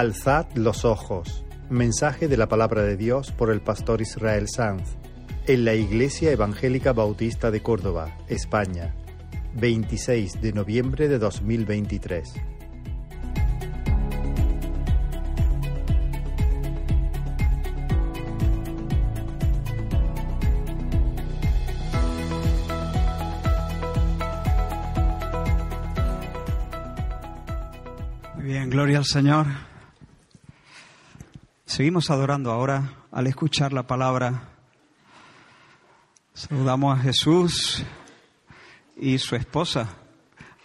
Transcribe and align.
Alzad 0.00 0.46
los 0.54 0.86
ojos. 0.86 1.44
Mensaje 1.68 2.26
de 2.26 2.38
la 2.38 2.48
palabra 2.48 2.82
de 2.82 2.96
Dios 2.96 3.32
por 3.32 3.50
el 3.50 3.60
pastor 3.60 4.00
Israel 4.00 4.48
Sanz 4.48 4.96
en 5.46 5.66
la 5.66 5.74
Iglesia 5.74 6.32
Evangélica 6.32 6.94
Bautista 6.94 7.50
de 7.50 7.60
Córdoba, 7.60 8.16
España, 8.26 8.94
26 9.56 10.40
de 10.40 10.54
noviembre 10.54 11.06
de 11.06 11.18
2023. 11.18 12.32
Muy 28.36 28.44
bien, 28.46 28.70
gloria 28.70 28.96
al 28.96 29.04
Señor. 29.04 29.69
Seguimos 31.80 32.10
adorando 32.10 32.50
ahora 32.50 33.06
al 33.10 33.26
escuchar 33.26 33.72
la 33.72 33.86
palabra. 33.86 34.50
Saludamos 36.34 36.98
a 36.98 37.00
Jesús 37.00 37.82
y 38.98 39.16
su 39.16 39.34
esposa. 39.34 39.88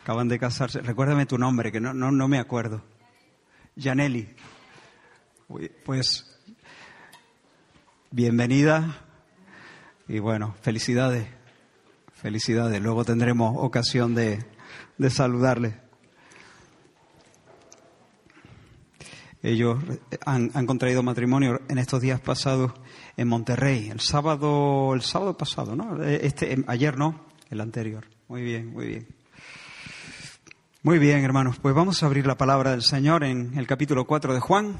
Acaban 0.01 0.27
de 0.27 0.37
casarse. 0.37 0.81
Recuérdame 0.81 1.25
tu 1.25 1.37
nombre, 1.37 1.71
que 1.71 1.79
no, 1.79 1.93
no, 1.93 2.11
no 2.11 2.27
me 2.27 2.37
acuerdo. 2.37 2.83
Janelli. 3.81 4.27
Pues 5.85 6.37
bienvenida 8.11 9.05
y 10.09 10.19
bueno, 10.19 10.53
felicidades. 10.63 11.29
Felicidades. 12.13 12.81
Luego 12.81 13.05
tendremos 13.05 13.55
ocasión 13.57 14.15
de, 14.15 14.45
de 14.97 15.09
saludarle. 15.09 15.79
Ellos 19.45 19.77
han, 20.25 20.49
han, 20.55 20.65
contraído 20.65 21.03
matrimonio 21.03 21.61
en 21.67 21.77
estos 21.77 22.01
días 22.01 22.19
pasados 22.19 22.71
en 23.15 23.27
Monterrey, 23.27 23.89
el 23.89 23.99
sábado, 23.99 24.95
el 24.95 25.03
sábado 25.03 25.37
pasado, 25.37 25.75
¿no? 25.75 26.03
Este, 26.03 26.63
ayer 26.65 26.97
no, 26.97 27.27
el 27.51 27.61
anterior. 27.61 28.07
Muy 28.27 28.41
bien, 28.41 28.73
muy 28.73 28.87
bien. 28.87 29.07
Muy 30.81 30.97
bien, 30.97 31.23
hermanos. 31.23 31.59
Pues 31.61 31.75
vamos 31.75 32.01
a 32.01 32.07
abrir 32.07 32.25
la 32.25 32.39
palabra 32.39 32.71
del 32.71 32.81
Señor 32.81 33.23
en 33.23 33.55
el 33.55 33.67
capítulo 33.67 34.05
4 34.05 34.33
de 34.33 34.39
Juan. 34.39 34.79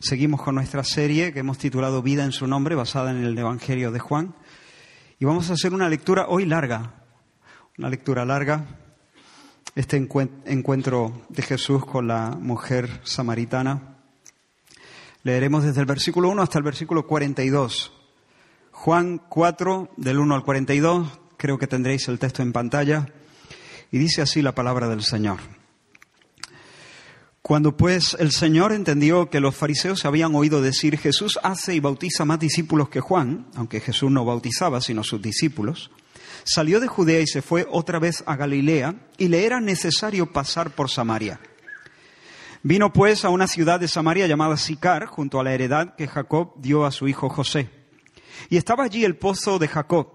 Seguimos 0.00 0.40
con 0.40 0.54
nuestra 0.54 0.82
serie 0.82 1.34
que 1.34 1.40
hemos 1.40 1.58
titulado 1.58 2.00
Vida 2.00 2.24
en 2.24 2.32
su 2.32 2.46
nombre, 2.46 2.74
basada 2.74 3.10
en 3.10 3.22
el 3.22 3.36
Evangelio 3.36 3.92
de 3.92 3.98
Juan. 3.98 4.34
Y 5.18 5.26
vamos 5.26 5.50
a 5.50 5.54
hacer 5.54 5.74
una 5.74 5.90
lectura 5.90 6.24
hoy 6.28 6.46
larga, 6.46 7.04
una 7.76 7.90
lectura 7.90 8.24
larga, 8.24 8.64
este 9.74 9.96
encuentro 9.96 11.26
de 11.28 11.42
Jesús 11.42 11.84
con 11.84 12.06
la 12.06 12.30
mujer 12.30 13.00
samaritana. 13.02 13.96
Leeremos 15.24 15.64
desde 15.64 15.80
el 15.80 15.86
versículo 15.86 16.28
1 16.28 16.42
hasta 16.42 16.58
el 16.58 16.64
versículo 16.64 17.06
42. 17.06 17.92
Juan 18.70 19.20
4, 19.28 19.90
del 19.96 20.18
1 20.18 20.34
al 20.34 20.44
42, 20.44 21.08
creo 21.36 21.58
que 21.58 21.66
tendréis 21.66 22.06
el 22.08 22.18
texto 22.18 22.42
en 22.42 22.52
pantalla, 22.52 23.08
y 23.90 23.98
dice 23.98 24.22
así 24.22 24.42
la 24.42 24.54
palabra 24.54 24.88
del 24.88 25.02
Señor. 25.02 25.38
Cuando 27.40 27.76
pues 27.76 28.16
el 28.18 28.32
Señor 28.32 28.72
entendió 28.72 29.28
que 29.28 29.40
los 29.40 29.54
fariseos 29.54 30.04
habían 30.04 30.34
oído 30.34 30.62
decir 30.62 30.98
Jesús 30.98 31.38
hace 31.42 31.74
y 31.74 31.80
bautiza 31.80 32.24
más 32.24 32.38
discípulos 32.40 32.88
que 32.88 33.00
Juan, 33.00 33.46
aunque 33.54 33.80
Jesús 33.80 34.10
no 34.10 34.24
bautizaba 34.24 34.80
sino 34.80 35.04
sus 35.04 35.20
discípulos, 35.20 35.90
salió 36.44 36.80
de 36.80 36.86
Judea 36.86 37.20
y 37.20 37.26
se 37.26 37.42
fue 37.42 37.66
otra 37.70 37.98
vez 37.98 38.22
a 38.26 38.36
Galilea 38.36 38.94
y 39.18 39.28
le 39.28 39.44
era 39.44 39.60
necesario 39.60 40.32
pasar 40.32 40.70
por 40.70 40.90
Samaria. 40.90 41.40
Vino 42.62 42.92
pues 42.92 43.24
a 43.24 43.28
una 43.28 43.46
ciudad 43.46 43.78
de 43.78 43.88
Samaria 43.88 44.26
llamada 44.26 44.56
Sicar, 44.56 45.06
junto 45.06 45.38
a 45.38 45.44
la 45.44 45.52
heredad 45.52 45.96
que 45.96 46.08
Jacob 46.08 46.54
dio 46.56 46.86
a 46.86 46.92
su 46.92 47.08
hijo 47.08 47.28
José. 47.28 47.68
Y 48.48 48.56
estaba 48.56 48.84
allí 48.84 49.04
el 49.04 49.16
pozo 49.16 49.58
de 49.58 49.68
Jacob. 49.68 50.08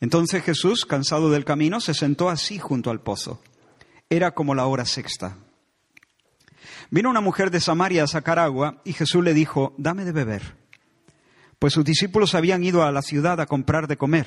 Entonces 0.00 0.42
Jesús, 0.42 0.84
cansado 0.84 1.30
del 1.30 1.44
camino, 1.44 1.80
se 1.80 1.94
sentó 1.94 2.28
así 2.28 2.58
junto 2.58 2.90
al 2.90 3.00
pozo. 3.00 3.40
Era 4.10 4.32
como 4.32 4.54
la 4.54 4.66
hora 4.66 4.84
sexta. 4.84 5.38
Vino 6.90 7.08
una 7.08 7.20
mujer 7.20 7.50
de 7.50 7.60
Samaria 7.60 8.04
a 8.04 8.08
sacar 8.08 8.38
agua 8.38 8.82
y 8.84 8.92
Jesús 8.92 9.22
le 9.22 9.32
dijo, 9.32 9.74
dame 9.78 10.04
de 10.04 10.12
beber. 10.12 10.56
Pues 11.58 11.72
sus 11.72 11.84
discípulos 11.84 12.34
habían 12.34 12.64
ido 12.64 12.82
a 12.82 12.92
la 12.92 13.00
ciudad 13.00 13.40
a 13.40 13.46
comprar 13.46 13.86
de 13.86 13.96
comer. 13.96 14.26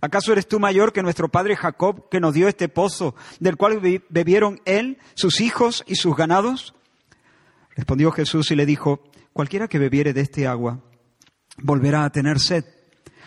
¿Acaso 0.00 0.32
eres 0.32 0.46
tú 0.46 0.60
mayor 0.60 0.92
que 0.92 1.02
nuestro 1.02 1.28
padre 1.28 1.56
Jacob, 1.56 2.08
que 2.08 2.20
nos 2.20 2.34
dio 2.34 2.48
este 2.48 2.68
pozo, 2.68 3.14
del 3.40 3.56
cual 3.56 3.80
bebieron 4.08 4.60
él, 4.64 4.98
sus 5.14 5.40
hijos 5.40 5.84
y 5.86 5.96
sus 5.96 6.16
ganados? 6.16 6.74
Respondió 7.74 8.12
Jesús 8.12 8.50
y 8.50 8.56
le 8.56 8.66
dijo, 8.66 9.02
cualquiera 9.32 9.68
que 9.68 9.78
bebiere 9.78 10.12
de 10.12 10.20
este 10.20 10.46
agua 10.46 10.80
volverá 11.60 12.04
a 12.04 12.10
tener 12.10 12.38
sed, 12.38 12.64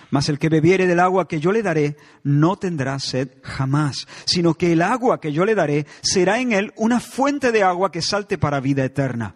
mas 0.09 0.30
el 0.30 0.40
que 0.40 0.50
bebiere 0.50 0.88
del 0.88 1.00
agua 1.00 1.28
que 1.28 1.40
yo 1.40 1.52
le 1.52 1.64
daré 1.64 1.98
no 2.24 2.58
tendrá 2.58 3.00
sed 3.00 3.30
jamás, 3.44 4.08
sino 4.26 4.53
que 4.53 4.74
el 4.74 4.82
agua 4.82 5.20
que 5.20 5.32
yo 5.32 5.46
le 5.46 5.56
daré 5.56 5.86
será 6.02 6.40
en 6.40 6.52
él 6.52 6.74
una 6.76 7.00
fuente 7.00 7.52
de 7.52 7.64
agua 7.64 7.92
que 7.92 8.02
salte 8.02 8.38
para 8.38 8.59
vida 8.59 8.84
eterna. 8.84 9.36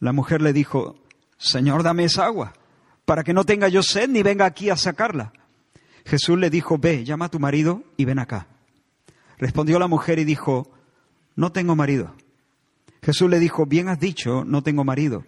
La 0.00 0.12
mujer 0.12 0.42
le 0.42 0.52
dijo, 0.52 0.96
Señor, 1.36 1.82
dame 1.82 2.04
esa 2.04 2.26
agua, 2.26 2.54
para 3.04 3.24
que 3.24 3.34
no 3.34 3.44
tenga 3.44 3.68
yo 3.68 3.82
sed 3.82 4.08
ni 4.08 4.22
venga 4.22 4.46
aquí 4.46 4.70
a 4.70 4.76
sacarla. 4.76 5.32
Jesús 6.04 6.38
le 6.38 6.50
dijo, 6.50 6.78
ve, 6.78 7.04
llama 7.04 7.26
a 7.26 7.30
tu 7.30 7.40
marido 7.40 7.82
y 7.96 8.04
ven 8.04 8.18
acá. 8.18 8.46
Respondió 9.38 9.78
la 9.78 9.88
mujer 9.88 10.18
y 10.18 10.24
dijo, 10.24 10.70
no 11.36 11.52
tengo 11.52 11.74
marido. 11.74 12.14
Jesús 13.02 13.28
le 13.28 13.38
dijo, 13.38 13.66
bien 13.66 13.88
has 13.88 13.98
dicho, 13.98 14.44
no 14.44 14.62
tengo 14.62 14.84
marido, 14.84 15.24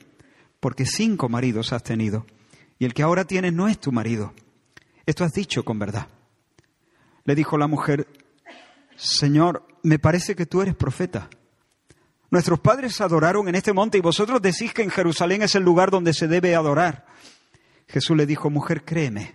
porque 0.61 0.87
cinco 0.87 1.29
maridos 1.29 1.73
has 1.73 1.83
tenido, 1.83 2.27
y 2.79 2.85
el 2.85 2.95
que 2.95 3.03
ahora 3.03 3.25
tienes 3.25 3.53
no 3.53 3.69
es 3.69 3.79
tu 3.79 3.93
marido. 3.93 4.33
Esto 5.05 5.25
has 5.25 5.33
dicho 5.33 5.65
con 5.65 5.79
verdad. 5.79 6.09
Le 7.25 7.35
dijo 7.35 7.59
la 7.59 7.67
mujer, 7.67 8.07
Señor, 8.97 9.67
me 9.83 9.99
parece 9.99 10.35
que 10.35 10.47
tú 10.47 10.63
eres 10.63 10.75
profeta. 10.75 11.29
Nuestros 12.31 12.61
padres 12.61 13.01
adoraron 13.01 13.49
en 13.49 13.55
este 13.55 13.73
monte 13.73 13.99
y 13.99 14.01
vosotros 14.01 14.43
decís 14.43 14.73
que 14.73 14.83
en 14.83 14.91
Jerusalén 14.91 15.43
es 15.43 15.55
el 15.55 15.63
lugar 15.63 15.91
donde 15.91 16.13
se 16.13 16.29
debe 16.29 16.55
adorar. 16.55 17.07
Jesús 17.89 18.17
le 18.17 18.27
dijo, 18.27 18.51
mujer, 18.51 18.85
créeme, 18.85 19.35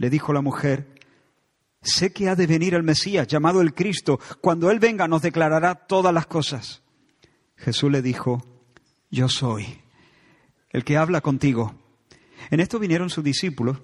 Le 0.00 0.08
dijo 0.08 0.32
la 0.32 0.40
mujer, 0.40 0.94
sé 1.82 2.10
que 2.10 2.30
ha 2.30 2.34
de 2.34 2.46
venir 2.46 2.72
el 2.72 2.82
Mesías, 2.82 3.26
llamado 3.26 3.60
el 3.60 3.74
Cristo. 3.74 4.18
Cuando 4.40 4.70
Él 4.70 4.78
venga 4.78 5.06
nos 5.06 5.20
declarará 5.20 5.74
todas 5.74 6.14
las 6.14 6.26
cosas. 6.26 6.80
Jesús 7.54 7.92
le 7.92 8.00
dijo, 8.00 8.42
yo 9.10 9.28
soy 9.28 9.82
el 10.70 10.84
que 10.84 10.96
habla 10.96 11.20
contigo. 11.20 11.74
En 12.50 12.60
esto 12.60 12.78
vinieron 12.78 13.10
sus 13.10 13.22
discípulos 13.22 13.76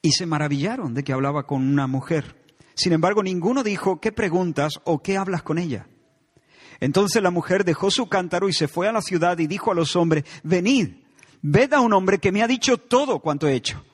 y 0.00 0.12
se 0.12 0.24
maravillaron 0.24 0.94
de 0.94 1.04
que 1.04 1.12
hablaba 1.12 1.46
con 1.46 1.60
una 1.62 1.86
mujer. 1.86 2.42
Sin 2.74 2.94
embargo, 2.94 3.22
ninguno 3.22 3.62
dijo, 3.62 4.00
¿qué 4.00 4.12
preguntas 4.12 4.80
o 4.84 5.02
qué 5.02 5.18
hablas 5.18 5.42
con 5.42 5.58
ella? 5.58 5.88
Entonces 6.80 7.22
la 7.22 7.30
mujer 7.30 7.66
dejó 7.66 7.90
su 7.90 8.08
cántaro 8.08 8.48
y 8.48 8.54
se 8.54 8.66
fue 8.66 8.88
a 8.88 8.92
la 8.92 9.02
ciudad 9.02 9.38
y 9.38 9.46
dijo 9.46 9.72
a 9.72 9.74
los 9.74 9.94
hombres, 9.94 10.24
venid, 10.42 11.02
ved 11.42 11.74
a 11.74 11.80
un 11.80 11.92
hombre 11.92 12.16
que 12.16 12.32
me 12.32 12.42
ha 12.42 12.48
dicho 12.48 12.78
todo 12.78 13.18
cuanto 13.18 13.46
he 13.46 13.52
hecho. 13.52 13.84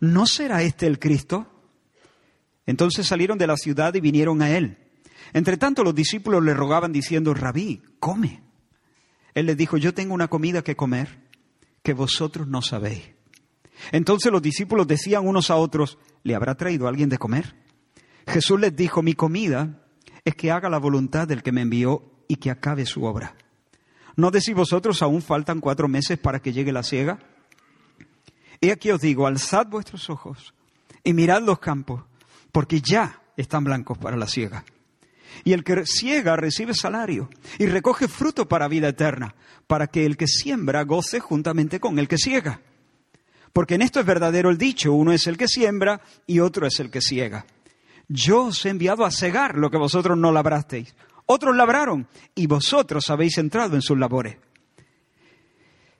¿No 0.00 0.26
será 0.26 0.62
este 0.62 0.86
el 0.86 0.98
Cristo? 0.98 1.46
Entonces 2.66 3.06
salieron 3.06 3.38
de 3.38 3.46
la 3.46 3.56
ciudad 3.56 3.94
y 3.94 4.00
vinieron 4.00 4.42
a 4.42 4.56
él. 4.56 4.78
Entre 5.32 5.56
tanto 5.56 5.84
los 5.84 5.94
discípulos 5.94 6.42
le 6.42 6.54
rogaban 6.54 6.92
diciendo, 6.92 7.34
Rabí, 7.34 7.82
come. 8.00 8.42
Él 9.34 9.46
les 9.46 9.56
dijo, 9.56 9.76
yo 9.76 9.94
tengo 9.94 10.14
una 10.14 10.28
comida 10.28 10.62
que 10.62 10.76
comer 10.76 11.26
que 11.82 11.92
vosotros 11.92 12.48
no 12.48 12.62
sabéis. 12.62 13.10
Entonces 13.92 14.32
los 14.32 14.42
discípulos 14.42 14.86
decían 14.86 15.26
unos 15.26 15.50
a 15.50 15.56
otros, 15.56 15.98
¿le 16.22 16.34
habrá 16.34 16.54
traído 16.54 16.88
alguien 16.88 17.08
de 17.08 17.18
comer? 17.18 17.54
Jesús 18.26 18.58
les 18.58 18.74
dijo, 18.74 19.02
mi 19.02 19.14
comida 19.14 19.86
es 20.24 20.34
que 20.34 20.50
haga 20.50 20.68
la 20.68 20.78
voluntad 20.78 21.28
del 21.28 21.42
que 21.42 21.52
me 21.52 21.60
envió 21.60 22.10
y 22.28 22.36
que 22.36 22.50
acabe 22.50 22.86
su 22.86 23.04
obra. 23.04 23.36
¿No 24.16 24.30
decís 24.30 24.54
vosotros 24.54 25.02
aún 25.02 25.22
faltan 25.22 25.60
cuatro 25.60 25.88
meses 25.88 26.18
para 26.18 26.40
que 26.40 26.52
llegue 26.52 26.72
la 26.72 26.82
siega? 26.82 27.18
He 28.68 28.72
aquí 28.72 28.90
os 28.90 29.00
digo, 29.00 29.26
alzad 29.26 29.66
vuestros 29.66 30.10
ojos 30.10 30.54
y 31.04 31.12
mirad 31.12 31.42
los 31.42 31.58
campos, 31.58 32.02
porque 32.50 32.80
ya 32.80 33.22
están 33.36 33.64
blancos 33.64 33.98
para 33.98 34.16
la 34.16 34.26
siega. 34.26 34.64
Y 35.44 35.52
el 35.52 35.62
que 35.62 35.84
ciega 35.86 36.36
recibe 36.36 36.74
salario 36.74 37.28
y 37.58 37.66
recoge 37.66 38.08
fruto 38.08 38.48
para 38.48 38.68
vida 38.68 38.88
eterna, 38.88 39.34
para 39.66 39.86
que 39.86 40.06
el 40.06 40.16
que 40.16 40.26
siembra 40.26 40.82
goce 40.82 41.20
juntamente 41.20 41.78
con 41.78 41.98
el 41.98 42.08
que 42.08 42.18
ciega. 42.18 42.60
Porque 43.52 43.74
en 43.74 43.82
esto 43.82 44.00
es 44.00 44.06
verdadero 44.06 44.50
el 44.50 44.58
dicho, 44.58 44.92
uno 44.92 45.12
es 45.12 45.26
el 45.26 45.36
que 45.36 45.48
siembra 45.48 46.00
y 46.26 46.40
otro 46.40 46.66
es 46.66 46.80
el 46.80 46.90
que 46.90 47.00
ciega. 47.00 47.46
Yo 48.08 48.46
os 48.46 48.64
he 48.66 48.70
enviado 48.70 49.04
a 49.04 49.10
cegar 49.10 49.56
lo 49.56 49.70
que 49.70 49.78
vosotros 49.78 50.16
no 50.16 50.32
labrasteis. 50.32 50.94
Otros 51.26 51.56
labraron 51.56 52.08
y 52.34 52.46
vosotros 52.46 53.10
habéis 53.10 53.38
entrado 53.38 53.74
en 53.74 53.82
sus 53.82 53.98
labores. 53.98 54.38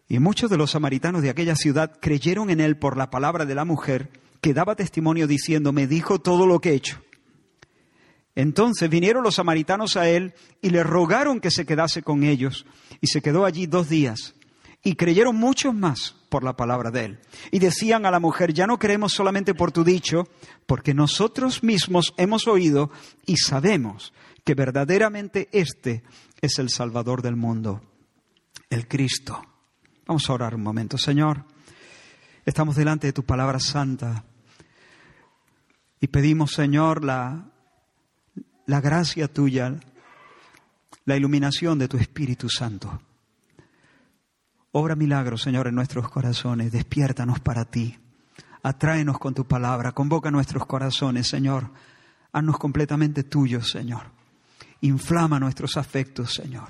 Y 0.08 0.19
muchos 0.19 0.50
de 0.50 0.56
los 0.56 0.70
samaritanos 0.70 1.23
de 1.23 1.31
aquella 1.31 1.56
ciudad 1.56 1.99
creyeron 2.00 2.50
en 2.50 2.61
él 2.61 2.76
por 2.76 2.97
la 2.97 3.11
palabra 3.11 3.44
de 3.44 3.55
la 3.55 3.64
mujer 3.64 4.11
que 4.41 4.55
daba 4.55 4.76
testimonio 4.76 5.26
diciendo, 5.26 5.73
me 5.73 5.87
dijo 5.87 6.20
todo 6.20 6.47
lo 6.47 6.61
que 6.61 6.70
he 6.70 6.75
hecho. 6.75 7.03
Entonces 8.37 8.88
vinieron 8.88 9.25
los 9.25 9.37
samaritanos 9.37 9.97
a 9.97 10.08
él 10.08 10.35
y 10.61 10.70
le 10.70 10.85
rogaron 10.85 11.41
que 11.41 11.50
se 11.50 11.67
quedase 11.67 12.03
con 12.03 12.23
ellos. 12.23 12.67
Y 13.00 13.08
se 13.08 13.23
quedó 13.23 13.44
allí 13.44 13.67
dos 13.67 13.88
días. 13.88 14.35
Y 14.85 14.94
creyeron 14.94 15.37
muchos 15.37 15.75
más 15.75 16.14
por 16.29 16.44
la 16.44 16.55
palabra 16.55 16.91
de 16.91 17.06
él. 17.06 17.20
Y 17.50 17.59
decían 17.59 18.06
a 18.06 18.11
la 18.11 18.20
mujer, 18.20 18.52
ya 18.52 18.67
no 18.67 18.79
queremos 18.79 19.12
solamente 19.12 19.55
por 19.55 19.73
tu 19.73 19.82
dicho, 19.82 20.29
porque 20.67 20.94
nosotros 20.94 21.64
mismos 21.64 22.14
hemos 22.19 22.47
oído 22.47 22.91
y 23.25 23.38
sabemos 23.38 24.12
que 24.44 24.55
verdaderamente 24.55 25.49
este 25.50 26.05
es 26.41 26.59
el 26.59 26.69
Salvador 26.69 27.23
del 27.23 27.37
mundo, 27.37 27.82
el 28.70 28.87
Cristo. 28.87 29.56
Vamos 30.06 30.29
a 30.29 30.32
orar 30.32 30.55
un 30.55 30.62
momento, 30.62 30.97
Señor. 30.99 31.44
Estamos 32.44 32.76
delante 32.76 33.08
de 33.08 33.12
tu 33.12 33.25
palabra 33.25 33.58
santa 33.58 34.25
y 36.00 36.06
pedimos, 36.06 36.53
Señor, 36.53 37.05
la 37.05 37.50
la 38.67 38.81
gracia 38.81 39.29
tuya, 39.29 39.79
la 41.05 41.17
iluminación 41.17 41.79
de 41.79 41.88
tu 41.88 41.97
Espíritu 41.97 42.49
Santo. 42.49 43.00
Obra 44.73 44.97
milagros, 44.97 45.43
Señor, 45.43 45.69
en 45.69 45.75
nuestros 45.75 46.11
corazones. 46.11 46.73
Despiértanos 46.73 47.41
para 47.41 47.64
ti. 47.64 47.97
Atráenos 48.62 49.19
con 49.19 49.32
tu 49.32 49.47
palabra. 49.47 49.93
Convoca 49.93 50.31
nuestros 50.31 50.67
corazones, 50.67 51.29
Señor. 51.29 51.70
Haznos 52.32 52.59
completamente 52.59 53.23
tuyos, 53.23 53.70
Señor. 53.70 54.11
Inflama 54.81 55.41
nuestros 55.41 55.76
afectos, 55.76 56.35
Señor. 56.35 56.69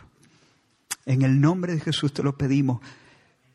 En 1.07 1.23
el 1.23 1.41
nombre 1.41 1.75
de 1.75 1.81
Jesús 1.81 2.13
te 2.13 2.23
lo 2.23 2.37
pedimos. 2.37 2.81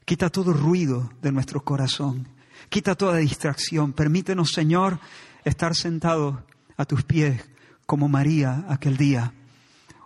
Quita 0.06 0.30
todo 0.30 0.54
ruido 0.54 1.12
de 1.22 1.32
nuestro 1.32 1.64
corazón. 1.64 2.28
Quita 2.70 2.96
toda 2.96 3.18
distracción. 3.18 3.94
Permítenos, 3.94 4.52
Señor, 4.52 5.00
estar 5.44 5.76
sentados 5.76 6.36
a 6.78 6.86
tus 6.86 7.04
pies 7.04 7.44
como 7.86 8.08
María 8.08 8.66
aquel 8.70 8.98
día, 8.98 9.34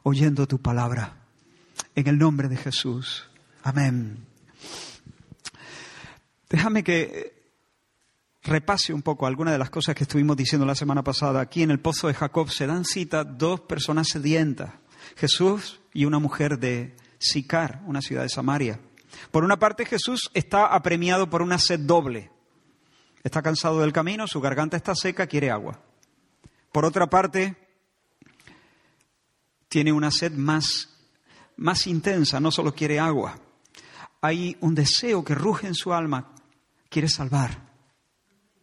oyendo 0.03 0.47
tu 0.47 0.59
palabra. 0.59 1.18
En 1.95 2.07
el 2.07 2.18
nombre 2.18 2.47
de 2.47 2.57
Jesús. 2.57 3.30
Amén. 3.63 4.25
Déjame 6.50 6.83
que 6.83 7.36
repase 8.44 8.94
un 8.94 9.01
poco 9.01 9.25
algunas 9.25 9.53
de 9.53 9.57
las 9.57 9.69
cosas 9.69 9.95
que 9.95 10.03
estuvimos 10.03 10.38
diciendo 10.38 10.65
la 10.65 10.75
semana 10.75 11.03
pasada. 11.03 11.42
Aquí 11.42 11.63
en 11.63 11.71
el 11.71 11.80
pozo 11.80 12.07
de 12.07 12.13
Jacob 12.13 12.50
se 12.50 12.68
dan 12.68 12.86
cita 12.86 13.24
dos 13.24 13.62
personas 13.62 14.07
sedientas, 14.09 14.71
Jesús 15.15 15.80
y 15.94 16.06
una 16.06 16.19
mujer 16.19 16.59
de 16.59 16.95
Sicar, 17.18 17.81
una 17.88 18.01
ciudad 18.01 18.24
de 18.24 18.30
Samaria. 18.30 18.80
Por 19.32 19.44
una 19.44 19.58
parte, 19.58 19.86
Jesús 19.86 20.30
está 20.34 20.68
apremiado 20.68 21.30
por 21.30 21.42
una 21.42 21.60
sed 21.60 21.80
doble. 21.82 22.32
Está 23.24 23.42
cansado 23.42 23.82
del 23.82 23.94
camino, 23.94 24.28
su 24.28 24.40
garganta 24.40 24.78
está 24.78 24.94
seca, 24.96 25.28
quiere 25.28 25.50
agua. 25.50 25.80
Por 26.72 26.86
otra 26.86 27.08
parte, 27.08 27.56
tiene 29.68 29.92
una 29.92 30.12
sed 30.12 30.32
más, 30.34 30.90
más 31.58 31.88
intensa, 31.88 32.40
no 32.40 32.52
solo 32.52 32.74
quiere 32.74 33.00
agua. 33.00 33.40
Hay 34.22 34.58
un 34.62 34.76
deseo 34.76 35.24
que 35.24 35.36
ruge 35.36 35.68
en 35.68 35.76
su 35.76 35.94
alma, 35.94 36.34
quiere 36.90 37.10
salvar, 37.10 37.62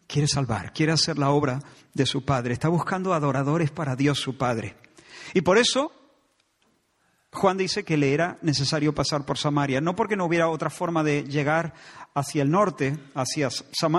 quiere 0.07 0.29
salvar, 0.29 0.73
quiere 0.73 0.93
hacer 0.93 1.19
la 1.19 1.31
obra 1.31 1.61
de 1.93 2.07
su 2.07 2.25
Padre, 2.25 2.53
está 2.53 2.69
buscando 2.69 3.15
adoradores 3.15 3.71
para 3.71 3.97
Dios 3.97 4.19
su 4.19 4.37
Padre. 4.37 4.77
Y 5.35 5.41
por 5.41 5.59
eso 5.59 5.93
Juan 7.33 7.57
dice 7.57 7.83
que 7.83 7.97
le 7.97 8.13
era 8.13 8.39
necesario 8.43 8.95
pasar 8.95 9.25
por 9.25 9.39
Samaria, 9.39 9.81
no 9.81 9.97
porque 9.97 10.17
no 10.17 10.27
hubiera 10.27 10.49
otra 10.49 10.69
forma 10.69 11.03
de 11.03 11.25
llegar 11.25 11.73
hacia 12.15 12.43
el 12.43 12.51
norte, 12.51 12.99
hacia, 13.15 13.49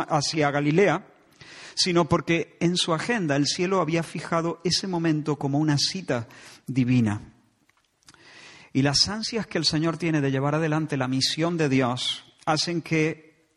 hacia 0.08 0.52
Galilea, 0.52 1.08
sino 1.74 2.08
porque 2.08 2.56
en 2.60 2.78
su 2.78 2.94
agenda 2.94 3.36
el 3.36 3.48
cielo 3.48 3.82
había 3.82 4.04
fijado 4.04 4.62
ese 4.64 4.88
momento 4.88 5.38
como 5.38 5.58
una 5.58 5.80
cita 5.80 6.28
divina. 6.68 7.22
Y 8.72 8.84
las 8.84 9.10
ansias 9.10 9.48
que 9.48 9.58
el 9.58 9.66
Señor 9.66 9.98
tiene 9.98 10.22
de 10.22 10.32
llevar 10.32 10.56
adelante 10.56 10.96
la 10.96 11.08
misión 11.08 11.58
de 11.58 11.70
Dios 11.70 12.24
hacen 12.46 12.84
que 12.84 13.48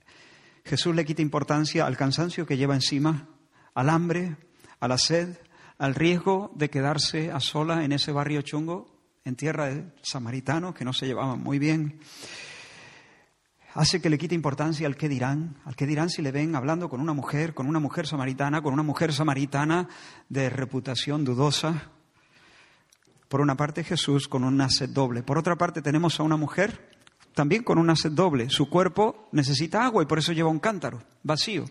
Jesús 0.64 0.94
le 0.94 1.04
quite 1.04 1.22
importancia 1.22 1.86
al 1.86 1.98
cansancio 1.98 2.46
que 2.46 2.56
lleva 2.56 2.74
encima, 2.74 3.28
al 3.74 3.90
hambre, 3.90 4.36
a 4.80 4.88
la 4.88 4.96
sed, 4.96 5.36
al 5.78 5.94
riesgo 5.94 6.50
de 6.54 6.70
quedarse 6.70 7.30
a 7.30 7.40
sola 7.40 7.84
en 7.84 7.92
ese 7.92 8.10
barrio 8.12 8.40
chungo, 8.40 8.95
en 9.26 9.34
tierra 9.34 9.66
de 9.66 9.84
samaritanos 10.02 10.74
que 10.74 10.84
no 10.84 10.92
se 10.92 11.06
llevaban 11.06 11.42
muy 11.42 11.58
bien 11.58 11.98
hace 13.74 14.00
que 14.00 14.08
le 14.08 14.18
quite 14.18 14.34
importancia 14.34 14.86
al 14.86 14.96
qué 14.96 15.08
dirán, 15.08 15.56
al 15.64 15.76
qué 15.76 15.84
dirán 15.84 16.08
si 16.08 16.22
le 16.22 16.32
ven 16.32 16.54
hablando 16.54 16.88
con 16.88 17.00
una 17.00 17.12
mujer, 17.12 17.52
con 17.52 17.66
una 17.66 17.80
mujer 17.80 18.06
samaritana, 18.06 18.62
con 18.62 18.72
una 18.72 18.84
mujer 18.84 19.12
samaritana 19.12 19.88
de 20.30 20.48
reputación 20.48 21.24
dudosa. 21.24 21.90
Por 23.28 23.40
una 23.40 23.56
parte 23.56 23.84
Jesús 23.84 24.28
con 24.28 24.44
una 24.44 24.70
sed 24.70 24.90
doble, 24.90 25.22
por 25.22 25.36
otra 25.36 25.56
parte 25.56 25.82
tenemos 25.82 26.18
a 26.18 26.22
una 26.22 26.36
mujer 26.36 26.96
también 27.34 27.64
con 27.64 27.78
una 27.78 27.96
sed 27.96 28.12
doble. 28.12 28.48
Su 28.48 28.70
cuerpo 28.70 29.28
necesita 29.32 29.84
agua 29.84 30.02
y 30.02 30.06
por 30.06 30.18
eso 30.18 30.32
lleva 30.32 30.48
un 30.48 30.60
cántaro 30.60 31.02
vacío. 31.22 31.66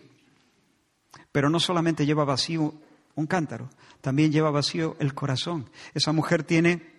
Pero 1.32 1.48
no 1.48 1.58
solamente 1.58 2.06
lleva 2.06 2.24
vacío 2.24 2.74
un 3.16 3.26
cántaro, 3.26 3.70
también 4.02 4.30
lleva 4.30 4.50
vacío 4.50 4.94
el 5.00 5.14
corazón. 5.14 5.70
Esa 5.94 6.12
mujer 6.12 6.44
tiene 6.44 6.95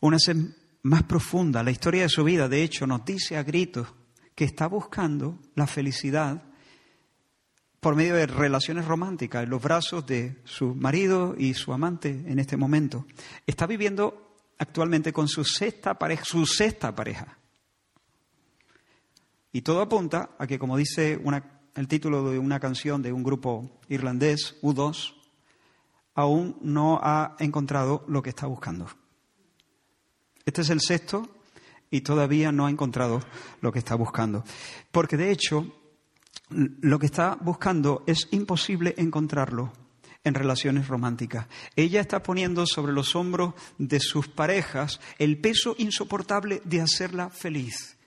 una 0.00 0.18
sed 0.18 0.36
más 0.82 1.02
profunda, 1.02 1.62
la 1.62 1.70
historia 1.70 2.02
de 2.02 2.08
su 2.08 2.24
vida, 2.24 2.48
de 2.48 2.62
hecho, 2.62 2.86
nos 2.86 3.04
dice 3.04 3.36
a 3.36 3.42
gritos 3.42 3.88
que 4.34 4.44
está 4.44 4.66
buscando 4.68 5.38
la 5.54 5.66
felicidad 5.66 6.42
por 7.80 7.94
medio 7.94 8.14
de 8.14 8.26
relaciones 8.26 8.86
románticas 8.86 9.44
en 9.44 9.50
los 9.50 9.62
brazos 9.62 10.06
de 10.06 10.40
su 10.44 10.74
marido 10.74 11.34
y 11.36 11.54
su 11.54 11.72
amante 11.72 12.24
en 12.26 12.38
este 12.38 12.56
momento. 12.56 13.06
Está 13.46 13.66
viviendo 13.66 14.36
actualmente 14.58 15.12
con 15.12 15.28
su 15.28 15.44
sexta 15.44 15.98
pareja, 15.98 16.24
su 16.24 16.46
sexta 16.46 16.94
pareja. 16.94 17.38
Y 19.52 19.62
todo 19.62 19.80
apunta 19.80 20.30
a 20.38 20.46
que, 20.46 20.58
como 20.58 20.76
dice 20.76 21.20
el 21.74 21.88
título 21.88 22.30
de 22.30 22.38
una 22.38 22.60
canción 22.60 23.02
de 23.02 23.12
un 23.12 23.22
grupo 23.22 23.80
irlandés, 23.88 24.56
U2, 24.62 25.14
aún 26.14 26.58
no 26.60 27.00
ha 27.02 27.36
encontrado 27.38 28.04
lo 28.08 28.22
que 28.22 28.30
está 28.30 28.46
buscando. 28.46 28.88
Este 30.48 30.62
es 30.62 30.70
el 30.70 30.80
sexto 30.80 31.28
y 31.90 32.00
todavía 32.00 32.52
no 32.52 32.64
ha 32.64 32.70
encontrado 32.70 33.20
lo 33.60 33.70
que 33.70 33.80
está 33.80 33.94
buscando. 33.96 34.44
Porque 34.90 35.18
de 35.18 35.30
hecho, 35.30 35.66
lo 36.48 36.98
que 36.98 37.04
está 37.04 37.36
buscando 37.38 38.02
es 38.06 38.28
imposible 38.30 38.94
encontrarlo 38.96 39.74
en 40.24 40.32
relaciones 40.32 40.88
románticas. 40.88 41.48
Ella 41.76 42.00
está 42.00 42.22
poniendo 42.22 42.64
sobre 42.64 42.94
los 42.94 43.14
hombros 43.14 43.52
de 43.76 44.00
sus 44.00 44.28
parejas 44.28 45.00
el 45.18 45.38
peso 45.38 45.74
insoportable 45.76 46.62
de 46.64 46.80
hacerla 46.80 47.28
feliz. 47.28 47.98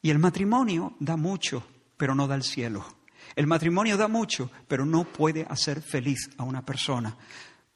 Y 0.00 0.10
el 0.10 0.20
matrimonio 0.20 0.94
da 1.00 1.16
mucho, 1.16 1.66
pero 1.96 2.14
no 2.14 2.28
da 2.28 2.36
el 2.36 2.44
cielo. 2.44 2.86
El 3.34 3.48
matrimonio 3.48 3.96
da 3.96 4.06
mucho, 4.06 4.52
pero 4.68 4.86
no 4.86 5.02
puede 5.02 5.44
hacer 5.50 5.82
feliz 5.82 6.30
a 6.38 6.44
una 6.44 6.64
persona 6.64 7.16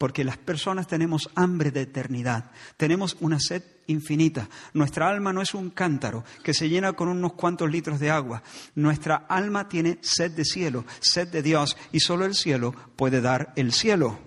porque 0.02 0.24
las 0.24 0.36
personas 0.36 0.88
tenemos 0.88 1.30
hambre 1.36 1.70
de 1.70 1.82
eternidad, 1.82 2.50
tenemos 2.76 3.16
una 3.20 3.38
sed 3.38 3.62
infinita. 3.86 4.48
Nuestra 4.72 5.08
alma 5.08 5.32
no 5.32 5.42
es 5.42 5.54
un 5.54 5.70
cántaro 5.70 6.24
que 6.42 6.54
se 6.54 6.68
llena 6.68 6.94
con 6.94 7.06
unos 7.06 7.34
cuantos 7.34 7.70
litros 7.70 8.00
de 8.00 8.10
agua. 8.10 8.42
Nuestra 8.74 9.26
alma 9.28 9.68
tiene 9.68 9.98
sed 10.00 10.32
de 10.32 10.44
cielo, 10.44 10.84
sed 10.98 11.28
de 11.28 11.40
Dios, 11.40 11.76
y 11.92 12.00
solo 12.00 12.24
el 12.24 12.34
cielo 12.34 12.74
puede 12.96 13.20
dar 13.20 13.52
el 13.54 13.72
cielo. 13.72 14.18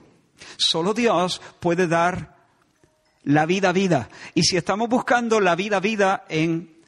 Solo 0.55 0.94
Dios 0.94 1.41
puede 1.60 1.88
dar 1.88 2.38
la 3.24 3.46
vida 3.46 3.74
vida. 3.74 4.08
Y 4.34 4.44
si 4.44 4.55
estamos 4.55 4.88
buscando 4.88 5.41
la 5.41 5.58
vida 5.58 5.82
vida 5.82 6.24
en 6.29 6.79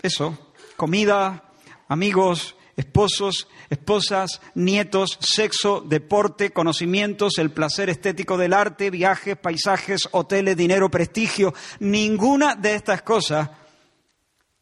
eso, 0.00 0.54
comida, 0.78 1.52
amigos, 1.86 2.55
esposos, 2.76 3.48
esposas, 3.70 4.40
nietos, 4.54 5.18
sexo, 5.20 5.80
deporte, 5.80 6.50
conocimientos, 6.50 7.38
el 7.38 7.50
placer 7.50 7.88
estético 7.88 8.36
del 8.36 8.52
arte, 8.52 8.90
viajes, 8.90 9.36
paisajes, 9.36 10.08
hoteles, 10.12 10.56
dinero, 10.56 10.90
prestigio. 10.90 11.54
Ninguna 11.80 12.54
de 12.54 12.74
estas 12.74 13.02
cosas, 13.02 13.50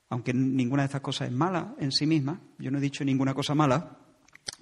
aunque 0.09 0.33
ninguna 0.33 0.83
de 0.83 0.87
estas 0.87 1.00
cosas 1.00 1.28
es 1.28 1.35
mala 1.35 1.75
en 1.78 1.90
sí 1.90 2.06
misma, 2.06 2.40
yo 2.59 2.71
no 2.71 2.78
he 2.78 2.83
dicho 2.83 3.04
ninguna 3.04 3.35
cosa 3.35 3.54
mala, 3.54 3.99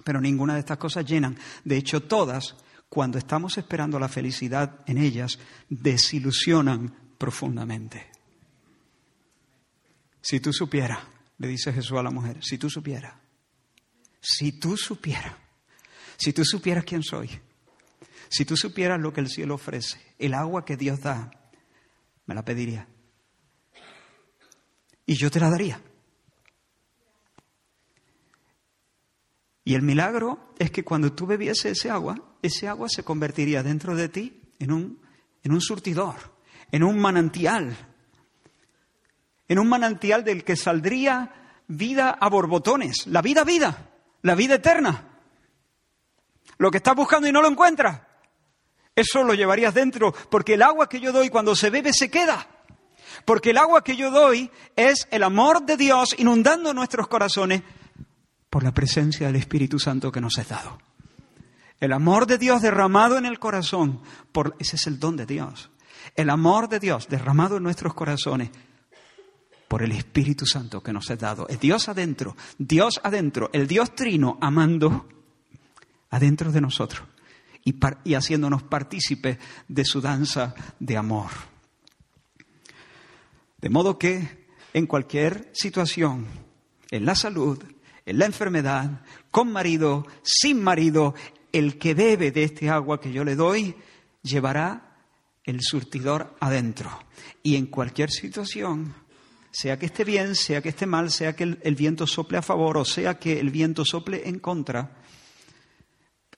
pero 0.03 0.21
ninguna 0.21 0.55
de 0.55 0.61
estas 0.61 0.79
cosas 0.79 1.05
llenan. 1.05 1.37
De 1.63 1.77
hecho, 1.77 2.03
todas, 2.03 2.57
cuando 2.89 3.19
estamos 3.19 3.59
esperando 3.59 3.99
la 3.99 4.09
felicidad 4.09 4.81
en 4.87 4.97
ellas, 4.97 5.39
desilusionan 5.69 6.95
profundamente. 7.19 8.07
Si 10.23 10.41
tú 10.41 10.53
supieras, 10.53 11.01
le 11.39 11.49
dice 11.49 11.73
Jesús 11.73 11.99
a 11.99 12.03
la 12.03 12.11
mujer, 12.11 12.39
si 12.43 12.57
tú 12.57 12.71
supieras 12.71 13.22
si 14.23 14.53
tú 14.53 14.77
supieras, 14.77 15.35
si 16.17 16.33
tú 16.33 16.45
supieras 16.45 16.85
quién 16.85 17.03
soy, 17.03 17.29
si 18.29 18.45
tú 18.45 18.57
supieras 18.57 19.01
lo 19.01 19.13
que 19.13 19.21
el 19.21 19.29
cielo 19.29 19.57
ofrece, 19.57 20.01
el 20.19 20.33
agua 20.33 20.65
que 20.65 20.77
Dios 20.77 21.01
da, 21.01 21.31
me 22.27 22.35
la 22.35 22.45
pediría. 22.45 22.87
Y 25.05 25.15
yo 25.15 25.31
te 25.31 25.41
la 25.41 25.51
daría. 25.51 25.83
Y 29.65 29.75
el 29.75 29.83
milagro 29.83 30.55
es 30.59 30.71
que 30.71 30.85
cuando 30.85 31.13
tú 31.13 31.27
bebiese 31.27 31.71
ese 31.71 31.91
agua, 31.91 32.37
ese 32.43 32.69
agua 32.69 32.89
se 32.89 33.03
convertiría 33.03 33.63
dentro 33.63 33.97
de 33.97 34.09
ti 34.09 34.41
en 34.61 34.73
un, 34.73 35.01
en 35.43 35.53
un 35.53 35.61
surtidor, 35.61 36.15
en 36.71 36.85
un 36.85 37.01
manantial, 37.01 37.77
en 39.49 39.59
un 39.59 39.69
manantial 39.69 40.23
del 40.23 40.45
que 40.45 40.57
saldría 40.57 41.59
vida 41.67 42.11
a 42.11 42.29
borbotones, 42.29 43.07
la 43.09 43.21
vida, 43.21 43.43
vida 43.43 43.92
la 44.23 44.35
vida 44.35 44.55
eterna. 44.55 45.09
Lo 46.59 46.71
que 46.71 46.79
estás 46.79 46.95
buscando 46.95 47.29
y 47.29 47.33
no 47.33 47.43
lo 47.43 47.49
encuentras. 47.49 48.01
Eso 48.95 49.23
lo 49.25 49.35
llevarías 49.35 49.75
dentro, 49.75 50.13
porque 50.31 50.55
el 50.55 50.63
agua 50.63 50.89
que 50.89 51.01
yo 51.01 51.13
doy 51.13 51.31
cuando 51.31 51.55
se 51.57 51.71
bebe 51.71 51.93
se 51.93 52.11
queda. 52.11 52.47
Porque 53.25 53.51
el 53.51 53.59
agua 53.59 53.85
que 53.85 53.97
yo 53.97 54.11
doy 54.11 54.51
es 54.77 55.09
el 55.11 55.23
amor 55.23 55.65
de 55.65 55.77
Dios 55.77 56.15
inundando 56.19 56.75
nuestros 56.75 57.09
corazones 57.09 57.63
por 58.51 58.63
la 58.63 58.73
presencia 58.73 59.27
del 59.27 59.37
Espíritu 59.37 59.79
Santo 59.79 60.13
que 60.13 60.21
nos 60.21 60.39
ha 60.39 60.45
dado. 60.45 60.79
El 61.81 61.93
amor 61.93 62.27
de 62.27 62.39
Dios 62.39 62.63
derramado 62.63 63.19
en 63.19 63.27
el 63.27 63.39
corazón, 63.39 64.03
por, 64.31 64.55
ese 64.59 64.77
es 64.77 64.87
el 64.87 65.01
don 65.01 65.17
de 65.17 65.27
Dios. 65.27 65.71
El 66.15 66.31
amor 66.31 66.69
de 66.69 66.79
Dios 66.79 67.09
derramado 67.09 67.57
en 67.57 67.63
nuestros 67.63 67.95
corazones 67.95 68.51
por 69.73 69.83
el 69.83 69.93
Espíritu 69.93 70.45
Santo 70.45 70.83
que 70.83 70.93
nos 70.93 71.11
ha 71.11 71.17
dado. 71.17 71.49
Es 71.49 71.59
Dios 71.59 71.89
adentro, 71.89 72.37
Dios 72.59 73.01
adentro, 73.03 73.49
el 73.55 73.67
Dios 73.67 73.95
trino 73.95 74.37
amando 74.39 75.09
adentro 76.11 76.53
de 76.53 76.61
nosotros 76.61 77.09
y, 77.65 77.77
y 78.05 78.13
haciéndonos 78.13 78.65
partícipes 78.65 79.39
de 79.69 79.85
su 79.87 80.03
danza 80.03 80.55
de 80.79 80.99
amor. 80.99 81.31
De 83.63 83.71
modo 83.71 83.99
que 83.99 84.45
en 84.75 84.87
cualquier 84.87 85.49
situación, 85.55 86.27
en 86.91 87.07
la 87.07 87.15
salud, 87.15 87.59
en 88.05 88.19
la 88.19 88.27
enfermedad, 88.27 89.01
con 89.31 89.51
marido, 89.51 90.07
sin 90.23 90.63
marido, 90.63 91.15
el 91.51 91.79
que 91.79 91.95
bebe 91.95 92.31
de 92.31 92.45
este 92.45 92.69
agua 92.69 93.01
que 93.01 93.11
yo 93.11 93.25
le 93.25 93.37
doy, 93.37 93.75
llevará 94.23 94.99
el 95.45 95.63
surtidor 95.63 96.37
adentro. 96.41 96.91
Y 97.43 97.57
en 97.57 97.65
cualquier 97.65 98.11
situación, 98.11 99.02
sea 99.53 99.79
que 99.79 99.87
esté 99.87 100.05
bien, 100.05 100.35
sea 100.35 100.63
que 100.63 100.71
esté 100.71 100.87
mal, 100.87 101.11
sea 101.11 101.37
que 101.37 101.45
el, 101.45 101.75
viento 101.77 102.07
sople 102.07 102.39
a 102.39 102.43
favor 102.43 102.79
o 102.79 102.85
sea 102.85 103.19
que 103.19 103.39
el 103.39 103.51
viento 103.51 103.85
sople 103.85 104.27
en 104.29 104.39
contra, 104.39 105.03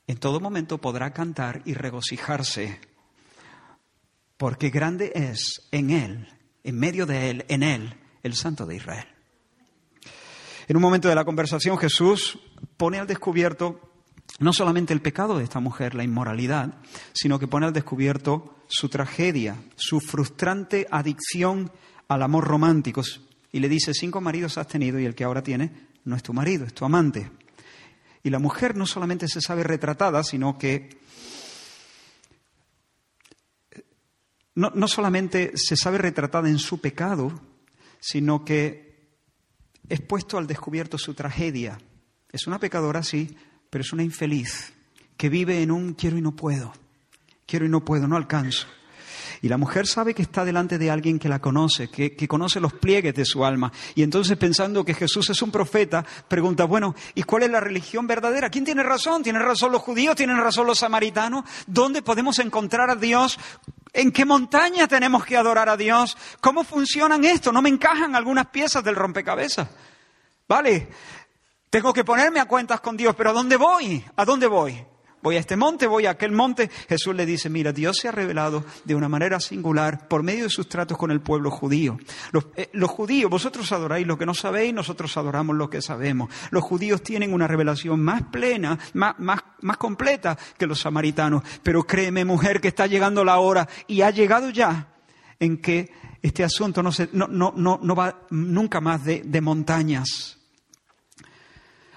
en 0.06 0.18
todo 0.18 0.40
momento 0.40 0.78
podrá 0.78 1.12
cantar 1.12 1.62
y 1.64 1.74
regocijarse, 1.74 2.80
porque 4.36 4.70
grande 4.70 5.12
es 5.14 5.68
en 5.70 5.90
Él, 5.90 6.28
en 6.64 6.76
medio 6.76 7.06
de 7.06 7.30
Él, 7.30 7.44
en 7.48 7.62
Él, 7.62 7.94
el 8.24 8.34
Santo 8.34 8.66
de 8.66 8.76
Israel. 8.76 9.06
En 10.66 10.76
un 10.76 10.82
momento 10.82 11.08
de 11.08 11.14
la 11.14 11.24
conversación 11.24 11.78
Jesús 11.78 12.38
pone 12.76 12.98
al 12.98 13.06
descubierto 13.06 13.92
no 14.40 14.52
solamente 14.52 14.92
el 14.92 15.02
pecado 15.02 15.38
de 15.38 15.44
esta 15.44 15.60
mujer, 15.60 15.94
la 15.94 16.02
inmoralidad, 16.02 16.78
sino 17.12 17.38
que 17.38 17.46
pone 17.46 17.66
al 17.66 17.72
descubierto 17.72 18.56
su 18.66 18.88
tragedia, 18.88 19.62
su 19.76 20.00
frustrante 20.00 20.88
adicción 20.90 21.70
al 22.08 22.22
amor 22.22 22.44
romántico 22.44 23.02
y 23.52 23.60
le 23.60 23.68
dice, 23.68 23.92
cinco 23.94 24.20
maridos 24.20 24.58
has 24.58 24.68
tenido 24.68 24.98
y 24.98 25.04
el 25.04 25.14
que 25.14 25.24
ahora 25.24 25.42
tiene 25.42 25.70
no 26.04 26.16
es 26.16 26.22
tu 26.22 26.32
marido, 26.32 26.64
es 26.66 26.74
tu 26.74 26.84
amante. 26.84 27.30
Y 28.22 28.30
la 28.30 28.38
mujer 28.38 28.76
no 28.76 28.86
solamente 28.86 29.28
se 29.28 29.40
sabe 29.40 29.62
retratada, 29.62 30.22
sino 30.22 30.58
que 30.58 30.98
no, 34.54 34.70
no 34.74 34.88
solamente 34.88 35.52
se 35.56 35.76
sabe 35.76 35.98
retratada 35.98 36.48
en 36.48 36.58
su 36.58 36.80
pecado, 36.80 37.32
sino 38.00 38.44
que 38.44 38.84
es 39.88 40.00
puesto 40.00 40.38
al 40.38 40.46
descubierto 40.46 40.98
su 40.98 41.14
tragedia. 41.14 41.78
Es 42.32 42.46
una 42.46 42.58
pecadora, 42.58 43.02
sí, 43.02 43.36
pero 43.70 43.82
es 43.82 43.92
una 43.92 44.02
infeliz 44.02 44.72
que 45.16 45.28
vive 45.28 45.62
en 45.62 45.70
un 45.70 45.94
quiero 45.94 46.18
y 46.18 46.22
no 46.22 46.34
puedo, 46.34 46.72
quiero 47.46 47.66
y 47.66 47.68
no 47.68 47.84
puedo, 47.84 48.08
no 48.08 48.16
alcanzo. 48.16 48.66
Y 49.44 49.48
la 49.50 49.58
mujer 49.58 49.86
sabe 49.86 50.14
que 50.14 50.22
está 50.22 50.42
delante 50.42 50.78
de 50.78 50.90
alguien 50.90 51.18
que 51.18 51.28
la 51.28 51.38
conoce, 51.38 51.90
que, 51.90 52.26
conoce 52.26 52.60
los 52.60 52.72
pliegues 52.72 53.14
de 53.14 53.26
su 53.26 53.44
alma. 53.44 53.70
Y 53.94 54.02
entonces 54.02 54.38
pensando 54.38 54.86
que 54.86 54.94
Jesús 54.94 55.28
es 55.28 55.42
un 55.42 55.50
profeta, 55.50 56.02
pregunta, 56.26 56.64
bueno, 56.64 56.94
¿y 57.14 57.24
cuál 57.24 57.42
es 57.42 57.50
la 57.50 57.60
religión 57.60 58.06
verdadera? 58.06 58.48
¿Quién 58.48 58.64
tiene 58.64 58.82
razón? 58.82 59.22
¿Tienen 59.22 59.42
razón 59.42 59.70
los 59.70 59.82
judíos? 59.82 60.16
¿Tienen 60.16 60.38
razón 60.38 60.66
los 60.66 60.78
samaritanos? 60.78 61.44
¿Dónde 61.66 62.00
podemos 62.00 62.38
encontrar 62.38 62.88
a 62.88 62.96
Dios? 62.96 63.38
¿En 63.92 64.12
qué 64.12 64.24
montaña 64.24 64.88
tenemos 64.88 65.26
que 65.26 65.36
adorar 65.36 65.68
a 65.68 65.76
Dios? 65.76 66.16
¿Cómo 66.40 66.64
funcionan 66.64 67.22
esto? 67.26 67.52
No 67.52 67.60
me 67.60 67.68
encajan 67.68 68.16
algunas 68.16 68.46
piezas 68.46 68.82
del 68.82 68.96
rompecabezas. 68.96 69.68
Vale, 70.48 70.88
tengo 71.68 71.92
que 71.92 72.02
ponerme 72.02 72.40
a 72.40 72.46
cuentas 72.46 72.80
con 72.80 72.96
Dios, 72.96 73.14
pero 73.14 73.28
¿a 73.28 73.34
dónde 73.34 73.58
voy? 73.58 74.02
¿A 74.16 74.24
dónde 74.24 74.46
voy? 74.46 74.82
Voy 75.24 75.36
a 75.36 75.40
este 75.40 75.56
monte, 75.56 75.86
voy 75.86 76.04
a 76.04 76.10
aquel 76.10 76.32
monte. 76.32 76.70
Jesús 76.86 77.14
le 77.14 77.24
dice, 77.24 77.48
mira, 77.48 77.72
Dios 77.72 77.96
se 77.96 78.08
ha 78.08 78.12
revelado 78.12 78.62
de 78.84 78.94
una 78.94 79.08
manera 79.08 79.40
singular 79.40 80.06
por 80.06 80.22
medio 80.22 80.44
de 80.44 80.50
sus 80.50 80.68
tratos 80.68 80.98
con 80.98 81.10
el 81.10 81.22
pueblo 81.22 81.50
judío. 81.50 81.96
Eh, 82.56 82.68
los, 82.74 82.90
judíos, 82.90 83.30
vosotros 83.30 83.72
adoráis 83.72 84.06
lo 84.06 84.18
que 84.18 84.26
no 84.26 84.34
sabéis, 84.34 84.74
nosotros 84.74 85.16
adoramos 85.16 85.56
lo 85.56 85.70
que 85.70 85.80
sabemos. 85.80 86.28
Los 86.50 86.62
judíos 86.62 87.02
tienen 87.02 87.32
una 87.32 87.48
revelación 87.48 88.00
más 88.00 88.22
plena, 88.24 88.78
más, 88.92 89.18
más, 89.18 89.40
más 89.62 89.78
completa 89.78 90.38
que 90.58 90.66
los 90.66 90.80
samaritanos. 90.80 91.42
Pero 91.62 91.84
créeme, 91.84 92.26
mujer, 92.26 92.60
que 92.60 92.68
está 92.68 92.86
llegando 92.86 93.24
la 93.24 93.38
hora 93.38 93.66
y 93.86 94.02
ha 94.02 94.10
llegado 94.10 94.50
ya 94.50 94.88
en 95.40 95.56
que 95.56 95.90
este 96.20 96.44
asunto 96.44 96.82
no, 96.82 96.92
se, 96.92 97.08
no, 97.12 97.28
no, 97.28 97.54
no, 97.56 97.94
va 97.96 98.26
nunca 98.28 98.82
más 98.82 99.04
de, 99.04 99.22
de 99.24 99.40
montañas. 99.40 100.33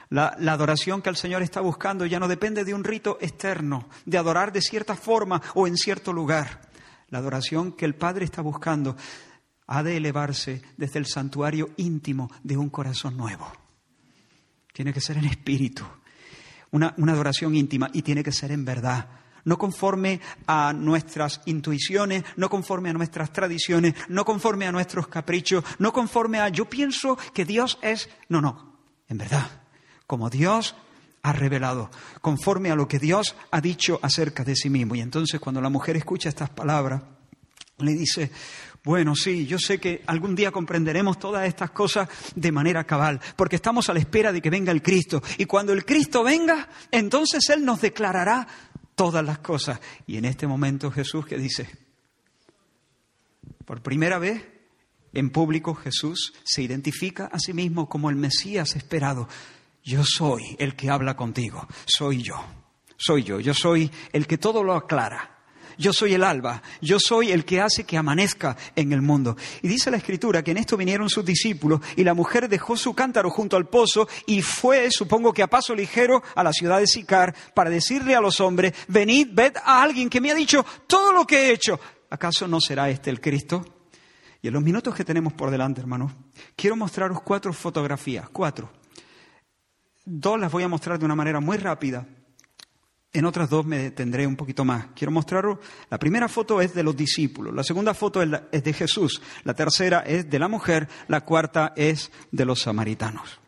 La, 0.10 0.28
adoración 0.28 1.02
que 1.02 1.10
el 1.10 1.18
Señor 1.18 1.42
está 1.42 1.60
buscando 1.60 2.06
ya 2.06 2.20
no 2.20 2.28
depende 2.28 2.64
de 2.64 2.74
un 2.74 2.84
rito 2.84 3.18
externo, 3.20 3.90
de 4.06 4.18
adorar 4.18 4.54
de 4.54 4.62
cierta 4.62 4.96
forma 4.96 5.42
o 5.54 5.68
en 5.68 5.76
cierto 5.76 6.14
lugar. 6.14 6.62
La 7.10 7.20
adoración 7.20 7.74
que 7.74 7.86
el 7.86 7.96
Padre 7.96 8.26
está 8.26 8.42
buscando 8.42 8.96
ha 9.68 9.84
de 9.84 9.98
elevarse 9.98 10.62
desde 10.78 11.00
el 11.00 11.08
santuario 11.08 11.72
íntimo 11.78 12.32
de 12.44 12.56
un 12.56 12.70
corazón 12.70 13.18
nuevo. 13.18 13.52
Tiene 14.72 14.94
que 14.94 15.02
ser 15.02 15.18
en 15.18 15.26
espíritu, 15.26 15.84
una, 16.72 16.94
una 16.98 17.14
adoración 17.14 17.56
íntima 17.56 17.90
y 17.92 18.02
tiene 18.02 18.24
que 18.24 18.32
ser 18.32 18.52
en 18.52 18.64
verdad 18.64 19.10
no 19.44 19.58
conforme 19.58 20.20
a 20.46 20.74
nuestras 20.74 21.40
intuiciones, 21.46 22.26
no 22.36 22.50
conforme 22.50 22.90
a 22.90 22.94
nuestras 22.94 23.32
tradiciones, 23.32 23.94
no 24.10 24.26
conforme 24.26 24.68
a 24.68 24.74
nuestros 24.74 25.08
caprichos, 25.08 25.64
no 25.80 25.94
conforme 25.94 26.40
a 26.40 26.50
yo 26.50 26.66
pienso 26.66 27.18
que 27.34 27.46
Dios 27.46 27.80
es. 27.82 28.10
No, 28.28 28.42
no, 28.42 28.78
en 29.08 29.18
verdad 29.18 29.67
como 30.08 30.30
Dios 30.30 30.76
ha 31.22 31.34
revelado, 31.34 31.92
conforme 32.22 32.72
a 32.72 32.76
lo 32.76 32.88
que 32.88 33.00
Dios 33.00 33.36
ha 33.52 33.62
dicho 33.62 34.00
acerca 34.02 34.44
de 34.44 34.56
sí 34.56 34.70
mismo. 34.70 34.96
Y 34.96 35.02
entonces 35.02 35.40
cuando 35.40 35.62
la 35.62 35.70
mujer 35.70 35.98
escucha 35.98 36.30
estas 36.30 36.50
palabras, 36.50 37.02
le 37.80 37.94
dice, 37.94 38.32
bueno, 38.84 39.16
sí, 39.16 39.46
yo 39.46 39.60
sé 39.60 39.80
que 39.80 40.02
algún 40.08 40.34
día 40.34 40.52
comprenderemos 40.52 41.20
todas 41.20 41.46
estas 41.46 41.72
cosas 41.72 42.08
de 42.36 42.52
manera 42.52 42.86
cabal, 42.86 43.20
porque 43.36 43.58
estamos 43.58 43.90
a 43.90 43.94
la 43.94 44.00
espera 44.00 44.32
de 44.32 44.42
que 44.42 44.50
venga 44.50 44.72
el 44.72 44.82
Cristo. 44.82 45.22
Y 45.38 45.46
cuando 45.46 45.74
el 45.74 45.86
Cristo 45.86 46.24
venga, 46.24 46.70
entonces 46.90 47.50
Él 47.50 47.66
nos 47.66 47.82
declarará 47.82 48.48
todas 48.96 49.24
las 49.26 49.40
cosas. 49.40 49.80
Y 50.08 50.18
en 50.18 50.26
este 50.26 50.48
momento 50.48 50.90
Jesús 50.90 51.26
que 51.26 51.38
dice, 51.38 51.70
por 53.66 53.82
primera 53.82 54.18
vez 54.18 54.44
en 55.14 55.30
público 55.30 55.76
Jesús 55.76 56.34
se 56.44 56.62
identifica 56.62 57.26
a 57.26 57.40
sí 57.40 57.54
mismo 57.54 57.90
como 57.90 58.10
el 58.10 58.16
Mesías 58.16 58.76
esperado. 58.76 59.28
Yo 59.88 60.04
soy 60.04 60.58
el 60.60 60.76
que 60.76 60.90
habla 60.90 61.16
contigo, 61.16 61.66
soy 61.86 62.22
yo, 62.22 62.36
soy 62.98 63.24
yo, 63.24 63.40
yo 63.40 63.54
soy 63.54 63.90
el 64.12 64.28
que 64.28 64.38
todo 64.38 64.62
lo 64.62 64.74
aclara, 64.74 65.46
yo 65.78 65.94
soy 65.94 66.14
el 66.14 66.26
alba, 66.26 66.62
yo 66.82 67.00
soy 67.00 67.32
el 67.32 67.46
que 67.46 67.62
hace 67.62 67.86
que 67.86 67.96
amanezca 67.96 68.58
en 68.76 68.92
el 68.92 69.02
mundo. 69.02 69.38
Y 69.62 69.70
dice 69.70 69.90
la 69.90 69.96
escritura 69.96 70.44
que 70.44 70.52
en 70.52 70.58
esto 70.58 70.76
vinieron 70.76 71.10
sus 71.10 71.24
discípulos 71.24 71.80
y 71.96 72.04
la 72.04 72.14
mujer 72.14 72.50
dejó 72.50 72.76
su 72.76 72.94
cántaro 72.94 73.30
junto 73.30 73.56
al 73.56 73.70
pozo 73.70 74.10
y 74.26 74.42
fue, 74.42 74.92
supongo 74.92 75.32
que 75.32 75.42
a 75.42 75.48
paso 75.48 75.74
ligero, 75.74 76.22
a 76.36 76.44
la 76.44 76.52
ciudad 76.52 76.80
de 76.80 76.88
Sicar 76.88 77.34
para 77.56 77.70
decirle 77.70 78.14
a 78.14 78.20
los 78.20 78.42
hombres, 78.42 78.74
venid, 78.90 79.30
ved 79.32 79.54
a 79.64 79.82
alguien 79.82 80.10
que 80.10 80.20
me 80.20 80.32
ha 80.32 80.36
dicho 80.36 80.66
todo 80.86 81.14
lo 81.14 81.26
que 81.26 81.44
he 81.48 81.54
hecho. 81.54 81.80
¿Acaso 82.10 82.46
no 82.46 82.60
será 82.60 82.90
este 82.90 83.10
el 83.10 83.22
Cristo? 83.22 83.64
Y 84.42 84.50
en 84.50 84.54
los 84.54 84.64
minutos 84.64 84.94
que 84.94 85.06
tenemos 85.06 85.32
por 85.32 85.50
delante, 85.50 85.80
hermanos, 85.80 86.12
quiero 86.58 86.76
mostraros 86.76 87.22
cuatro 87.22 87.54
fotografías, 87.54 88.28
cuatro. 88.28 88.70
Dos 90.10 90.40
las 90.40 90.50
voy 90.50 90.64
a 90.64 90.70
mostrar 90.70 90.98
de 90.98 91.04
una 91.04 91.16
manera 91.16 91.42
muy 91.42 91.58
rápida. 91.58 92.08
En 93.12 93.26
otras 93.26 93.50
dos 93.50 93.66
me 93.66 93.80
detendré 93.80 94.26
un 94.26 94.38
poquito 94.38 94.64
más. 94.64 94.88
Quiero 94.96 95.12
mostraros, 95.12 95.60
la 95.90 96.00
primera 96.00 96.30
foto 96.30 96.62
es 96.62 96.74
de 96.74 96.82
los 96.82 96.96
discípulos, 96.96 97.54
la 97.54 97.62
segunda 97.62 97.94
foto 97.94 98.22
es, 98.22 98.64
de 98.64 98.74
Jesús, 98.74 99.22
la 99.44 99.54
tercera 99.54 100.00
es 100.08 100.30
de 100.30 100.40
la 100.40 100.48
mujer, 100.48 100.88
la 101.10 101.26
cuarta 101.26 101.74
es 101.76 102.10
de 102.32 102.46
los 102.46 102.62
samaritanos. 102.62 103.42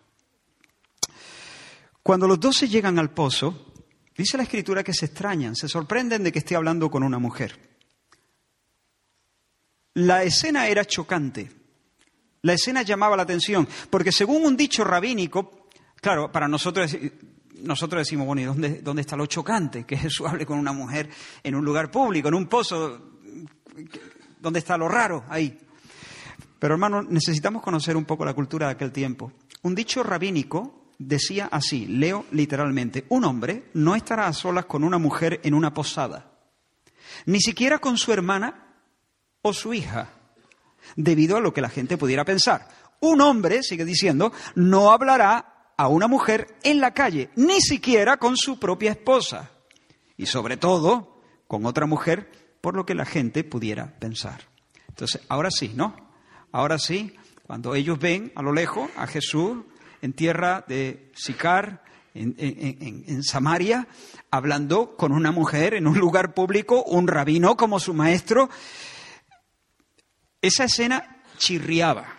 Cuando 2.03 2.27
los 2.27 2.41
doce 2.41 2.67
llegan 2.67 2.99
al 2.99 3.11
pozo, 3.11 3.71
dice 4.17 4.35
la 4.35 4.43
escritura 4.43 4.83
que 4.83 4.93
se 4.93 5.05
extrañan, 5.05 5.55
se 5.55 5.69
sorprenden 5.69 6.25
de 6.25 6.33
que 6.33 6.39
esté 6.39 6.57
hablando 6.57 6.91
con 6.91 7.03
una 7.03 7.19
mujer. 7.19 7.57
La 9.93 10.23
escena 10.23 10.67
era 10.67 10.83
chocante. 10.83 11.53
La 12.41 12.51
escena 12.51 12.81
llamaba 12.81 13.15
la 13.15 13.23
atención, 13.23 13.65
porque 13.89 14.11
según 14.11 14.45
un 14.45 14.57
dicho 14.57 14.83
rabínico, 14.83 15.58
claro, 16.01 16.31
para 16.31 16.47
nosotros, 16.47 16.95
nosotros 17.63 18.01
decimos, 18.01 18.25
bueno, 18.25 18.41
¿y 18.41 18.45
dónde, 18.45 18.81
dónde 18.81 19.01
está 19.01 19.15
lo 19.15 19.25
chocante? 19.25 19.83
Que 19.87 19.97
Jesús 19.97 20.27
hable 20.27 20.45
con 20.45 20.59
una 20.59 20.73
mujer 20.73 21.09
en 21.43 21.55
un 21.55 21.65
lugar 21.65 21.91
público, 21.91 22.27
en 22.27 22.35
un 22.35 22.47
pozo. 22.47 23.01
¿Dónde 24.39 24.59
está 24.59 24.77
lo 24.77 24.87
raro 24.87 25.25
ahí? 25.29 25.57
Pero 26.59 26.73
hermanos, 26.73 27.05
necesitamos 27.09 27.63
conocer 27.63 27.95
un 27.95 28.05
poco 28.05 28.25
la 28.25 28.33
cultura 28.33 28.67
de 28.67 28.73
aquel 28.73 28.91
tiempo. 28.91 29.31
Un 29.61 29.75
dicho 29.75 30.03
rabínico 30.03 30.79
decía 30.97 31.47
así, 31.51 31.87
leo 31.87 32.25
literalmente, 32.31 33.05
un 33.09 33.23
hombre 33.23 33.69
no 33.73 33.95
estará 33.95 34.27
a 34.27 34.33
solas 34.33 34.65
con 34.65 34.83
una 34.83 34.97
mujer 34.97 35.39
en 35.43 35.53
una 35.53 35.73
posada, 35.73 36.31
ni 37.25 37.39
siquiera 37.39 37.79
con 37.79 37.97
su 37.97 38.11
hermana 38.11 38.67
o 39.41 39.53
su 39.53 39.73
hija, 39.73 40.09
debido 40.95 41.37
a 41.37 41.41
lo 41.41 41.53
que 41.53 41.61
la 41.61 41.69
gente 41.69 41.97
pudiera 41.97 42.25
pensar. 42.25 42.67
Un 42.99 43.21
hombre, 43.21 43.63
sigue 43.63 43.85
diciendo, 43.85 44.33
no 44.55 44.91
hablará 44.91 45.58
a 45.79 45.87
una 45.87 46.09
mujer 46.09 46.57
en 46.63 46.81
la 46.81 46.93
calle, 46.93 47.29
ni 47.37 47.61
siquiera 47.61 48.17
con 48.17 48.35
su 48.35 48.59
propia 48.59 48.91
esposa, 48.91 49.49
y 50.17 50.25
sobre 50.25 50.57
todo 50.57 51.21
con 51.47 51.65
otra 51.65 51.85
mujer, 51.85 52.29
por 52.59 52.75
lo 52.75 52.85
que 52.85 52.95
la 52.95 53.05
gente 53.05 53.45
pudiera 53.45 53.97
pensar. 53.97 54.41
Entonces, 54.89 55.21
ahora 55.29 55.49
sí, 55.49 55.71
¿no? 55.73 55.95
Ahora 56.51 56.79
sí, 56.79 57.15
cuando 57.43 57.75
ellos 57.75 57.97
ven 57.97 58.33
a 58.35 58.41
lo 58.41 58.51
lejos 58.51 58.89
a 58.97 59.07
Jesús 59.07 59.59
en 60.01 60.11
tierra 60.11 60.65
de 60.67 61.13
Sicar, 61.15 61.81
en, 62.13 62.35
en, 62.37 63.23
Samaria, 63.23 63.87
hablando 64.31 64.97
con 64.97 65.13
una 65.13 65.31
mujer 65.31 65.75
en 65.75 65.87
un 65.87 65.97
lugar 65.97 66.33
público, 66.33 66.83
un 66.83 67.07
rabino 67.07 67.55
como 67.55 67.79
su 67.79 67.93
maestro, 67.93 68.49
esa 70.41 70.65
escena 70.65 71.21
chirriaba, 71.37 72.17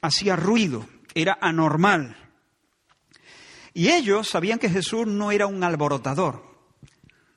hacía 0.00 0.36
ruido, 0.36 0.86
era 1.16 1.36
anormal. 1.40 2.21
Y 3.74 3.88
ellos 3.88 4.28
sabían 4.28 4.58
que 4.58 4.68
Jesús 4.68 5.06
no 5.06 5.32
era 5.32 5.46
un 5.46 5.62
alborotador. 5.64 6.44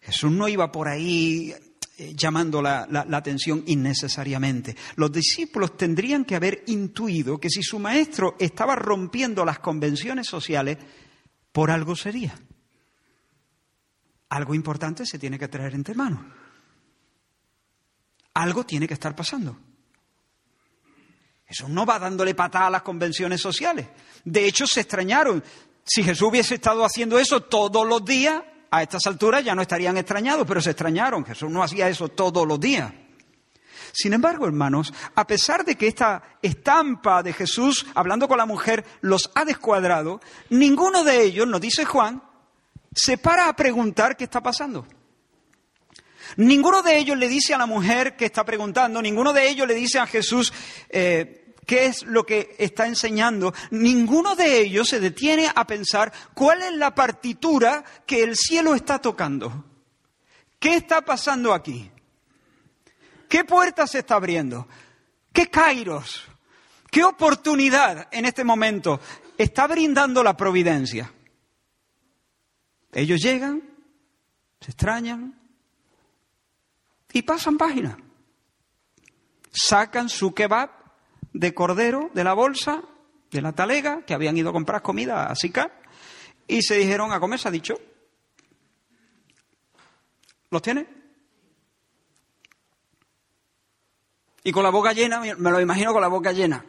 Jesús 0.01 0.32
no 0.32 0.48
iba 0.48 0.72
por 0.72 0.88
ahí 0.88 1.54
eh, 1.98 2.13
llamando 2.13 2.62
la, 2.62 2.88
atención 3.14 3.64
innecesariamente. 3.68 4.75
Los 4.98 5.12
discípulos 5.12 5.77
tendrían 5.77 6.25
que 6.25 6.36
haber 6.36 6.64
intuido 6.68 7.40
que 7.40 7.50
si 7.50 7.64
su 7.64 7.79
maestro 7.79 8.36
estaba 8.38 8.75
rompiendo 8.75 9.46
las 9.46 9.60
convenciones 9.60 10.27
sociales, 10.27 10.77
por 11.53 11.72
algo 11.72 11.96
sería. 11.96 12.36
Algo 14.29 14.53
importante 14.53 15.05
se 15.05 15.18
tiene 15.18 15.40
que 15.40 15.48
traer 15.48 15.74
entre 15.74 15.96
manos. 15.96 16.20
Algo 18.33 18.66
tiene 18.66 18.88
que 18.88 18.94
estar 18.94 19.16
pasando. 19.16 19.57
Eso 21.48 21.70
no 21.70 21.86
va 21.86 21.98
dándole 21.98 22.36
patada 22.36 22.68
a 22.68 22.72
las 22.72 22.81
convenciones 22.81 23.40
sociales. 23.40 23.88
De 24.25 24.46
hecho, 24.46 24.68
se 24.68 24.81
extrañaron. 24.81 25.42
Si 25.86 26.04
Jesús 26.04 26.30
hubiese 26.30 26.56
estado 26.56 26.84
haciendo 26.84 27.20
eso 27.20 27.42
todos 27.42 27.88
los 27.88 28.04
días, 28.04 28.42
a 28.72 28.82
estas 28.82 29.06
alturas 29.06 29.44
ya 29.44 29.56
no 29.56 29.62
estarían 29.62 29.98
extrañados, 29.98 30.46
pero 30.48 30.62
se 30.62 30.72
extrañaron. 30.72 31.26
Jesús 31.26 31.50
no 31.50 31.64
hacía 31.64 31.88
eso 31.88 32.10
todos 32.10 32.46
los 32.48 32.60
días. 32.60 32.92
Sin 33.94 34.12
embargo, 34.12 34.46
hermanos, 34.46 34.94
a 35.16 35.26
pesar 35.26 35.64
de 35.64 35.76
que 35.76 35.88
esta 35.88 36.38
estampa 36.42 37.24
de 37.24 37.32
Jesús 37.32 37.86
hablando 37.96 38.28
con 38.28 38.38
la 38.38 38.46
mujer 38.46 38.84
los 39.00 39.32
ha 39.36 39.46
descuadrado, 39.46 40.20
ninguno 40.50 41.04
de 41.04 41.24
ellos, 41.24 41.48
nos 41.48 41.62
dice 41.62 41.86
Juan, 41.86 42.22
se 42.94 43.18
para 43.18 43.48
a 43.48 43.56
preguntar 43.56 44.18
qué 44.18 44.26
está 44.26 44.42
pasando. 44.42 44.86
Ninguno 46.38 46.82
de 46.82 46.98
ellos 46.98 47.18
le 47.18 47.30
dice 47.30 47.54
a 47.54 47.58
la 47.58 47.68
mujer 47.68 48.18
que 48.18 48.26
está 48.26 48.44
preguntando, 48.44 49.02
ninguno 49.02 49.32
de 49.32 49.48
ellos 49.48 49.68
le 49.68 49.76
dice 49.76 50.00
a 50.00 50.08
Jesús 50.08 50.52
eh, 50.90 51.45
qué 51.66 51.88
es 51.88 52.04
lo 52.04 52.25
que 52.25 52.56
está 52.60 52.88
enseñando, 52.88 53.54
ninguno 53.72 54.36
de 54.36 54.62
ellos 54.62 54.90
se 54.90 55.00
detiene 55.00 55.51
a 55.54 55.66
pensar 55.66 56.12
cuál 56.34 56.62
es 56.62 56.74
la 56.74 56.96
partitura 56.96 57.84
que 58.06 58.24
el 58.24 58.36
cielo 58.36 58.75
está 58.75 59.00
tocando. 59.00 59.66
¿Qué 60.60 60.75
está 60.75 61.01
pasando 61.01 61.54
aquí? 61.54 61.92
¿Qué 63.28 63.44
puerta 63.44 63.88
se 63.88 64.00
está 64.00 64.16
abriendo? 64.16 64.68
¿Qué 65.34 65.50
kairos? 65.50 66.24
¿Qué 66.90 67.04
oportunidad 67.04 68.08
en 68.12 68.25
este 68.25 68.44
momento 68.44 69.00
está 69.38 69.68
brindando 69.68 70.24
la 70.24 70.38
providencia? 70.38 71.12
Ellos 72.94 73.22
llegan, 73.22 73.62
se 74.62 74.72
extrañan, 74.72 75.38
y 77.12 77.22
pasan 77.22 77.58
página. 77.58 77.98
Sacan 79.51 80.10
su 80.10 80.34
kebab 80.34 80.85
de 81.36 81.54
cordero 81.54 82.10
de 82.14 82.24
la 82.24 82.34
bolsa, 82.34 82.82
de 83.30 83.42
la 83.42 83.52
talega, 83.52 84.06
que 84.06 84.14
habían 84.14 84.38
ido 84.38 84.50
a 84.50 84.54
comprar 84.54 84.82
comida 84.82 85.26
a 85.26 85.36
Sicar, 85.36 85.82
y 86.48 86.62
se 86.62 86.78
dijeron 86.78 87.12
a 87.12 87.20
comer, 87.20 87.40
se 87.40 87.50
ha 87.50 87.52
dicho. 87.52 87.76
¿Los 90.50 90.62
tiene? 90.62 90.88
Y 94.44 94.52
con 94.52 94.64
la 94.64 94.70
boca 94.70 94.94
llena, 94.94 95.20
me 95.20 95.52
lo 95.52 95.60
imagino 95.60 95.92
con 95.92 96.02
la 96.02 96.08
boca 96.08 96.32
llena, 96.32 96.64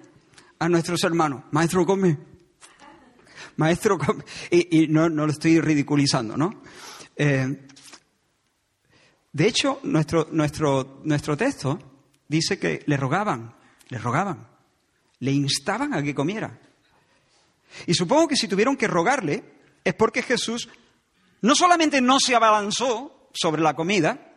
a 0.59 0.69
nuestros 0.69 1.05
hermanos, 1.05 1.45
maestro, 1.53 1.87
come. 1.87 2.19
Maestro, 3.57 3.99
come. 3.99 4.25
Y, 4.51 4.89
no, 4.89 5.09
lo 5.09 5.27
estoy 5.31 5.61
ridiculizando, 5.61 6.37
¿no? 6.37 6.63
Eh, 7.15 7.69
de 9.33 9.47
hecho, 9.47 9.79
nuestro, 9.85 10.27
nuestro, 10.33 11.01
nuestro 11.05 11.37
texto 11.37 11.79
dice 12.27 12.59
que 12.59 12.83
le 12.87 12.97
rogaban, 12.97 13.55
le 13.91 13.99
rogaban, 13.99 14.56
le 15.21 15.33
instaban 15.33 15.95
a 15.95 16.03
que 16.03 16.15
comiera. 16.15 16.59
Y 17.87 17.95
supongo 17.95 18.29
que 18.29 18.37
si 18.37 18.49
tuvieron 18.49 18.77
que 18.77 18.87
rogarle 18.87 19.45
es 19.85 19.95
porque 19.95 20.23
Jesús 20.23 20.69
no 21.43 21.55
solamente 21.55 22.01
no 22.01 22.19
se 22.19 22.35
abalanzó 22.35 23.29
sobre 23.33 23.63
la 23.63 23.75
comida, 23.75 24.35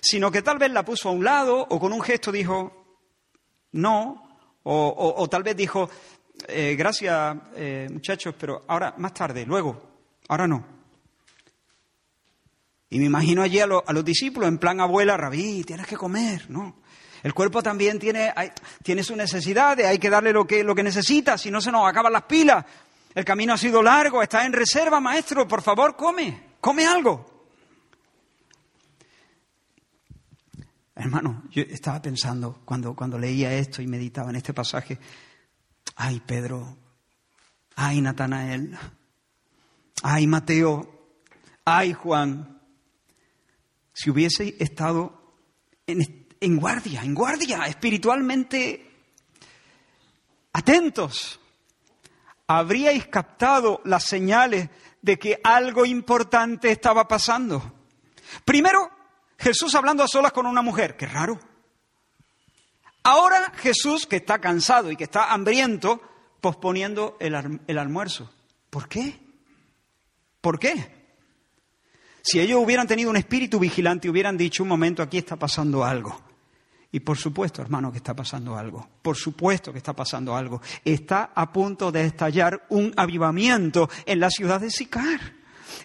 sino 0.00 0.30
que 0.30 0.42
tal 0.42 0.58
vez 0.58 0.70
la 0.70 0.84
puso 0.84 1.08
a 1.08 1.12
un 1.12 1.24
lado 1.24 1.66
o 1.68 1.80
con 1.80 1.92
un 1.92 2.02
gesto 2.02 2.30
dijo 2.30 2.82
no, 3.72 4.28
o, 4.64 5.28
tal 5.30 5.42
vez 5.42 5.56
dijo 5.56 5.88
eh, 6.46 6.74
gracias 6.76 7.36
eh, 7.56 7.88
muchachos, 7.90 8.34
pero 8.38 8.64
ahora 8.68 8.94
más 8.98 9.14
tarde, 9.14 9.46
luego, 9.46 9.80
ahora 10.28 10.46
no. 10.46 10.64
Y 12.90 12.98
me 12.98 13.06
imagino 13.06 13.42
allí 13.42 13.58
a, 13.58 13.66
los 13.66 14.04
discípulos 14.04 14.48
en 14.48 14.58
plan 14.58 14.80
abuela, 14.80 15.16
rabí, 15.16 15.64
tienes 15.64 15.86
que 15.86 15.96
comer, 15.96 16.50
¿no? 16.50 16.81
El 17.22 17.34
cuerpo 17.34 17.62
también 17.62 17.98
tiene, 17.98 18.32
tiene 18.82 19.04
su 19.04 19.14
necesidad, 19.14 19.78
hay 19.80 19.98
que 19.98 20.10
darle 20.10 20.32
lo 20.32 20.46
que, 20.46 20.64
lo 20.64 20.74
que 20.74 20.82
necesita, 20.82 21.38
si 21.38 21.50
no 21.50 21.60
se 21.60 21.70
nos 21.70 21.88
acaban 21.88 22.12
las 22.12 22.24
pilas. 22.24 22.64
El 23.14 23.24
camino 23.24 23.52
ha 23.52 23.58
sido 23.58 23.82
largo, 23.82 24.22
está 24.22 24.44
en 24.44 24.52
reserva, 24.52 24.98
maestro, 24.98 25.46
por 25.46 25.62
favor, 25.62 25.96
come, 25.96 26.54
come 26.60 26.84
algo. 26.84 27.32
Hermano, 30.94 31.44
yo 31.50 31.62
estaba 31.62 32.02
pensando 32.02 32.60
cuando, 32.64 32.94
cuando 32.94 33.18
leía 33.18 33.52
esto 33.54 33.82
y 33.82 33.86
meditaba 33.86 34.30
en 34.30 34.36
este 34.36 34.52
pasaje, 34.52 34.98
ay 35.96 36.20
Pedro, 36.26 36.76
ay 37.76 38.00
Natanael, 38.00 38.76
ay 40.02 40.26
Mateo, 40.26 41.16
ay 41.64 41.92
Juan, 41.92 42.60
si 43.92 44.10
hubiese 44.10 44.56
estado 44.58 45.34
en, 45.86 46.21
guardia, 46.48 47.02
en 47.02 47.14
guardia, 47.14 47.66
espiritualmente 47.66 48.90
atentos, 50.52 51.40
habríais 52.46 53.06
captado 53.06 53.80
las 53.84 54.04
señales 54.04 54.68
de 55.00 55.18
que 55.18 55.40
algo 55.42 55.84
importante 55.84 56.70
estaba 56.70 57.08
pasando. 57.08 57.72
Primero, 58.44 58.90
Jesús 59.38 59.74
hablando 59.74 60.02
a 60.04 60.08
solas 60.08 60.32
con 60.32 60.46
una 60.46 60.62
mujer, 60.62 60.96
qué 60.96 61.06
raro. 61.06 61.38
Ahora 63.02 63.52
Jesús, 63.56 64.06
que 64.06 64.16
está 64.16 64.40
cansado 64.40 64.90
y 64.90 64.96
que 64.96 65.04
está 65.04 65.32
hambriento, 65.32 66.00
posponiendo 66.40 67.16
el, 67.20 67.60
el 67.66 67.78
almuerzo. 67.78 68.30
¿Por 68.70 68.88
qué? 68.88 69.18
¿Por 70.40 70.58
qué? 70.58 71.02
Si 72.22 72.38
ellos 72.38 72.60
hubieran 72.62 72.86
tenido 72.86 73.10
un 73.10 73.16
espíritu 73.16 73.58
vigilante, 73.58 74.08
hubieran 74.08 74.36
dicho 74.36 74.62
un 74.62 74.68
momento, 74.68 75.02
aquí 75.02 75.18
está 75.18 75.36
pasando 75.36 75.84
algo. 75.84 76.31
Y 76.94 77.00
por 77.00 77.16
supuesto, 77.16 77.62
hermano, 77.62 77.90
que 77.90 77.96
está 77.96 78.14
pasando 78.14 78.54
algo. 78.54 78.86
Por 79.00 79.16
supuesto 79.16 79.72
que 79.72 79.78
está 79.78 79.94
pasando 79.94 80.36
algo. 80.36 80.60
Está 80.84 81.30
a 81.34 81.50
punto 81.50 81.90
de 81.90 82.04
estallar 82.04 82.66
un 82.68 82.92
avivamiento 82.96 83.88
en 84.04 84.20
la 84.20 84.28
ciudad 84.28 84.60
de 84.60 84.70
Sicar. 84.70 85.18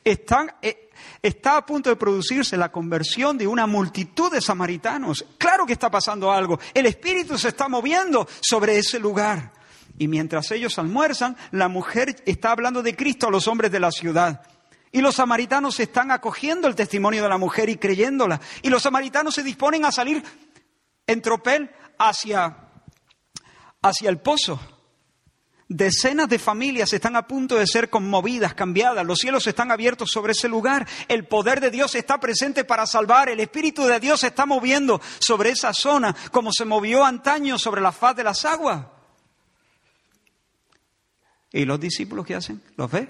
Está, 0.04 0.58
eh, 0.62 0.90
está 1.22 1.56
a 1.56 1.66
punto 1.66 1.90
de 1.90 1.96
producirse 1.96 2.58
la 2.58 2.74
conversión 2.74 3.38
de 3.38 3.48
una 3.48 3.66
multitud 3.66 4.30
de 4.30 4.42
samaritanos. 4.42 5.26
Claro 5.38 5.66
que 5.66 5.74
está 5.74 5.90
pasando 5.90 6.30
algo. 6.30 6.60
El 6.74 6.86
Espíritu 6.88 7.38
se 7.38 7.48
está 7.48 7.70
moviendo 7.70 8.28
sobre 8.42 8.78
ese 8.78 9.00
lugar. 9.00 9.54
Y 9.98 10.10
mientras 10.10 10.52
ellos 10.52 10.78
almuerzan, 10.78 11.38
la 11.52 11.70
mujer 11.70 12.22
está 12.26 12.52
hablando 12.52 12.84
de 12.84 12.98
Cristo 12.98 13.28
a 13.28 13.32
los 13.32 13.48
hombres 13.48 13.72
de 13.72 13.80
la 13.80 13.92
ciudad. 13.92 14.42
Y 14.92 15.02
los 15.02 15.16
samaritanos 15.16 15.80
están 15.80 16.12
acogiendo 16.12 16.68
el 16.68 16.76
testimonio 16.76 17.22
de 17.22 17.30
la 17.30 17.38
mujer 17.38 17.70
y 17.70 17.78
creyéndola. 17.78 18.40
Y 18.62 18.70
los 18.70 18.84
samaritanos 18.84 19.36
se 19.36 19.44
disponen 19.44 19.86
a 19.86 19.92
salir 19.92 20.24
en 21.08 21.22
tropel 21.22 21.72
hacia, 21.98 22.70
hacia 23.82 24.10
el 24.10 24.20
pozo. 24.20 24.60
Decenas 25.70 26.30
de 26.30 26.40
familias 26.40 26.94
están 26.94 27.18
a 27.18 27.28
punto 27.28 27.58
de 27.58 27.68
ser 27.68 27.90
conmovidas, 27.90 28.54
cambiadas. 28.54 29.06
Los 29.06 29.20
cielos 29.20 29.48
están 29.48 29.70
abiertos 29.70 30.10
sobre 30.12 30.32
ese 30.32 30.48
lugar. 30.48 30.88
El 31.10 31.28
poder 31.28 31.60
de 31.60 31.72
Dios 31.72 31.94
está 31.96 32.20
presente 32.20 32.64
para 32.64 32.86
salvar. 32.86 33.28
El 33.28 33.42
Espíritu 33.42 33.86
de 33.86 34.00
Dios 34.00 34.22
se 34.22 34.28
está 34.28 34.46
moviendo 34.46 35.02
sobre 35.20 35.50
esa 35.50 35.74
zona 35.74 36.16
como 36.32 36.54
se 36.54 36.64
movió 36.64 37.04
antaño 37.04 37.60
sobre 37.60 37.82
la 37.82 37.92
faz 37.92 38.16
de 38.16 38.24
las 38.24 38.46
aguas. 38.46 38.86
¿Y 41.52 41.66
los 41.66 41.80
discípulos 41.80 42.26
qué 42.26 42.36
hacen? 42.36 42.62
¿Los 42.78 42.90
ve? 42.90 43.10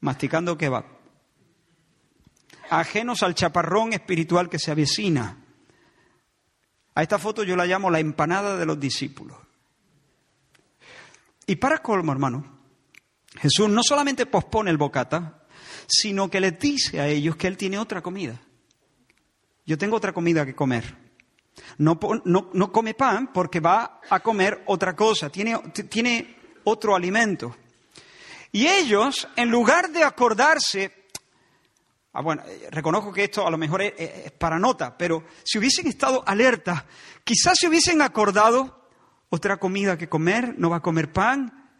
Masticando 0.00 0.56
va 0.56 0.84
Ajenos 2.70 3.22
al 3.22 3.34
chaparrón 3.34 3.92
espiritual 3.92 4.48
que 4.48 4.58
se 4.58 4.70
avecina. 4.72 5.41
A 6.94 7.02
esta 7.02 7.18
foto 7.18 7.42
yo 7.42 7.56
la 7.56 7.66
llamo 7.66 7.90
la 7.90 8.00
empanada 8.00 8.56
de 8.56 8.66
los 8.66 8.78
discípulos. 8.78 9.38
Y 11.46 11.56
para 11.56 11.78
colmo, 11.78 12.12
hermano, 12.12 12.60
Jesús 13.40 13.68
no 13.68 13.82
solamente 13.82 14.26
pospone 14.26 14.70
el 14.70 14.76
bocata, 14.76 15.44
sino 15.86 16.30
que 16.30 16.40
les 16.40 16.58
dice 16.58 17.00
a 17.00 17.08
ellos 17.08 17.36
que 17.36 17.46
Él 17.46 17.56
tiene 17.56 17.78
otra 17.78 18.02
comida. 18.02 18.40
Yo 19.64 19.78
tengo 19.78 19.96
otra 19.96 20.12
comida 20.12 20.44
que 20.44 20.54
comer. 20.54 21.02
No, 21.78 21.98
no, 22.24 22.72
come 22.72 22.94
pan 22.94 23.32
porque 23.32 23.60
va 23.60 24.00
a 24.08 24.20
comer 24.20 24.62
otra 24.66 24.96
cosa, 24.96 25.30
tiene, 25.30 25.58
tiene 25.88 26.36
otro 26.64 26.94
alimento. 26.94 27.56
Y 28.52 28.66
ellos, 28.66 29.28
en 29.36 29.50
lugar 29.50 29.90
de 29.90 30.04
acordarse 30.04 31.01
Ah, 32.14 32.20
bueno, 32.20 32.42
eh, 32.46 32.68
reconozco 32.70 33.12
que 33.12 33.24
esto 33.24 33.46
a 33.46 33.50
lo 33.50 33.56
mejor 33.56 33.82
es, 33.82 34.32
para 34.32 34.58
nota, 34.58 34.96
pero 34.96 35.24
si 35.42 35.58
hubiesen 35.58 35.86
estado 35.86 36.22
alerta, 36.26 36.86
quizás 37.24 37.58
se 37.58 37.68
hubiesen 37.68 38.02
acordado 38.02 38.88
otra 39.30 39.56
comida 39.56 39.96
que 39.96 40.10
comer, 40.10 40.54
no 40.58 40.68
va 40.68 40.76
a 40.76 40.82
comer 40.82 41.10
pan, 41.10 41.70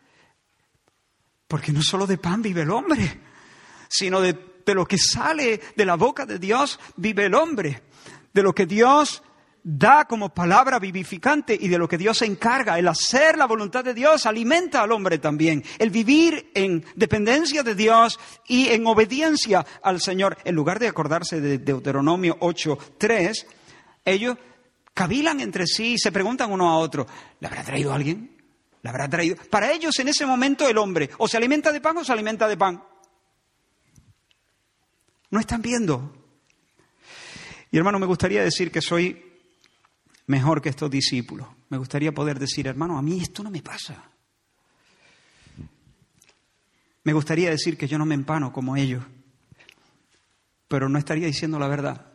porque 1.46 1.70
no 1.70 1.82
solo 1.82 2.06
de 2.06 2.16
pan 2.16 2.40
vive 2.40 2.62
el 2.62 2.70
hombre, 2.70 3.20
sino 3.88 4.22
de, 4.22 4.62
de 4.64 4.74
lo 4.74 4.86
que 4.86 4.96
sale 4.96 5.60
de 5.76 5.84
la 5.84 5.96
boca 5.96 6.24
de 6.24 6.38
Dios 6.38 6.80
vive 6.96 7.26
el 7.26 7.34
hombre, 7.34 7.82
de 8.32 8.42
lo 8.42 8.54
que 8.54 8.64
Dios 8.64 9.22
da 9.64 10.07
como 10.07 10.31
palabra 10.31 10.79
vivificante 10.79 11.57
y 11.59 11.68
de 11.68 11.79
lo 11.79 11.88
que 11.88 11.98
Dios 11.98 12.18
se 12.18 12.27
encarga. 12.27 12.79
El 12.79 12.88
hacer 12.88 13.38
la 13.38 13.46
voluntad 13.46 13.85
de 13.85 13.94
Dios 13.94 14.27
alimenta 14.27 14.83
al 14.83 14.92
hombre 14.92 15.18
también. 15.18 15.64
El 15.79 15.90
vivir 15.90 16.51
en 16.55 16.85
dependencia 16.96 17.62
de 17.62 17.75
Dios 17.75 18.18
y 18.46 18.68
en 18.68 18.87
obediencia 18.87 19.64
al 19.83 20.01
Señor. 20.01 20.37
En 20.44 20.55
lugar 20.55 20.79
de 20.79 20.88
acordarse 20.88 21.40
de 21.40 21.59
Deuteronomio 21.59 22.38
8.3, 22.40 23.46
ellos 24.05 24.37
cavilan 24.94 25.40
entre 25.40 25.66
sí 25.66 25.94
y 25.94 25.98
se 25.98 26.12
preguntan 26.12 26.53
uno 26.53 26.68
a 26.70 26.77
otro, 26.77 27.07
¿le 27.40 27.46
habrá 27.46 27.62
traído 27.62 27.92
alguien? 27.92 28.37
¿Le 28.83 28.90
habrá 28.90 29.09
traído? 29.09 29.37
Para 29.48 29.72
ellos 29.72 29.96
en 30.01 30.09
ese 30.09 30.27
momento 30.27 30.68
el 30.68 30.77
hombre 30.77 31.11
o 31.18 31.29
se 31.29 31.37
alimenta 31.37 31.70
de 31.72 31.81
pan 31.81 31.96
o 31.98 32.05
se 32.05 32.12
alimenta 32.12 32.48
de 32.48 32.57
pan. 32.57 32.83
No 35.31 35.40
están 35.40 35.62
viendo. 35.62 36.12
Y 37.70 37.79
hermano, 37.79 37.98
me 37.98 38.07
gustaría 38.07 38.42
decir 38.42 38.70
que 38.70 38.83
soy 38.83 39.31
mejor 40.26 40.62
que 40.62 40.68
estos 40.68 40.90
discípulos. 40.90 41.48
Me 41.68 41.78
gustaría 41.78 42.12
poder 42.12 42.38
decir, 42.38 42.66
hermano, 42.66 42.98
a 42.98 43.02
mí 43.02 43.20
esto 43.20 43.42
no 43.42 43.50
me 43.50 43.62
pasa. 43.62 44.11
Me 47.04 47.12
gustaría 47.12 47.50
decir 47.50 47.76
que 47.76 47.88
yo 47.88 47.98
no 47.98 48.06
me 48.06 48.14
empano 48.14 48.52
como 48.52 48.76
ellos, 48.76 49.04
pero 50.68 50.88
no 50.88 50.98
estaría 50.98 51.26
diciendo 51.26 51.58
la 51.58 51.68
verdad. 51.68 52.12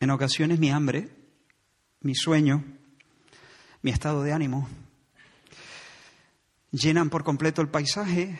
En 0.00 0.10
ocasiones 0.10 0.58
mi 0.58 0.70
hambre, 0.70 1.10
mi 2.00 2.14
sueño, 2.14 2.64
mi 3.82 3.90
estado 3.90 4.22
de 4.22 4.32
ánimo 4.32 4.68
llenan 6.70 7.10
por 7.10 7.24
completo 7.24 7.62
el 7.62 7.68
paisaje 7.68 8.38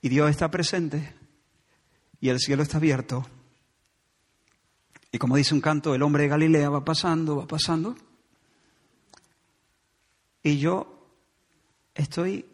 y 0.00 0.08
Dios 0.08 0.30
está 0.30 0.50
presente 0.50 1.14
y 2.20 2.28
el 2.28 2.38
cielo 2.38 2.62
está 2.62 2.78
abierto 2.78 3.26
y 5.12 5.18
como 5.18 5.36
dice 5.36 5.54
un 5.54 5.60
canto, 5.60 5.94
el 5.94 6.02
hombre 6.02 6.24
de 6.24 6.28
Galilea 6.28 6.70
va 6.70 6.84
pasando, 6.84 7.36
va 7.36 7.46
pasando. 7.46 7.96
Y 10.42 10.58
yo 10.58 11.16
estoy 11.94 12.46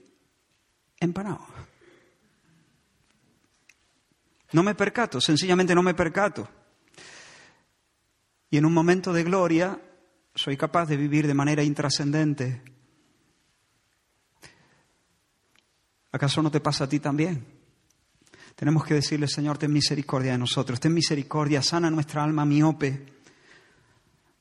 empanado. 0.99 1.47
No 4.53 4.63
me 4.63 4.75
percato, 4.75 5.21
sencillamente 5.21 5.75
no 5.75 5.83
me 5.83 5.95
percato. 5.95 6.49
Y 8.49 8.57
en 8.57 8.65
un 8.65 8.73
momento 8.73 9.13
de 9.13 9.25
gloria 9.25 9.79
soy 10.35 10.57
capaz 10.57 10.87
de 10.87 10.97
vivir 10.97 11.27
de 11.27 11.35
manera 11.35 11.63
intrascendente. 11.63 12.63
¿Acaso 16.13 16.43
no 16.43 16.51
te 16.51 16.61
pasa 16.61 16.85
a 16.85 16.89
ti 16.89 17.01
también? 17.01 17.56
Tenemos 18.57 18.85
que 18.87 18.95
decirle, 18.95 19.29
Señor, 19.29 19.59
ten 19.59 19.71
misericordia 19.71 20.33
de 20.33 20.39
nosotros, 20.39 20.81
ten 20.81 20.95
misericordia, 20.95 21.63
sana 21.63 21.91
nuestra 21.91 22.25
alma 22.25 22.47
miope. 22.47 23.13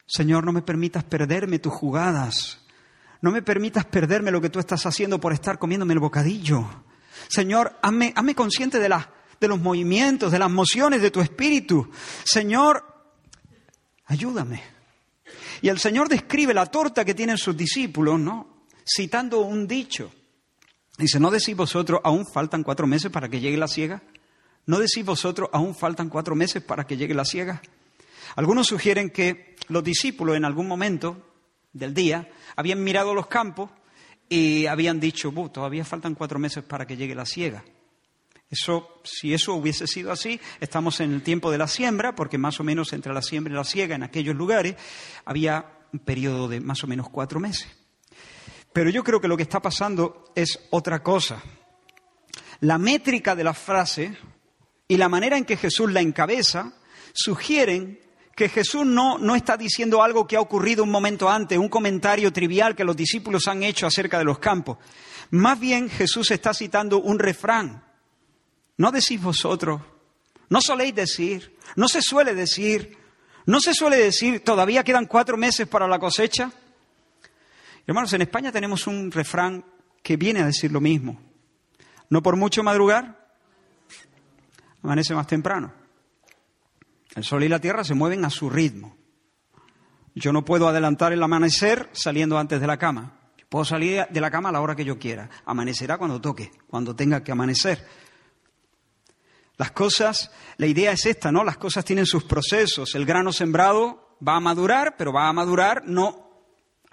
Señor, 0.05 0.45
no 0.45 0.53
me 0.53 0.61
permitas 0.61 1.03
perderme 1.03 1.59
tus 1.59 1.73
jugadas. 1.73 2.61
No 3.21 3.31
me 3.31 3.41
permitas 3.41 3.83
perderme 3.85 4.31
lo 4.31 4.39
que 4.39 4.49
tú 4.49 4.59
estás 4.59 4.85
haciendo 4.85 5.19
por 5.19 5.33
estar 5.33 5.59
comiéndome 5.59 5.93
el 5.93 5.99
bocadillo. 5.99 6.65
Señor, 7.27 7.77
hazme, 7.81 8.35
consciente 8.35 8.79
de, 8.79 8.87
de 8.87 9.47
los 9.49 9.59
movimientos, 9.59 10.31
de 10.31 10.39
las 10.39 10.49
mociones 10.49 11.01
de 11.01 11.11
tu 11.11 11.19
espíritu. 11.19 11.89
Señor, 12.23 12.85
ayúdame. 14.05 14.63
Y 15.61 15.67
el 15.67 15.79
Señor 15.79 16.07
describe 16.07 16.53
la 16.53 16.67
torta 16.67 17.03
que 17.03 17.13
tienen 17.15 17.37
sus 17.37 17.57
discípulos, 17.57 18.17
¿no? 18.17 18.63
Citando 18.85 19.41
un 19.41 19.67
dicho. 19.67 20.09
Dice, 20.97 21.19
¿no 21.19 21.29
decís 21.29 21.55
vosotros, 21.55 21.99
aún 22.03 22.25
faltan 22.25 22.63
cuatro 22.63 22.87
meses 22.87 23.11
para 23.11 23.29
que 23.29 23.39
llegue 23.39 23.57
la 23.57 23.67
ciega? 23.67 24.01
¿No 24.65 24.79
decís 24.79 25.05
vosotros, 25.05 25.49
aún 25.51 25.75
faltan 25.75 26.09
cuatro 26.09 26.35
meses 26.35 26.63
para 26.63 26.87
que 26.87 26.97
llegue 26.97 27.13
la 27.13 27.25
ciega? 27.25 27.61
Algunos 28.35 28.67
sugieren 28.67 29.09
que 29.09 29.55
los 29.67 29.83
discípulos 29.83 30.37
en 30.37 30.45
algún 30.45 30.67
momento 30.67 31.33
del 31.73 31.93
día 31.93 32.29
habían 32.55 32.83
mirado 32.83 33.13
los 33.13 33.27
campos 33.27 33.69
y 34.29 34.65
habían 34.65 34.99
dicho, 34.99 35.31
todavía 35.51 35.85
faltan 35.85 36.15
cuatro 36.15 36.39
meses 36.39 36.63
para 36.63 36.87
que 36.87 36.97
llegue 36.97 37.13
la 37.13 37.25
ciega. 37.25 37.63
Eso, 38.49 39.01
si 39.03 39.33
eso 39.33 39.53
hubiese 39.53 39.87
sido 39.87 40.11
así, 40.11 40.39
estamos 40.59 40.99
en 40.99 41.13
el 41.13 41.23
tiempo 41.23 41.51
de 41.51 41.57
la 41.57 41.67
siembra, 41.67 42.15
porque 42.15 42.37
más 42.37 42.59
o 42.59 42.63
menos 42.63 42.93
entre 42.93 43.13
la 43.13 43.21
siembra 43.21 43.53
y 43.53 43.57
la 43.57 43.63
ciega 43.63 43.95
en 43.95 44.03
aquellos 44.03 44.35
lugares 44.35 44.75
había 45.25 45.65
un 45.91 45.99
periodo 45.99 46.47
de 46.47 46.61
más 46.61 46.83
o 46.83 46.87
menos 46.87 47.09
cuatro 47.09 47.39
meses. 47.39 47.67
Pero 48.75 48.89
yo 48.89 49.05
creo 49.05 49.21
que 49.21 49.29
lo 49.29 49.37
que 49.37 49.43
está 49.43 49.61
pasando 49.61 50.33
es 50.35 50.67
otra 50.69 51.01
cosa. 51.01 51.41
La 52.59 52.77
métrica 52.77 53.33
de 53.33 53.45
la 53.45 53.53
frase 53.53 54.17
y 54.89 54.97
la 54.97 55.07
manera 55.07 55.37
en 55.37 55.45
que 55.45 55.55
Jesús 55.55 55.93
la 55.93 56.01
encabeza 56.01 56.73
sugieren 57.13 58.01
que 58.35 58.49
Jesús 58.49 58.85
no, 58.85 59.17
no 59.17 59.33
está 59.33 59.55
diciendo 59.55 60.03
algo 60.03 60.27
que 60.27 60.35
ha 60.35 60.41
ocurrido 60.41 60.83
un 60.83 60.91
momento 60.91 61.29
antes, 61.29 61.57
un 61.57 61.69
comentario 61.69 62.33
trivial 62.33 62.75
que 62.75 62.83
los 62.83 62.97
discípulos 62.97 63.47
han 63.47 63.63
hecho 63.63 63.87
acerca 63.87 64.19
de 64.19 64.25
los 64.25 64.39
campos. 64.39 64.77
Más 65.29 65.57
bien 65.57 65.89
Jesús 65.89 66.29
está 66.31 66.53
citando 66.53 66.99
un 66.99 67.17
refrán. 67.17 67.81
No 68.75 68.91
decís 68.91 69.21
vosotros, 69.21 69.79
no 70.49 70.59
soléis 70.59 70.93
decir, 70.93 71.57
no 71.77 71.87
se 71.87 72.01
suele 72.01 72.35
decir, 72.35 72.97
no 73.45 73.61
se 73.61 73.73
suele 73.73 73.95
decir, 73.95 74.43
todavía 74.43 74.83
quedan 74.83 75.05
cuatro 75.05 75.37
meses 75.37 75.65
para 75.65 75.87
la 75.87 75.97
cosecha. 75.97 76.51
Hermanos, 77.87 78.13
en 78.13 78.21
España 78.21 78.51
tenemos 78.51 78.87
un 78.87 79.11
refrán 79.11 79.63
que 80.01 80.17
viene 80.17 80.41
a 80.41 80.45
decir 80.45 80.71
lo 80.71 80.81
mismo. 80.81 81.19
No 82.09 82.21
por 82.23 82.35
mucho 82.35 82.63
madrugar, 82.63 83.29
amanece 84.81 85.13
más 85.13 85.27
temprano. 85.27 85.73
El 87.15 87.23
sol 87.23 87.43
y 87.43 87.49
la 87.49 87.59
tierra 87.59 87.83
se 87.83 87.93
mueven 87.93 88.25
a 88.25 88.29
su 88.29 88.49
ritmo. 88.49 88.95
Yo 90.15 90.31
no 90.33 90.45
puedo 90.45 90.67
adelantar 90.67 91.13
el 91.13 91.21
amanecer 91.21 91.89
saliendo 91.93 92.37
antes 92.37 92.59
de 92.59 92.67
la 92.67 92.77
cama. 92.77 93.19
Puedo 93.49 93.65
salir 93.65 94.05
de 94.09 94.21
la 94.21 94.31
cama 94.31 94.49
a 94.49 94.51
la 94.51 94.61
hora 94.61 94.75
que 94.75 94.85
yo 94.85 94.97
quiera. 94.97 95.29
Amanecerá 95.45 95.97
cuando 95.97 96.19
toque, 96.19 96.51
cuando 96.67 96.95
tenga 96.95 97.23
que 97.23 97.31
amanecer. 97.31 97.85
Las 99.57 99.71
cosas, 99.71 100.31
la 100.57 100.65
idea 100.65 100.91
es 100.91 101.05
esta, 101.05 101.31
¿no? 101.31 101.43
Las 101.43 101.57
cosas 101.57 101.85
tienen 101.85 102.05
sus 102.05 102.23
procesos. 102.23 102.95
El 102.95 103.05
grano 103.05 103.31
sembrado 103.31 104.17
va 104.25 104.35
a 104.35 104.41
madurar, 104.41 104.95
pero 104.97 105.13
va 105.13 105.27
a 105.27 105.33
madurar 105.33 105.83
no 105.85 106.24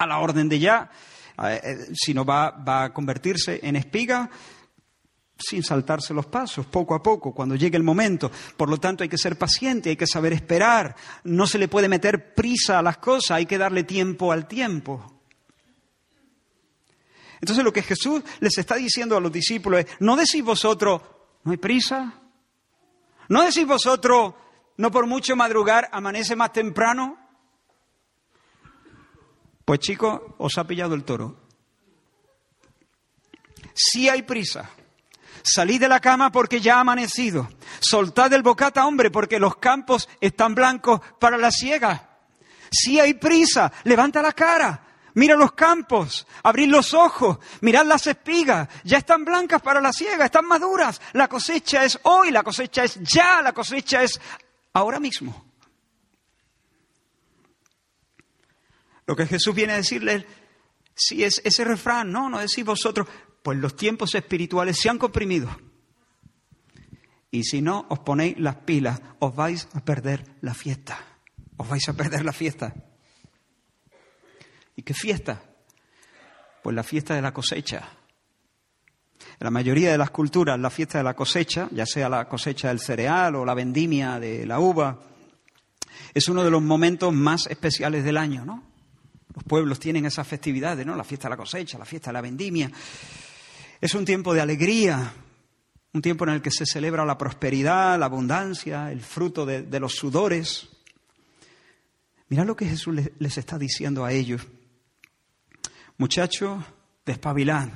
a 0.03 0.07
la 0.07 0.19
orden 0.19 0.49
de 0.49 0.59
ya, 0.59 0.89
eh, 1.43 1.59
eh, 1.63 1.77
sino 1.93 2.23
va, 2.25 2.51
va 2.51 2.85
a 2.85 2.93
convertirse 2.93 3.59
en 3.63 3.75
espiga 3.75 4.29
sin 5.37 5.63
saltarse 5.63 6.13
los 6.13 6.27
pasos, 6.27 6.65
poco 6.65 6.95
a 6.95 7.03
poco, 7.03 7.33
cuando 7.33 7.55
llegue 7.55 7.77
el 7.77 7.83
momento. 7.83 8.31
Por 8.55 8.69
lo 8.69 8.77
tanto, 8.77 9.03
hay 9.03 9.09
que 9.09 9.17
ser 9.17 9.37
paciente, 9.37 9.89
hay 9.89 9.95
que 9.95 10.07
saber 10.07 10.33
esperar. 10.33 10.95
No 11.23 11.47
se 11.47 11.57
le 11.57 11.67
puede 11.67 11.89
meter 11.89 12.33
prisa 12.33 12.79
a 12.79 12.81
las 12.81 12.97
cosas, 12.97 13.31
hay 13.31 13.45
que 13.45 13.57
darle 13.57 13.83
tiempo 13.83 14.31
al 14.31 14.47
tiempo. 14.47 15.21
Entonces, 17.41 17.63
lo 17.63 17.73
que 17.73 17.81
Jesús 17.81 18.23
les 18.39 18.57
está 18.57 18.75
diciendo 18.75 19.17
a 19.17 19.19
los 19.19 19.31
discípulos 19.31 19.81
es, 19.81 19.87
no 19.99 20.15
decís 20.15 20.43
vosotros, 20.43 21.01
no 21.43 21.51
hay 21.51 21.57
prisa. 21.57 22.13
No 23.27 23.43
decís 23.43 23.65
vosotros, 23.65 24.33
no 24.77 24.91
por 24.91 25.07
mucho 25.07 25.35
madrugar, 25.35 25.89
amanece 25.91 26.35
más 26.35 26.53
temprano. 26.53 27.17
Pues 29.65 29.79
chicos, 29.79 30.21
os 30.37 30.57
ha 30.57 30.65
pillado 30.65 30.95
el 30.95 31.03
toro. 31.03 31.37
Sí 33.73 34.09
hay 34.09 34.23
prisa. 34.23 34.69
Salid 35.43 35.81
de 35.81 35.89
la 35.89 35.99
cama 35.99 36.31
porque 36.31 36.61
ya 36.61 36.77
ha 36.77 36.81
amanecido. 36.81 37.49
Soltad 37.79 38.31
el 38.33 38.43
bocata, 38.43 38.85
hombre, 38.85 39.11
porque 39.11 39.39
los 39.39 39.57
campos 39.57 40.07
están 40.21 40.55
blancos 40.55 41.01
para 41.19 41.37
la 41.37 41.51
siega. 41.51 42.09
Si 42.71 42.99
hay 42.99 43.13
prisa, 43.15 43.71
levanta 43.83 44.21
la 44.21 44.31
cara. 44.31 44.83
Mira 45.15 45.35
los 45.35 45.51
campos, 45.51 46.25
abrid 46.41 46.69
los 46.69 46.93
ojos, 46.95 47.37
mirad 47.61 47.85
las 47.85 48.07
espigas, 48.07 48.67
ya 48.83 48.97
están 48.97 49.23
blancas 49.23 49.61
para 49.61 49.79
la 49.79 49.93
siega, 49.93 50.25
están 50.25 50.45
maduras. 50.47 50.99
La 51.13 51.27
cosecha 51.27 51.83
es 51.83 51.99
hoy, 52.03 52.31
la 52.31 52.41
cosecha 52.41 52.83
es 52.83 52.99
ya, 52.99 53.41
la 53.43 53.53
cosecha 53.53 54.01
es 54.01 54.19
ahora 54.73 54.99
mismo. 54.99 55.52
Lo 59.05 59.15
que 59.15 59.27
Jesús 59.27 59.53
viene 59.53 59.73
a 59.73 59.77
decirles, 59.77 60.25
si 60.95 61.23
es 61.23 61.41
ese 61.43 61.63
refrán, 61.63 62.11
no, 62.11 62.29
no 62.29 62.39
decís 62.39 62.63
vosotros, 62.63 63.07
pues 63.41 63.57
los 63.57 63.75
tiempos 63.75 64.15
espirituales 64.15 64.79
se 64.79 64.89
han 64.89 64.97
comprimido. 64.97 65.49
Y 67.31 67.43
si 67.43 67.61
no 67.61 67.85
os 67.89 67.99
ponéis 67.99 68.37
las 68.39 68.57
pilas, 68.57 69.01
os 69.19 69.35
vais 69.35 69.67
a 69.73 69.83
perder 69.83 70.23
la 70.41 70.53
fiesta. 70.53 70.99
Os 71.57 71.67
vais 71.67 71.87
a 71.89 71.93
perder 71.93 72.23
la 72.23 72.31
fiesta. 72.31 72.73
¿Y 74.75 74.83
qué 74.83 74.93
fiesta? 74.93 75.41
Pues 76.61 76.75
la 76.75 76.83
fiesta 76.83 77.15
de 77.15 77.21
la 77.21 77.33
cosecha. 77.33 77.89
En 79.39 79.45
la 79.45 79.51
mayoría 79.51 79.91
de 79.91 79.97
las 79.97 80.11
culturas, 80.11 80.59
la 80.59 80.69
fiesta 80.69 80.99
de 80.99 81.03
la 81.03 81.15
cosecha, 81.15 81.67
ya 81.71 81.85
sea 81.85 82.07
la 82.07 82.27
cosecha 82.29 82.69
del 82.69 82.79
cereal 82.79 83.35
o 83.35 83.45
la 83.45 83.53
vendimia 83.53 84.19
de 84.19 84.45
la 84.45 84.59
uva, 84.59 84.99
es 86.13 86.27
uno 86.27 86.43
de 86.43 86.51
los 86.51 86.61
momentos 86.61 87.13
más 87.13 87.47
especiales 87.47 88.03
del 88.03 88.17
año, 88.17 88.45
¿no? 88.45 88.72
Los 89.35 89.43
pueblos 89.43 89.79
tienen 89.79 90.05
esas 90.05 90.27
festividades, 90.27 90.85
¿no? 90.85 90.95
La 90.95 91.03
fiesta 91.03 91.27
de 91.27 91.31
la 91.31 91.37
cosecha, 91.37 91.77
la 91.77 91.85
fiesta 91.85 92.09
de 92.09 92.13
la 92.13 92.21
vendimia. 92.21 92.71
Es 93.81 93.95
un 93.95 94.05
tiempo 94.05 94.33
de 94.33 94.41
alegría, 94.41 95.13
un 95.93 96.01
tiempo 96.01 96.25
en 96.25 96.31
el 96.31 96.41
que 96.41 96.51
se 96.51 96.65
celebra 96.65 97.05
la 97.05 97.17
prosperidad, 97.17 97.99
la 97.99 98.07
abundancia, 98.07 98.91
el 98.91 99.01
fruto 99.01 99.45
de, 99.45 99.79
los 99.79 99.93
sudores. 99.93 100.69
Mirad 102.29 102.45
lo 102.45 102.55
que 102.55 102.67
Jesús 102.67 102.95
les, 103.19 103.37
está 103.37 103.57
diciendo 103.57 104.05
a 104.05 104.11
ellos. 104.11 104.47
Muchachos, 105.97 106.63
despabilad. 107.05 107.69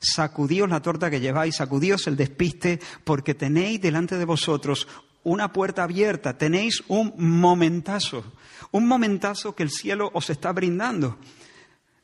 Sacudíos 0.00 0.68
la 0.68 0.82
torta 0.82 1.10
que 1.10 1.20
lleváis, 1.20 1.56
sacudíos 1.56 2.06
el 2.06 2.16
despiste, 2.16 2.80
porque 3.04 3.34
tenéis 3.34 3.80
delante 3.80 4.18
de 4.18 4.24
vosotros 4.24 4.88
una 5.22 5.52
puerta 5.52 5.84
abierta, 5.84 6.38
tenéis 6.38 6.82
un 6.88 7.12
momentazo, 7.16 8.24
un 8.72 8.86
momentazo 8.86 9.54
que 9.54 9.62
el 9.62 9.70
cielo 9.70 10.10
os 10.14 10.30
está 10.30 10.52
brindando. 10.52 11.18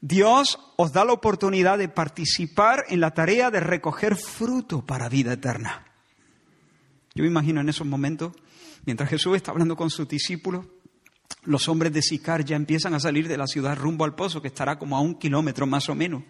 Dios 0.00 0.58
os 0.76 0.92
da 0.92 1.04
la 1.04 1.12
oportunidad 1.12 1.78
de 1.78 1.88
participar 1.88 2.84
en 2.88 3.00
la 3.00 3.12
tarea 3.12 3.50
de 3.50 3.60
recoger 3.60 4.16
fruto 4.16 4.84
para 4.84 5.08
vida 5.08 5.32
eterna. 5.32 5.86
Yo 7.14 7.22
me 7.22 7.30
imagino 7.30 7.60
en 7.60 7.68
esos 7.68 7.86
momentos, 7.86 8.32
mientras 8.84 9.08
Jesús 9.08 9.36
está 9.36 9.50
hablando 9.50 9.76
con 9.76 9.90
sus 9.90 10.06
discípulos, 10.06 10.66
los 11.44 11.68
hombres 11.68 11.92
de 11.92 12.02
Sicar 12.02 12.44
ya 12.44 12.56
empiezan 12.56 12.94
a 12.94 13.00
salir 13.00 13.26
de 13.26 13.38
la 13.38 13.46
ciudad 13.46 13.76
rumbo 13.76 14.04
al 14.04 14.14
pozo, 14.14 14.42
que 14.42 14.48
estará 14.48 14.78
como 14.78 14.96
a 14.96 15.00
un 15.00 15.14
kilómetro 15.14 15.66
más 15.66 15.88
o 15.88 15.94
menos. 15.94 16.24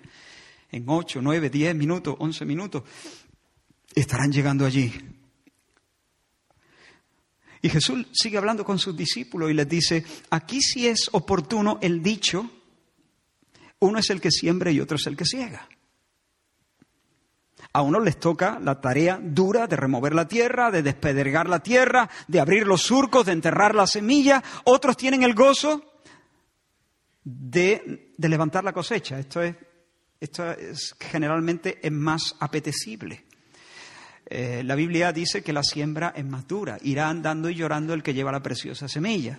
En 0.71 0.85
ocho, 0.89 1.21
nueve, 1.23 1.51
diez 1.51 1.75
minutos, 1.75 2.17
once 2.19 2.45
minutos, 2.45 2.83
estarán 3.95 4.31
llegando 4.31 4.65
allí. 4.65 4.93
Y 7.67 7.69
Jesús 7.69 8.07
sigue 8.13 8.39
hablando 8.39 8.65
con 8.65 8.79
sus 8.79 8.97
discípulos 8.97 9.51
y 9.51 9.55
les 9.55 9.69
dice, 9.69 10.05
aquí 10.31 10.63
sí 10.63 10.87
es 10.87 11.09
oportuno 11.11 11.81
el 11.83 12.01
dicho 12.01 12.49
uno 13.81 13.99
es 13.99 14.09
el 14.11 14.21
que 14.21 14.31
siembra 14.31 14.71
y 14.71 14.79
otro 14.79 14.97
es 14.97 15.07
el 15.09 15.17
que 15.17 15.25
ciega. 15.25 15.69
A 17.73 17.83
uno 17.83 17.99
les 17.99 18.21
toca 18.21 18.61
la 18.61 18.81
tarea 18.81 19.19
dura 19.21 19.67
de 19.67 19.75
remover 19.75 20.15
la 20.15 20.29
tierra, 20.29 20.71
de 20.71 20.85
despedregar 20.85 21.49
la 21.49 21.59
tierra, 21.59 22.09
de 22.29 22.39
abrir 22.39 22.69
los 22.69 22.83
surcos, 22.83 23.27
de 23.27 23.33
enterrar 23.33 23.75
la 23.75 23.89
semilla. 23.89 24.45
Otros 24.63 24.97
tienen 24.97 25.25
el 25.25 25.35
gozo 25.35 25.83
de, 27.25 28.15
levantar 28.17 28.63
la 28.63 28.73
cosecha. 28.73 29.19
Esto 29.19 29.43
es, 29.43 29.57
esto 30.21 30.53
es 30.53 30.95
generalmente 31.01 31.81
es 31.83 31.93
más 31.93 32.37
apetecible. 32.39 33.26
Eh, 34.29 34.63
la 34.65 34.75
Biblia 34.75 35.13
dice 35.13 35.43
que 35.43 35.53
la 35.53 35.63
siembra 35.63 36.13
es 36.17 36.25
más 36.25 36.47
dura. 36.47 36.79
Irá 36.83 37.09
andando 37.09 37.49
y 37.49 37.55
llorando 37.55 37.95
el 37.95 38.03
que 38.03 38.15
lleva 38.15 38.33
la 38.33 38.43
preciosa 38.43 38.89
semilla 38.89 39.39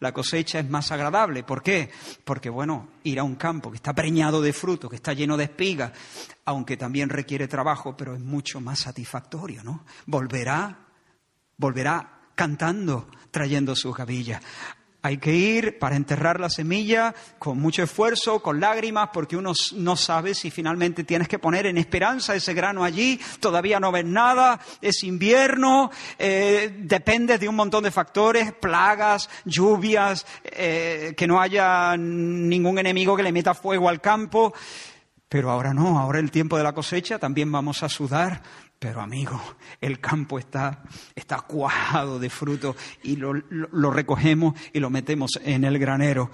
la 0.00 0.12
cosecha 0.12 0.58
es 0.58 0.68
más 0.68 0.90
agradable. 0.92 1.42
¿Por 1.42 1.62
qué? 1.62 1.90
Porque, 2.24 2.50
bueno, 2.50 2.90
ir 3.04 3.18
a 3.18 3.24
un 3.24 3.36
campo 3.36 3.70
que 3.70 3.76
está 3.76 3.92
preñado 3.92 4.42
de 4.42 4.52
fruto, 4.52 4.88
que 4.88 4.96
está 4.96 5.12
lleno 5.12 5.36
de 5.36 5.44
espigas, 5.44 5.92
aunque 6.44 6.76
también 6.76 7.08
requiere 7.08 7.48
trabajo, 7.48 7.96
pero 7.96 8.14
es 8.14 8.20
mucho 8.20 8.60
más 8.60 8.80
satisfactorio, 8.80 9.62
¿no? 9.64 9.84
Volverá, 10.06 10.78
volverá 11.56 12.20
cantando, 12.34 13.08
trayendo 13.30 13.74
sus 13.74 13.96
gavillas. 13.96 14.42
Hay 15.04 15.18
que 15.18 15.34
ir 15.34 15.78
para 15.78 15.96
enterrar 15.96 16.40
la 16.40 16.48
semilla 16.48 17.14
con 17.38 17.58
mucho 17.58 17.82
esfuerzo, 17.82 18.40
con 18.40 18.58
lágrimas, 18.58 19.10
porque 19.12 19.36
uno 19.36 19.52
no 19.74 19.96
sabe 19.96 20.34
si 20.34 20.50
finalmente 20.50 21.04
tienes 21.04 21.28
que 21.28 21.38
poner 21.38 21.66
en 21.66 21.76
esperanza 21.76 22.34
ese 22.34 22.54
grano 22.54 22.84
allí, 22.84 23.20
todavía 23.38 23.78
no 23.78 23.92
ves 23.92 24.06
nada, 24.06 24.58
es 24.80 25.04
invierno, 25.04 25.90
eh, 26.18 26.74
depende 26.78 27.36
de 27.36 27.46
un 27.46 27.54
montón 27.54 27.84
de 27.84 27.90
factores, 27.90 28.54
plagas, 28.54 29.28
lluvias, 29.44 30.24
eh, 30.42 31.12
que 31.14 31.26
no 31.26 31.38
haya 31.38 31.98
ningún 31.98 32.78
enemigo 32.78 33.14
que 33.14 33.24
le 33.24 33.30
meta 33.30 33.52
fuego 33.52 33.90
al 33.90 34.00
campo. 34.00 34.54
Pero 35.28 35.50
ahora 35.50 35.74
no, 35.74 35.98
ahora 35.98 36.18
el 36.18 36.30
tiempo 36.30 36.56
de 36.56 36.62
la 36.62 36.72
cosecha 36.72 37.18
también 37.18 37.52
vamos 37.52 37.82
a 37.82 37.90
sudar, 37.90 38.40
pero 38.84 39.00
amigo, 39.00 39.40
el 39.80 39.98
campo 39.98 40.38
está, 40.38 40.82
está 41.14 41.40
cuajado 41.40 42.18
de 42.18 42.28
fruto 42.28 42.76
y 43.02 43.16
lo, 43.16 43.32
lo, 43.32 43.90
recogemos 43.90 44.60
y 44.74 44.78
lo 44.78 44.90
metemos 44.90 45.40
en 45.42 45.64
el 45.64 45.78
granero. 45.78 46.30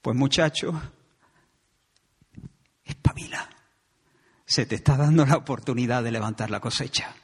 Pues 0.00 0.16
muchacho, 0.16 0.72
espabila. 2.82 3.46
Se 4.46 4.64
te 4.64 4.76
está 4.76 4.96
dando 4.96 5.26
la 5.26 5.36
oportunidad 5.36 6.02
de 6.02 6.12
levantar 6.12 6.50
la 6.50 6.60
cosecha. 6.60 7.14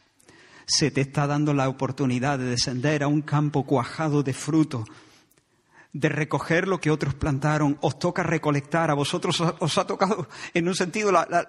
Se 0.67 0.91
te 0.91 1.01
está 1.01 1.27
dando 1.27 1.55
la 1.55 1.71
oportunidad 1.71 2.39
de 2.39 2.45
descender 2.45 3.03
a 3.03 3.09
un 3.09 3.23
campo 3.23 3.65
cuajado 3.65 4.23
de 4.23 4.35
fruto 4.35 4.85
de 5.99 6.11
recoger 6.11 6.69
lo 6.69 6.79
que 6.79 6.91
otros 6.91 7.15
plantaron, 7.15 7.79
os 7.81 7.99
toca 7.99 8.23
recolectar, 8.23 8.91
a 8.91 8.95
vosotros 8.95 9.41
os 9.41 9.79
ha 9.79 9.87
tocado 9.87 10.29
en 10.53 10.69
un 10.69 10.75
sentido 10.75 11.11
la, 11.11 11.49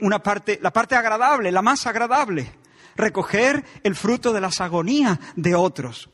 una 0.00 0.20
parte, 0.20 0.58
la 0.60 0.72
parte 0.72 0.96
agradable, 0.96 1.52
la 1.52 1.62
más 1.62 1.86
agradable, 1.86 2.52
recoger 2.96 3.64
el 3.84 3.94
fruto 3.94 4.32
de 4.32 4.40
las 4.40 4.60
agonías 4.60 5.18
de 5.36 5.54
otros. 5.54 6.10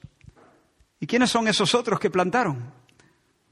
¿Y 1.01 1.07
quiénes 1.07 1.31
son 1.31 1.49
esos 1.49 1.75
otros 1.75 1.99
que 1.99 2.11
plantaron? 2.11 2.71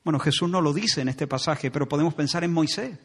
Bueno, 0.04 0.18
Jesús 0.18 0.48
no 0.48 0.60
lo 0.60 0.74
dice 0.74 1.00
en 1.00 1.08
este 1.08 1.26
pasaje, 1.26 1.70
pero 1.70 1.88
podemos 1.88 2.12
pensar 2.12 2.44
en 2.44 2.52
Moisés. 2.52 2.98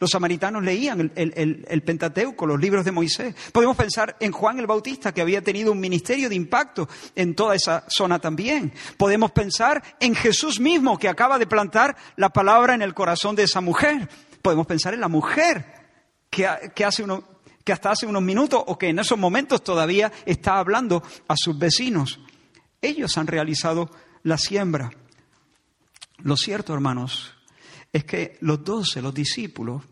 Los 0.00 0.12
samaritanos 0.12 0.64
leían 0.64 1.12
el, 1.14 1.82
Pentateuco, 1.82 2.46
los 2.46 2.58
libros 2.58 2.86
de 2.86 2.90
Moisés. 2.90 3.34
Podemos 3.52 3.76
pensar 3.76 4.16
en 4.18 4.32
Juan 4.32 4.58
el 4.58 4.66
Bautista, 4.66 5.12
que 5.12 5.20
había 5.20 5.42
tenido 5.42 5.72
un 5.72 5.78
ministerio 5.78 6.30
de 6.30 6.34
impacto 6.34 6.88
en 7.14 7.34
toda 7.34 7.54
esa 7.54 7.84
zona 7.86 8.18
también. 8.18 8.72
Podemos 8.96 9.30
pensar 9.32 9.82
en 10.00 10.14
Jesús 10.14 10.58
mismo, 10.58 10.98
que 10.98 11.06
acaba 11.06 11.38
de 11.38 11.46
plantar 11.46 11.98
la 12.16 12.30
palabra 12.30 12.74
en 12.74 12.80
el 12.80 12.94
corazón 12.94 13.36
de 13.36 13.42
esa 13.42 13.60
mujer. 13.60 14.08
Podemos 14.40 14.66
pensar 14.66 14.94
en 14.94 15.00
la 15.00 15.08
mujer 15.08 15.66
que, 16.30 16.46
hace, 16.46 17.04
que 17.62 17.72
hasta 17.74 17.90
hace 17.90 18.06
unos 18.06 18.22
minutos 18.22 18.64
o 18.66 18.78
que 18.78 18.88
en 18.88 19.00
esos 19.00 19.18
momentos 19.18 19.62
todavía 19.62 20.10
está 20.24 20.58
hablando 20.58 21.02
a 21.28 21.34
sus 21.36 21.58
vecinos. 21.58 22.20
Ellos 22.80 23.18
han 23.18 23.26
realizado 23.26 23.90
la 24.22 24.38
siembra. 24.38 24.90
Lo 26.22 26.38
cierto, 26.38 26.72
hermanos, 26.72 27.34
es 27.92 28.04
que 28.04 28.38
los 28.40 28.64
doce, 28.64 29.02
los 29.02 29.12
discípulos, 29.12 29.82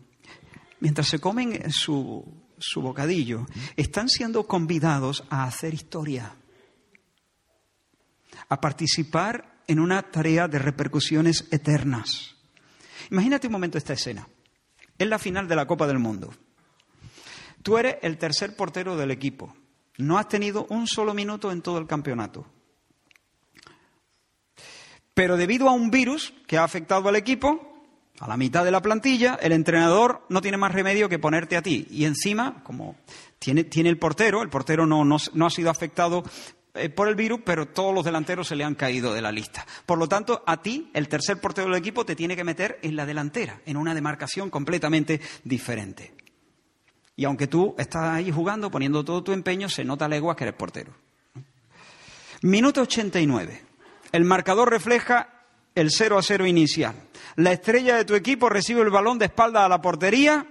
mientras 0.79 1.07
se 1.07 1.19
comen 1.19 1.71
su, 1.71 2.25
su 2.57 2.81
bocadillo, 2.81 3.45
están 3.75 4.09
siendo 4.09 4.45
convidados 4.47 5.23
a 5.29 5.43
hacer 5.43 5.73
historia, 5.73 6.35
a 8.47 8.61
participar 8.61 9.63
en 9.67 9.79
una 9.79 10.01
tarea 10.01 10.47
de 10.47 10.59
repercusiones 10.59 11.47
eternas. 11.51 12.35
Imagínate 13.11 13.47
un 13.47 13.53
momento 13.53 13.77
esta 13.77 13.93
escena. 13.93 14.27
Es 14.97 15.07
la 15.07 15.19
final 15.19 15.47
de 15.47 15.55
la 15.55 15.65
Copa 15.67 15.87
del 15.87 15.99
Mundo. 15.99 16.33
Tú 17.63 17.77
eres 17.77 17.97
el 18.01 18.17
tercer 18.17 18.55
portero 18.55 18.97
del 18.97 19.11
equipo. 19.11 19.55
No 19.97 20.17
has 20.17 20.27
tenido 20.27 20.65
un 20.69 20.87
solo 20.87 21.13
minuto 21.13 21.51
en 21.51 21.61
todo 21.61 21.77
el 21.77 21.87
campeonato. 21.87 22.47
Pero 25.13 25.37
debido 25.37 25.67
a 25.67 25.73
un 25.73 25.91
virus 25.91 26.33
que 26.47 26.57
ha 26.57 26.63
afectado 26.63 27.09
al 27.09 27.15
equipo, 27.15 27.68
a 28.19 28.27
la 28.27 28.37
mitad 28.37 28.65
de 28.65 28.71
la 28.71 28.81
plantilla, 28.81 29.39
el 29.41 29.53
entrenador 29.53 30.25
no 30.29 30.41
tiene 30.41 30.57
más 30.57 30.73
remedio 30.73 31.07
que 31.07 31.19
ponerte 31.19 31.55
a 31.55 31.61
ti. 31.61 31.87
Y 31.89 32.05
encima, 32.05 32.61
como 32.63 32.97
tiene, 33.39 33.63
tiene 33.63 33.89
el 33.89 33.97
portero, 33.97 34.41
el 34.41 34.49
portero 34.49 34.85
no, 34.85 35.05
no, 35.05 35.45
ha 35.45 35.49
sido 35.49 35.69
afectado 35.69 36.23
eh, 36.73 36.89
por 36.89 37.07
el 37.07 37.15
virus, 37.15 37.39
pero 37.45 37.67
todos 37.67 37.93
los 37.95 38.03
delanteros 38.03 38.47
se 38.47 38.57
le 38.57 38.65
han 38.65 38.75
caído 38.75 39.13
de 39.13 39.21
la 39.21 39.31
lista. 39.31 39.65
Por 39.85 39.97
lo 39.97 40.09
tanto, 40.09 40.43
a 40.45 40.61
ti, 40.61 40.91
el 40.93 41.07
tercer 41.07 41.39
portero 41.39 41.69
del 41.69 41.77
equipo, 41.77 42.05
te 42.05 42.15
tiene 42.15 42.35
que 42.35 42.43
meter 42.43 42.79
en 42.81 42.97
la 42.97 43.05
delantera, 43.05 43.61
en 43.65 43.77
una 43.77 43.95
demarcación 43.95 44.49
completamente 44.49 45.21
diferente. 45.45 46.13
Y 47.15 47.23
aunque 47.23 47.47
tú 47.47 47.73
estás 47.77 48.03
ahí 48.03 48.31
jugando, 48.31 48.69
poniendo 48.69 49.03
todo 49.05 49.23
tu 49.23 49.31
empeño, 49.31 49.69
se 49.69 49.85
nota 49.85 50.05
a 50.05 50.09
leguas 50.09 50.35
que 50.35 50.43
eres 50.43 50.55
portero. 50.55 50.93
Minuto 52.41 52.81
89. 52.81 53.61
El 54.11 54.25
marcador 54.25 54.69
refleja 54.69 55.38
el 55.79 55.91
0 55.91 56.17
a 56.17 56.23
0 56.23 56.45
inicial. 56.45 56.95
La 57.35 57.53
estrella 57.53 57.95
de 57.95 58.05
tu 58.05 58.15
equipo 58.15 58.49
recibe 58.49 58.81
el 58.81 58.89
balón 58.89 59.17
de 59.17 59.25
espalda 59.25 59.65
a 59.65 59.69
la 59.69 59.81
portería, 59.81 60.45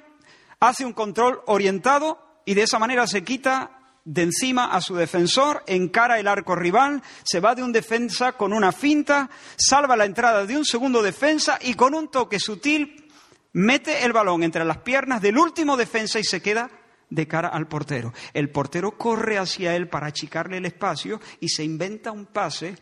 hace 0.60 0.84
un 0.84 0.92
control 0.92 1.40
orientado 1.46 2.42
y 2.44 2.54
de 2.54 2.62
esa 2.62 2.78
manera 2.78 3.06
se 3.06 3.22
quita 3.22 3.78
de 4.04 4.22
encima 4.22 4.72
a 4.72 4.80
su 4.80 4.94
defensor, 4.94 5.62
encara 5.66 6.18
el 6.18 6.28
arco 6.28 6.56
rival, 6.56 7.02
se 7.24 7.40
va 7.40 7.54
de 7.54 7.62
un 7.62 7.72
defensa 7.72 8.32
con 8.32 8.54
una 8.54 8.72
finta, 8.72 9.28
salva 9.56 9.96
la 9.96 10.06
entrada 10.06 10.46
de 10.46 10.56
un 10.56 10.64
segundo 10.64 11.02
defensa 11.02 11.58
y 11.60 11.74
con 11.74 11.94
un 11.94 12.10
toque 12.10 12.40
sutil 12.40 13.10
mete 13.52 14.04
el 14.04 14.12
balón 14.12 14.42
entre 14.44 14.64
las 14.64 14.78
piernas 14.78 15.20
del 15.20 15.36
último 15.36 15.76
defensa 15.76 16.18
y 16.18 16.24
se 16.24 16.40
queda 16.40 16.70
de 17.10 17.26
cara 17.26 17.48
al 17.48 17.68
portero. 17.68 18.14
El 18.32 18.50
portero 18.50 18.96
corre 18.96 19.36
hacia 19.36 19.76
él 19.76 19.88
para 19.88 20.06
achicarle 20.06 20.56
el 20.56 20.66
espacio 20.66 21.20
y 21.40 21.50
se 21.50 21.64
inventa 21.64 22.12
un 22.12 22.26
pase 22.26 22.76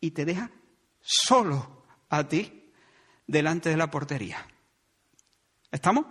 y 0.00 0.12
te 0.12 0.24
deja 0.24 0.50
solo 1.00 1.79
a 2.10 2.28
ti 2.28 2.72
delante 3.26 3.70
de 3.70 3.76
la 3.76 3.90
portería. 3.90 4.46
¿Estamos? 5.70 6.06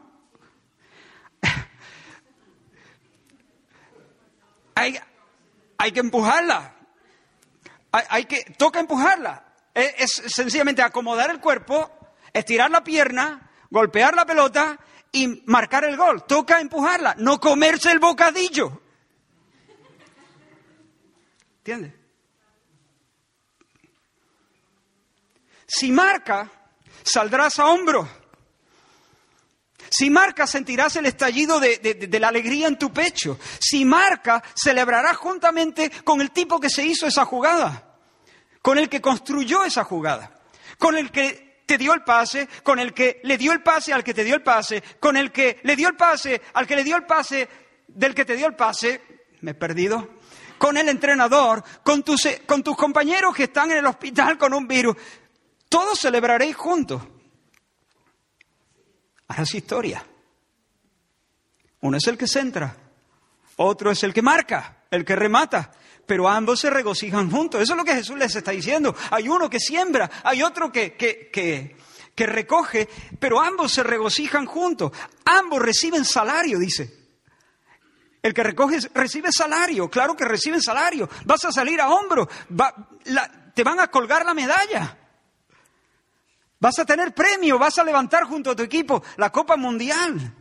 hay, 4.76 4.98
hay, 5.78 5.92
que 5.92 6.00
empujarla. 6.00 6.76
Hay, 7.92 8.26
que, 8.26 8.44
toca 8.58 8.80
empujarla. 8.80 9.54
es 9.74 10.24
sencillamente 10.28 10.82
acomodar 10.82 11.30
el 11.30 11.40
cuerpo, 11.40 11.92
estirar 12.34 12.72
la 12.72 12.84
pierna, 12.84 13.52
golpear 13.70 14.16
la 14.16 14.26
pelota 14.26 14.80
y 15.12 15.44
marcar 15.46 15.84
el 15.84 15.98
gol. 15.98 16.26
Toca 16.26 16.62
empujarla, 16.62 17.16
no 17.18 17.40
comerse 17.40 17.92
el 17.92 18.00
bocadillo. 18.00 18.82
¿Entiendes? 21.58 21.99
Si 25.72 25.92
marca, 25.92 26.50
saldrás 27.04 27.60
a 27.60 27.68
hombro. 27.68 28.10
Si 29.92 30.10
marca, 30.10 30.48
sentirás 30.48 30.96
el 30.96 31.06
estallido 31.06 31.60
de, 31.60 31.78
de, 31.78 32.20
la 32.20 32.30
alegría 32.30 32.68
en 32.68 32.78
tu 32.78 32.92
pecho. 32.92 33.40
Si 33.60 33.86
marca, 33.86 34.44
celebrarás 34.56 35.18
juntamente 35.18 35.92
con 36.04 36.22
el 36.22 36.32
tipo 36.32 36.60
que 36.60 36.70
se 36.70 36.84
hizo 36.84 37.06
esa 37.06 37.24
jugada, 37.26 37.98
con 38.62 38.80
el 38.80 38.90
que 38.90 39.00
construyó 39.00 39.64
esa 39.64 39.84
jugada, 39.84 40.40
con 40.80 40.98
el 40.98 41.12
que 41.12 41.64
te 41.68 41.78
dio 41.78 41.94
el 41.94 42.04
pase, 42.04 42.50
con 42.64 42.80
el 42.80 42.94
que 42.94 43.22
le 43.24 43.38
dio 43.38 43.52
el 43.52 43.62
pase 43.62 43.94
al 43.94 44.04
que 44.04 44.16
te 44.16 44.24
dio 44.24 44.36
el 44.36 44.42
pase, 44.42 44.82
con 45.00 45.18
el 45.18 45.32
que 45.32 45.60
le 45.64 45.76
dio 45.76 45.88
el 45.88 45.96
pase 45.96 46.42
al 46.54 46.66
que 46.66 46.76
le 46.76 46.84
dio 46.84 46.96
el 46.96 47.06
pase 47.06 47.48
del 47.88 48.16
que 48.16 48.26
te 48.26 48.36
dio 48.36 48.48
el 48.48 48.56
pase, 48.56 49.02
me 49.42 49.52
he 49.52 49.56
perdido, 49.56 50.18
con 50.58 50.78
el 50.78 50.90
entrenador, 50.90 51.64
con 51.84 52.04
tus, 52.04 52.28
con 52.46 52.64
tus 52.64 52.76
compañeros 52.76 53.36
que 53.36 53.44
están 53.44 53.72
en 53.72 53.78
el 53.78 53.86
hospital 53.86 54.38
con 54.38 54.54
un 54.54 54.68
virus. 54.68 54.96
Todos 55.70 56.00
celebraréis 56.00 56.56
juntos. 56.56 57.02
Ahora 59.28 59.44
es 59.44 59.54
historia. 59.54 60.06
Uno 61.82 61.98
es 61.98 62.08
el 62.08 62.18
que 62.18 62.28
centra, 62.28 62.76
otro 63.56 63.92
es 63.92 64.04
el 64.04 64.14
que 64.14 64.22
marca, 64.22 64.84
el 64.92 65.06
que 65.06 65.16
remata 65.16 65.72
pero 66.10 66.28
ambos 66.28 66.60
se 66.60 66.72
regocijan 66.72 67.30
juntos. 67.30 67.62
Eso 67.62 67.74
es 67.74 67.78
lo 67.78 67.86
que 67.86 67.94
Jesús 67.94 68.18
les 68.18 68.36
está 68.36 68.50
diciendo. 68.50 68.96
Hay 69.12 69.30
uno 69.30 69.48
que 69.48 69.60
siembra, 69.60 70.10
hay 70.24 70.42
otro 70.42 70.72
que, 70.72 70.96
que, 70.96 71.30
que, 71.30 72.26
recoge, 72.26 72.90
pero 73.20 73.40
ambos 73.40 73.72
se 73.72 73.84
regocijan 73.84 74.48
juntos. 74.48 74.92
Ambos 75.24 75.62
reciben 75.62 76.04
salario, 76.04 76.58
dice. 76.58 76.98
El 78.24 78.34
que 78.34 78.42
recoge 78.42 78.80
recibe 78.96 79.32
salario, 79.32 79.88
claro 79.88 80.16
que 80.16 80.26
reciben 80.26 80.64
salario. 80.64 81.08
Vas 81.26 81.46
a 81.46 81.52
salir 81.52 81.80
a 81.80 81.90
hombro, 81.90 82.28
te 83.54 83.64
van 83.64 83.80
a 83.80 83.88
colgar 83.90 84.26
la 84.26 84.34
medalla. 84.34 84.98
Vas 86.60 86.78
a 86.80 86.86
tener 86.86 87.14
premio, 87.14 87.58
vas 87.58 87.78
a 87.78 87.84
levantar 87.84 88.24
junto 88.26 88.52
a 88.52 88.56
tu 88.56 88.64
equipo 88.64 89.02
la 89.18 89.32
Copa 89.32 89.56
Mundial. 89.56 90.36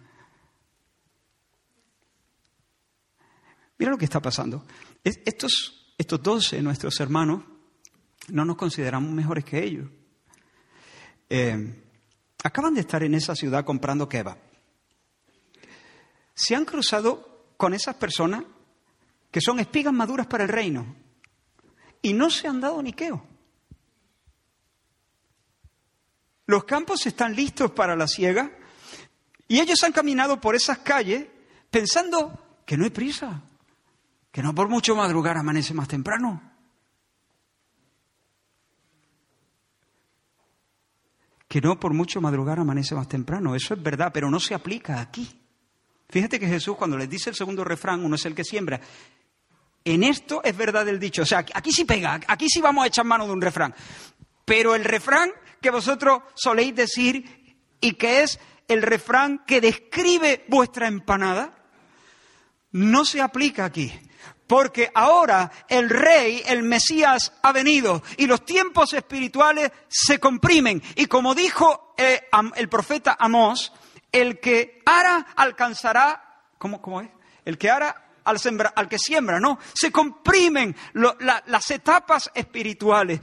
Mira 3.79 3.93
lo 3.93 3.99
que 3.99 4.05
está 4.05 4.21
pasando. 4.21 4.65
Estos, 5.05 5.93
estos 5.97 6.23
doce, 6.23 6.61
nuestros 6.61 6.99
hermanos, 6.99 7.45
no 8.29 8.45
nos 8.45 8.57
consideramos 8.57 9.13
mejores 9.13 9.45
que 9.45 9.63
ellos. 9.63 9.89
Eh, 11.31 11.85
acaban 12.43 12.75
de 12.75 12.81
estar 12.81 13.03
en 13.05 13.15
esa 13.15 13.37
ciudad 13.37 13.65
comprando 13.65 14.09
kebab. 14.09 14.39
Se 16.35 16.57
han 16.57 16.65
cruzado 16.65 17.53
con 17.57 17.75
esas 17.75 17.95
personas 17.97 18.45
que 19.31 19.41
son 19.41 19.61
espigas 19.61 19.93
maduras 19.93 20.27
para 20.27 20.45
el 20.45 20.51
reino 20.51 20.97
y 22.03 22.13
no 22.13 22.31
se 22.31 22.49
han 22.49 22.61
dado 22.61 22.83
ni 22.83 22.93
Los 26.49 26.65
campos 26.65 27.05
están 27.05 27.37
listos 27.37 27.73
para 27.73 27.95
la 27.95 28.09
siega 28.09 28.51
y 29.47 29.61
ellos 29.61 29.85
han 29.85 29.93
caminado 29.93 30.41
por 30.41 30.55
esas 30.55 30.79
calles 30.79 31.27
pensando 31.71 32.63
que 32.65 32.75
no 32.79 32.85
hay 32.85 32.91
prisa, 32.91 33.43
que 34.33 34.43
no 34.43 34.55
por 34.55 34.67
mucho 34.67 34.97
madrugar 34.97 35.37
amanece 35.37 35.75
más 35.75 35.89
temprano. 35.89 36.41
Que 41.47 41.61
no 41.61 41.79
por 41.79 41.93
mucho 41.93 42.23
madrugar 42.23 42.59
amanece 42.59 42.95
más 42.95 43.09
temprano. 43.09 43.55
Eso 43.55 43.75
es 43.75 43.83
verdad, 43.83 44.11
pero 44.11 44.31
no 44.31 44.41
se 44.41 44.55
aplica 44.55 45.03
aquí. 45.03 45.29
Fíjate 46.09 46.41
que 46.41 46.49
Jesús 46.49 46.79
cuando 46.79 46.97
les 46.97 47.11
dice 47.11 47.29
el 47.29 47.37
segundo 47.37 47.63
refrán, 47.63 48.03
uno 48.03 48.17
es 48.17 48.25
el 48.25 48.35
que 48.35 48.45
siembra. 48.45 48.81
En 49.85 50.03
esto 50.03 50.41
es 50.43 50.57
verdad 50.57 50.89
el 50.89 50.99
dicho. 50.99 51.21
O 51.21 51.27
sea, 51.27 51.45
aquí 51.53 51.73
sí 51.73 51.85
pega, 51.85 52.21
aquí 52.27 52.49
sí 52.49 52.63
vamos 52.63 52.85
a 52.85 52.87
echar 52.87 53.05
mano 53.05 53.27
de 53.27 53.33
un 53.35 53.43
refrán. 53.43 53.75
Pero 54.47 54.75
el 54.75 54.85
refrán 54.85 55.31
que 55.61 55.71
vosotros 55.71 56.23
soléis 56.35 56.75
decir 56.75 57.57
y 57.81 57.93
que 57.95 58.23
es 58.23 58.39
el 58.69 58.83
refrán 58.83 59.45
que 59.47 59.61
describe 59.61 60.45
vuestra 60.49 60.89
empanada, 60.89 61.55
no 62.73 63.05
se 63.05 63.23
aplica 63.23 63.65
aquí 63.65 63.93
porque 64.49 64.91
ahora 64.95 65.53
el 65.69 65.91
rey, 65.91 66.43
el 66.47 66.65
Mesías, 66.65 67.35
ha 67.43 67.53
venido 67.53 68.03
y 68.17 68.27
los 68.27 68.45
tiempos 68.45 68.95
espirituales 68.95 69.71
se 69.89 70.19
comprimen. 70.19 70.83
Y 70.97 71.07
como 71.07 71.35
dijo 71.35 71.95
eh, 71.97 72.29
el 72.57 72.69
profeta 72.69 73.17
Amós, 73.21 73.73
el 74.11 74.41
que 74.41 74.81
ara 74.87 75.27
alcanzará, 75.37 76.43
¿cómo, 76.57 76.81
cómo 76.81 77.03
es? 77.03 77.11
El 77.45 77.59
que 77.59 77.71
ara 77.71 78.09
al, 78.25 78.39
al 78.75 78.89
que 78.89 78.99
siembra, 78.99 79.39
¿no? 79.39 79.59
Se 79.75 79.93
comprimen 79.93 80.75
las 80.95 81.71
etapas 81.71 82.31
espirituales. 82.35 83.21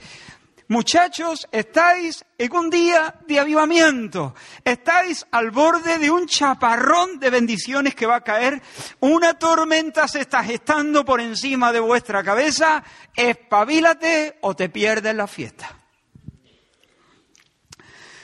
Muchachos, 0.68 1.46
estáis 1.52 2.24
en 2.38 2.56
un 2.56 2.70
día 2.70 3.14
de 3.28 3.38
avivamiento, 3.38 4.34
estáis 4.64 5.24
al 5.30 5.52
borde 5.52 5.98
de 5.98 6.10
un 6.10 6.26
chaparrón 6.26 7.20
de 7.20 7.30
bendiciones 7.30 7.94
que 7.94 8.06
va 8.06 8.16
a 8.16 8.24
caer, 8.24 8.60
una 8.98 9.38
tormenta 9.38 10.08
se 10.08 10.22
está 10.22 10.42
gestando 10.42 11.04
por 11.04 11.20
encima 11.20 11.72
de 11.72 11.78
vuestra 11.78 12.24
cabeza, 12.24 12.82
espabilate 13.14 14.38
o 14.40 14.56
te 14.56 14.68
pierdes 14.68 15.14
la 15.14 15.28
fiesta. 15.28 15.78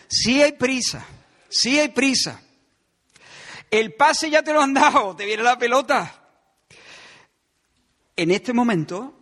Si 0.09 0.43
hay 0.43 0.53
prisa, 0.53 1.07
si 1.49 1.79
hay 1.79 1.91
prisa. 1.91 2.41
El 3.71 3.95
pase 3.95 4.31
ya 4.31 4.43
te 4.43 4.53
lo 4.53 4.61
han 4.61 4.75
dado, 4.75 5.15
te 5.15 5.25
viene 5.25 5.45
la 5.45 5.57
pelota. 5.57 6.23
En 8.17 8.33
este 8.33 8.53
momento, 8.53 9.22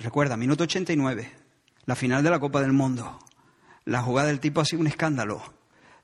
recuerda, 0.00 0.36
minuto 0.36 0.64
89, 0.64 1.30
la 1.86 1.94
final 1.94 2.22
de 2.22 2.30
la 2.30 2.40
Copa 2.40 2.60
del 2.60 2.72
Mundo. 2.72 3.18
La 3.84 4.02
jugada 4.02 4.28
del 4.28 4.40
tipo 4.40 4.60
ha 4.60 4.64
sido 4.64 4.80
un 4.80 4.86
escándalo. 4.86 5.42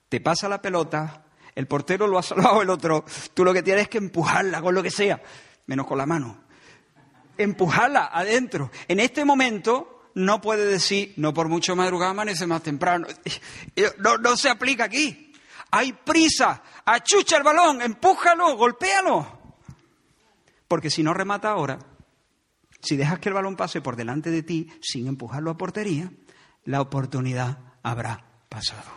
Te 0.08 0.20
pasa 0.20 0.48
la 0.48 0.62
pelota, 0.62 1.24
el 1.54 1.66
portero 1.66 2.06
lo 2.06 2.18
ha 2.18 2.22
salvado 2.22 2.62
el 2.62 2.70
otro, 2.70 3.04
tú 3.34 3.44
lo 3.44 3.52
que 3.52 3.62
tienes 3.62 3.84
es 3.84 3.88
que 3.88 3.98
empujarla 3.98 4.62
con 4.62 4.74
lo 4.74 4.82
que 4.82 4.90
sea, 4.90 5.20
menos 5.66 5.86
con 5.86 5.98
la 5.98 6.06
mano. 6.06 6.44
Empujarla 7.36 8.10
adentro. 8.12 8.70
En 8.88 9.00
este 9.00 9.24
momento 9.24 10.10
no 10.14 10.40
puede 10.40 10.66
decir, 10.66 11.12
no 11.16 11.34
por 11.34 11.48
mucho 11.48 11.76
madrugada 11.76 12.12
amanece 12.12 12.46
más 12.46 12.62
temprano. 12.62 13.06
No, 13.98 14.16
no 14.16 14.36
se 14.36 14.48
aplica 14.48 14.84
aquí. 14.84 15.32
Hay 15.70 15.92
prisa, 15.92 16.62
achucha 16.84 17.36
el 17.36 17.42
balón, 17.42 17.82
empújalo, 17.82 18.56
golpéalo. 18.56 19.38
Porque 20.66 20.90
si 20.90 21.02
no 21.02 21.12
remata 21.12 21.50
ahora, 21.50 21.78
si 22.86 22.96
dejas 22.96 23.18
que 23.18 23.28
el 23.28 23.34
balón 23.34 23.56
pase 23.56 23.80
por 23.80 23.96
delante 23.96 24.30
de 24.30 24.42
ti 24.42 24.70
sin 24.80 25.08
empujarlo 25.08 25.50
a 25.50 25.58
portería, 25.58 26.12
la 26.64 26.80
oportunidad 26.80 27.58
habrá 27.82 28.24
pasado. 28.48 28.90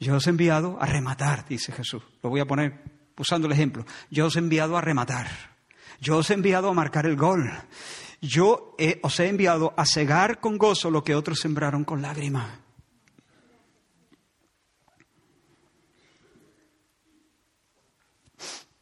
Yo 0.00 0.16
os 0.16 0.26
he 0.26 0.30
enviado 0.30 0.78
a 0.80 0.86
rematar, 0.86 1.46
dice 1.46 1.70
Jesús. 1.72 2.02
Lo 2.22 2.30
voy 2.30 2.40
a 2.40 2.46
poner 2.46 2.82
usando 3.16 3.46
el 3.46 3.52
ejemplo. 3.52 3.84
Yo 4.10 4.26
os 4.26 4.36
he 4.36 4.40
enviado 4.40 4.76
a 4.76 4.80
rematar. 4.80 5.28
Yo 6.00 6.16
os 6.16 6.30
he 6.30 6.34
enviado 6.34 6.70
a 6.70 6.74
marcar 6.74 7.06
el 7.06 7.16
gol. 7.16 7.52
Yo 8.20 8.74
os 9.02 9.20
he 9.20 9.28
enviado 9.28 9.74
a 9.76 9.84
cegar 9.84 10.40
con 10.40 10.56
gozo 10.56 10.90
lo 10.90 11.04
que 11.04 11.14
otros 11.14 11.38
sembraron 11.38 11.84
con 11.84 12.02
lágrimas. 12.02 12.58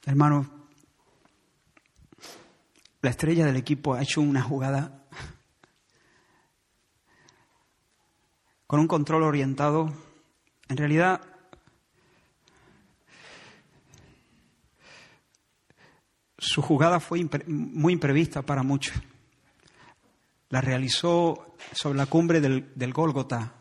Hermano, 0.06 0.59
la 3.02 3.10
estrella 3.10 3.46
del 3.46 3.56
equipo 3.56 3.94
ha 3.94 4.02
hecho 4.02 4.20
una 4.20 4.42
jugada 4.42 5.06
con 8.66 8.80
un 8.80 8.86
control 8.86 9.22
orientado. 9.22 9.92
En 10.68 10.76
realidad, 10.76 11.20
su 16.38 16.62
jugada 16.62 17.00
fue 17.00 17.26
muy 17.46 17.94
imprevista 17.94 18.42
para 18.42 18.62
muchos. 18.62 18.94
La 20.50 20.60
realizó 20.60 21.56
sobre 21.72 21.98
la 21.98 22.06
cumbre 22.06 22.40
del, 22.40 22.72
del 22.74 22.92
Gólgota, 22.92 23.54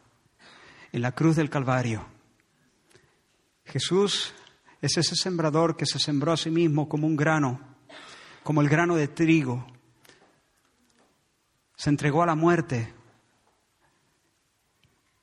en 0.92 1.02
la 1.02 1.14
cruz 1.14 1.36
del 1.36 1.50
Calvario. 1.50 2.06
Jesús 3.66 4.34
es 4.82 4.98
ese 4.98 5.16
sembrador 5.16 5.78
que 5.78 5.86
se 5.86 6.00
sembró 6.00 6.32
a 6.34 6.38
sí 6.38 6.50
mismo 6.50 6.90
como 6.90 7.08
un 7.08 7.16
grano, 7.16 7.69
como 8.50 8.62
el 8.62 8.68
grano 8.68 8.96
de 8.96 9.08
trigo. 9.08 9.64
Se 11.76 11.92
entregó 11.92 12.24
a 12.24 12.26
la 12.26 12.34
muerte. 12.34 12.92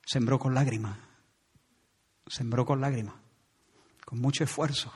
Sembró 0.04 0.38
con 0.38 0.54
lágrimas. 0.54 0.96
Sembró 2.28 2.64
con 2.64 2.80
lágrimas. 2.80 3.16
Con 4.04 4.20
mucho 4.20 4.44
esfuerzo. 4.44 4.92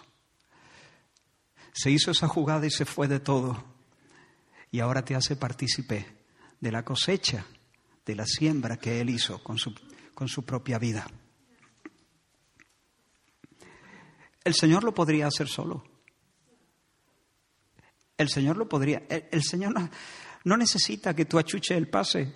Se 1.73 1.91
hizo 1.91 2.13
esa 2.13 2.29
jugada 2.29 2.65
y 2.65 2.71
se 2.71 2.85
fue 2.85 3.09
de 3.09 3.19
todo. 3.19 3.65
Y 4.71 4.79
ahora 4.79 5.05
te 5.05 5.17
hace 5.17 5.35
partícipe 5.35 6.07
de 6.61 6.71
la 6.71 6.85
cosecha, 6.85 7.45
de 8.07 8.15
la 8.15 8.27
siembra 8.27 8.77
que 8.77 9.01
él 9.01 9.11
hizo 9.11 9.43
con 9.43 9.59
su, 9.59 9.75
con 10.15 10.29
su 10.29 10.45
propia 10.45 10.79
vida. 10.79 11.05
El 14.45 14.55
Señor 14.55 14.85
lo 14.85 14.95
podría 14.95 15.27
hacer 15.27 15.49
solo. 15.49 15.90
El 18.21 18.29
Señor 18.29 18.59
lo 18.59 18.69
podría. 18.69 19.03
El, 19.09 19.43
Señor 19.43 19.73
no, 20.45 20.57
necesita 20.59 21.17
que 21.17 21.25
tú 21.25 21.39
achuches 21.39 21.75
el 21.75 21.89
pase. 21.89 22.31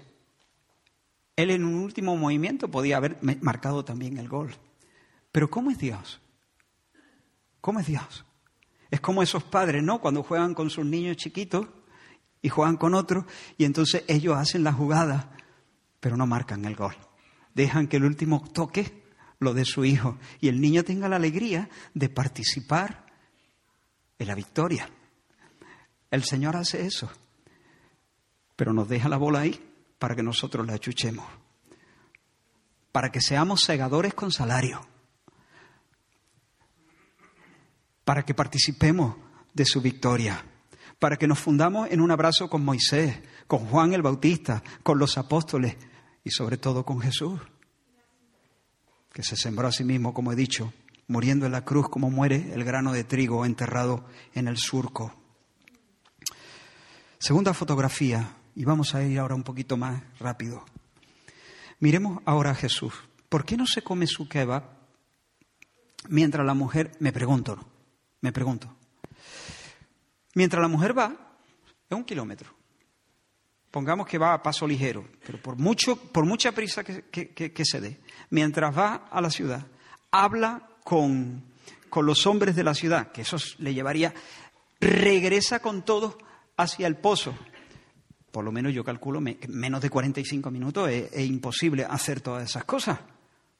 Él 1.36 1.50
en 1.50 1.62
un 1.62 1.74
último 1.74 2.16
movimiento 2.16 2.70
podía 2.70 2.96
haber 2.96 3.18
marcado 3.42 3.84
también 3.84 4.16
el 4.16 4.26
gol. 4.26 4.54
Pero 5.30 5.50
¿cómo 5.50 5.70
es 5.70 5.76
Dios? 5.76 6.22
¿Cómo 7.60 7.80
es 7.80 7.86
Dios? 7.86 8.24
Es 8.90 9.02
como 9.02 9.22
esos 9.22 9.44
padres, 9.44 9.82
¿no? 9.82 10.00
Cuando 10.00 10.22
juegan 10.22 10.54
con 10.54 10.70
sus 10.70 10.86
niños 10.86 11.18
chiquitos 11.18 11.66
y 12.40 12.48
juegan 12.48 12.78
con 12.78 12.94
otros 12.94 13.26
y 13.58 13.66
entonces 13.66 14.04
ellos 14.08 14.38
hacen 14.38 14.64
la 14.64 14.72
jugada, 14.72 15.36
pero 16.00 16.16
no 16.16 16.26
marcan 16.26 16.64
el 16.64 16.76
gol. 16.76 16.96
Dejan 17.52 17.88
que 17.88 17.98
el 17.98 18.04
último 18.04 18.42
toque 18.54 19.04
lo 19.38 19.52
de 19.52 19.66
su 19.66 19.84
hijo 19.84 20.16
y 20.40 20.48
el 20.48 20.62
niño 20.62 20.82
tenga 20.82 21.10
la 21.10 21.16
alegría 21.16 21.68
de 21.92 22.08
participar 22.08 23.04
en 24.18 24.28
la 24.28 24.34
victoria. 24.34 24.88
El 26.14 26.22
Señor 26.22 26.54
hace 26.54 26.86
eso, 26.86 27.10
pero 28.54 28.72
nos 28.72 28.88
deja 28.88 29.08
la 29.08 29.16
bola 29.16 29.40
ahí 29.40 29.60
para 29.98 30.14
que 30.14 30.22
nosotros 30.22 30.64
la 30.64 30.74
achuchemos, 30.74 31.26
para 32.92 33.10
que 33.10 33.20
seamos 33.20 33.62
segadores 33.62 34.14
con 34.14 34.30
salario, 34.30 34.80
para 38.04 38.24
que 38.24 38.32
participemos 38.32 39.16
de 39.54 39.64
su 39.64 39.80
victoria, 39.80 40.44
para 41.00 41.16
que 41.16 41.26
nos 41.26 41.40
fundamos 41.40 41.90
en 41.90 42.00
un 42.00 42.12
abrazo 42.12 42.48
con 42.48 42.64
Moisés, 42.64 43.20
con 43.48 43.66
Juan 43.66 43.92
el 43.92 44.02
Bautista, 44.02 44.62
con 44.84 45.00
los 45.00 45.18
apóstoles 45.18 45.76
y 46.22 46.30
sobre 46.30 46.58
todo 46.58 46.84
con 46.84 47.00
Jesús 47.00 47.40
que 49.12 49.24
se 49.24 49.34
sembró 49.34 49.66
a 49.66 49.72
sí 49.72 49.82
mismo, 49.82 50.14
como 50.14 50.30
he 50.30 50.36
dicho, 50.36 50.72
muriendo 51.08 51.44
en 51.44 51.52
la 51.52 51.64
cruz 51.64 51.88
como 51.88 52.08
muere 52.08 52.52
el 52.54 52.62
grano 52.62 52.92
de 52.92 53.02
trigo 53.02 53.44
enterrado 53.44 54.06
en 54.32 54.46
el 54.46 54.58
surco. 54.58 55.23
Segunda 57.18 57.54
fotografía, 57.54 58.36
y 58.54 58.64
vamos 58.64 58.94
a 58.94 59.02
ir 59.02 59.18
ahora 59.18 59.34
un 59.34 59.42
poquito 59.42 59.76
más 59.76 60.02
rápido. 60.18 60.64
Miremos 61.80 62.22
ahora 62.24 62.50
a 62.50 62.54
Jesús. 62.54 62.92
¿Por 63.28 63.44
qué 63.44 63.56
no 63.56 63.66
se 63.66 63.82
come 63.82 64.06
su 64.06 64.28
kebab 64.28 64.62
mientras 66.08 66.46
la 66.46 66.54
mujer, 66.54 66.92
me 67.00 67.12
pregunto, 67.12 67.58
me 68.20 68.32
pregunto, 68.32 68.74
mientras 70.34 70.60
la 70.60 70.68
mujer 70.68 70.96
va, 70.96 71.14
es 71.88 71.96
un 71.96 72.04
kilómetro, 72.04 72.50
pongamos 73.70 74.06
que 74.06 74.18
va 74.18 74.34
a 74.34 74.42
paso 74.42 74.66
ligero, 74.66 75.08
pero 75.24 75.40
por, 75.40 75.56
mucho, 75.56 75.96
por 75.96 76.24
mucha 76.24 76.52
prisa 76.52 76.84
que, 76.84 77.64
se 77.64 77.80
dé, 77.80 78.00
mientras 78.30 78.76
va 78.76 79.08
a 79.10 79.20
la 79.20 79.30
ciudad, 79.30 79.66
habla 80.10 80.68
con, 80.84 81.42
con 81.88 82.06
los 82.06 82.26
hombres 82.26 82.54
de 82.54 82.64
la 82.64 82.74
ciudad, 82.74 83.10
que 83.12 83.22
eso 83.22 83.36
le 83.58 83.74
llevaría, 83.74 84.14
regresa 84.80 85.60
con 85.60 85.82
todos 85.82 86.16
hacia 86.56 86.86
el 86.86 86.96
pozo. 86.96 87.34
Por 88.30 88.44
lo 88.44 88.52
menos 88.52 88.72
yo 88.72 88.84
calculo 88.84 89.22
que 89.22 89.48
menos 89.48 89.80
de 89.80 89.90
45 89.90 90.50
minutos 90.50 90.90
es 90.90 91.26
imposible 91.26 91.84
hacer 91.84 92.20
todas 92.20 92.48
esas 92.48 92.64
cosas. 92.64 92.98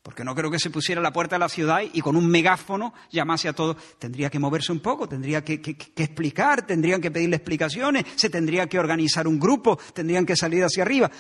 Porque 0.05 0.23
no 0.23 0.35
creo 0.35 0.51
que 0.51 0.59
se 0.59 0.69
pusiera 0.69 1.01
la 1.01 1.15
puerta 1.15 1.37
de 1.37 1.41
la 1.41 1.49
ciudad 1.49 1.81
y 1.81 2.03
con 2.03 2.15
un 2.15 2.29
megáfono 2.29 2.93
llamase 3.11 3.49
a 3.49 3.55
todos. 3.55 3.79
Tendría 3.99 4.29
que 4.29 4.39
moverse 4.39 4.71
un 4.71 4.81
poco, 4.81 5.09
tendría 5.09 5.43
que, 5.43 5.55
explicar, 5.97 6.67
tendrían 6.67 7.01
que 7.01 7.11
pedirle 7.11 7.37
explicaciones, 7.37 8.05
se 8.15 8.29
tendría 8.29 8.67
que 8.67 8.79
organizar 8.79 9.27
un 9.27 9.41
grupo, 9.41 9.79
tendrían 9.95 10.27
que 10.27 10.37
salir 10.37 10.63
hacia 10.63 10.83
arriba. 10.83 11.11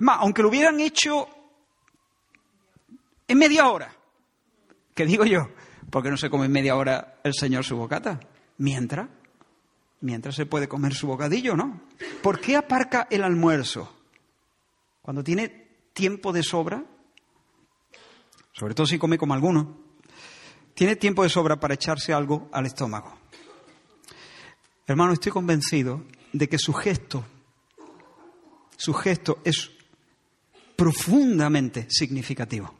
Más, 0.00 0.18
aunque 0.20 0.42
lo 0.42 0.50
hubieran 0.50 0.78
hecho 0.78 1.26
en 3.26 3.38
media 3.38 3.70
hora, 3.70 3.96
¿qué 4.94 5.06
digo 5.06 5.24
yo? 5.24 5.48
Porque 5.88 6.10
no 6.10 6.18
se 6.18 6.28
come 6.28 6.44
en 6.44 6.52
media 6.52 6.76
hora 6.76 7.20
el 7.24 7.32
Señor 7.32 7.64
su 7.64 7.78
bocata. 7.78 8.20
Mientras, 8.58 9.08
mientras 10.00 10.34
se 10.34 10.46
puede 10.46 10.68
comer 10.68 10.94
su 10.94 11.06
bocadillo, 11.06 11.56
¿no? 11.56 11.80
¿Por 12.22 12.40
qué 12.40 12.56
aparca 12.56 13.06
el 13.10 13.24
almuerzo? 13.24 13.92
Cuando 15.02 15.22
tiene 15.22 15.48
tiempo 15.92 16.32
de 16.32 16.42
sobra, 16.42 16.84
sobre 18.52 18.74
todo 18.74 18.86
si 18.86 18.98
come 18.98 19.18
como 19.18 19.34
alguno, 19.34 19.78
tiene 20.74 20.96
tiempo 20.96 21.22
de 21.22 21.28
sobra 21.28 21.58
para 21.58 21.74
echarse 21.74 22.12
algo 22.12 22.48
al 22.52 22.66
estómago. 22.66 23.16
Hermano, 24.86 25.12
estoy 25.12 25.32
convencido 25.32 26.04
de 26.32 26.48
que 26.48 26.58
su 26.58 26.72
gesto, 26.72 27.24
su 28.76 28.92
gesto 28.94 29.40
es 29.44 29.70
profundamente 30.76 31.86
significativo. 31.88 32.74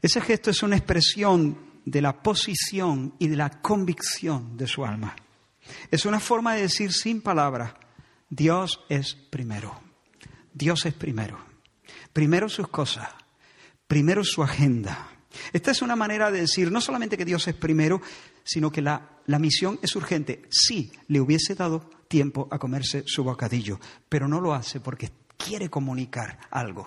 Ese 0.00 0.20
gesto 0.20 0.50
es 0.50 0.62
una 0.62 0.76
expresión 0.76 1.58
de 1.84 2.00
la 2.00 2.22
posición 2.22 3.14
y 3.18 3.28
de 3.28 3.36
la 3.36 3.50
convicción 3.60 4.56
de 4.56 4.66
su 4.66 4.84
alma. 4.84 5.14
Es 5.90 6.06
una 6.06 6.20
forma 6.20 6.54
de 6.54 6.62
decir 6.62 6.92
sin 6.92 7.20
palabras, 7.20 7.74
Dios 8.28 8.84
es 8.88 9.14
primero. 9.14 9.80
Dios 10.52 10.86
es 10.86 10.94
primero. 10.94 11.38
Primero 12.12 12.48
sus 12.48 12.68
cosas, 12.68 13.08
primero 13.86 14.24
su 14.24 14.42
agenda. 14.42 15.08
Esta 15.52 15.70
es 15.70 15.82
una 15.82 15.96
manera 15.96 16.30
de 16.30 16.42
decir 16.42 16.70
no 16.70 16.80
solamente 16.80 17.16
que 17.16 17.24
Dios 17.24 17.48
es 17.48 17.54
primero, 17.54 18.00
sino 18.44 18.70
que 18.70 18.82
la, 18.82 19.18
la 19.26 19.38
misión 19.38 19.78
es 19.82 19.96
urgente. 19.96 20.42
Sí, 20.50 20.92
le 21.08 21.20
hubiese 21.20 21.54
dado 21.54 21.90
tiempo 22.08 22.48
a 22.50 22.58
comerse 22.58 23.04
su 23.06 23.24
bocadillo, 23.24 23.80
pero 24.08 24.28
no 24.28 24.40
lo 24.40 24.52
hace 24.52 24.80
porque 24.80 25.10
quiere 25.36 25.70
comunicar 25.70 26.38
algo. 26.50 26.86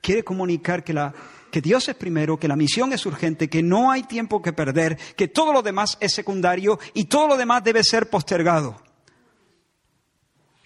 quiere 0.00 0.24
comunicar 0.24 0.82
que, 0.82 0.92
la, 0.92 1.14
que 1.52 1.60
Dios 1.60 1.86
es 1.86 1.94
primero, 1.94 2.38
que 2.38 2.48
la 2.48 2.56
misión 2.56 2.94
es 2.94 3.04
urgente, 3.04 3.50
que 3.50 3.62
no 3.62 3.90
hay 3.90 4.04
tiempo 4.04 4.40
que 4.40 4.54
perder, 4.54 4.96
que 5.16 5.28
todo 5.28 5.52
lo 5.52 5.60
demás 5.60 5.98
es 6.00 6.14
secundario 6.14 6.80
y 6.94 7.04
todo 7.04 7.28
lo 7.28 7.36
demás 7.36 7.62
debe 7.62 7.84
ser 7.84 8.08
postergado. 8.08 8.82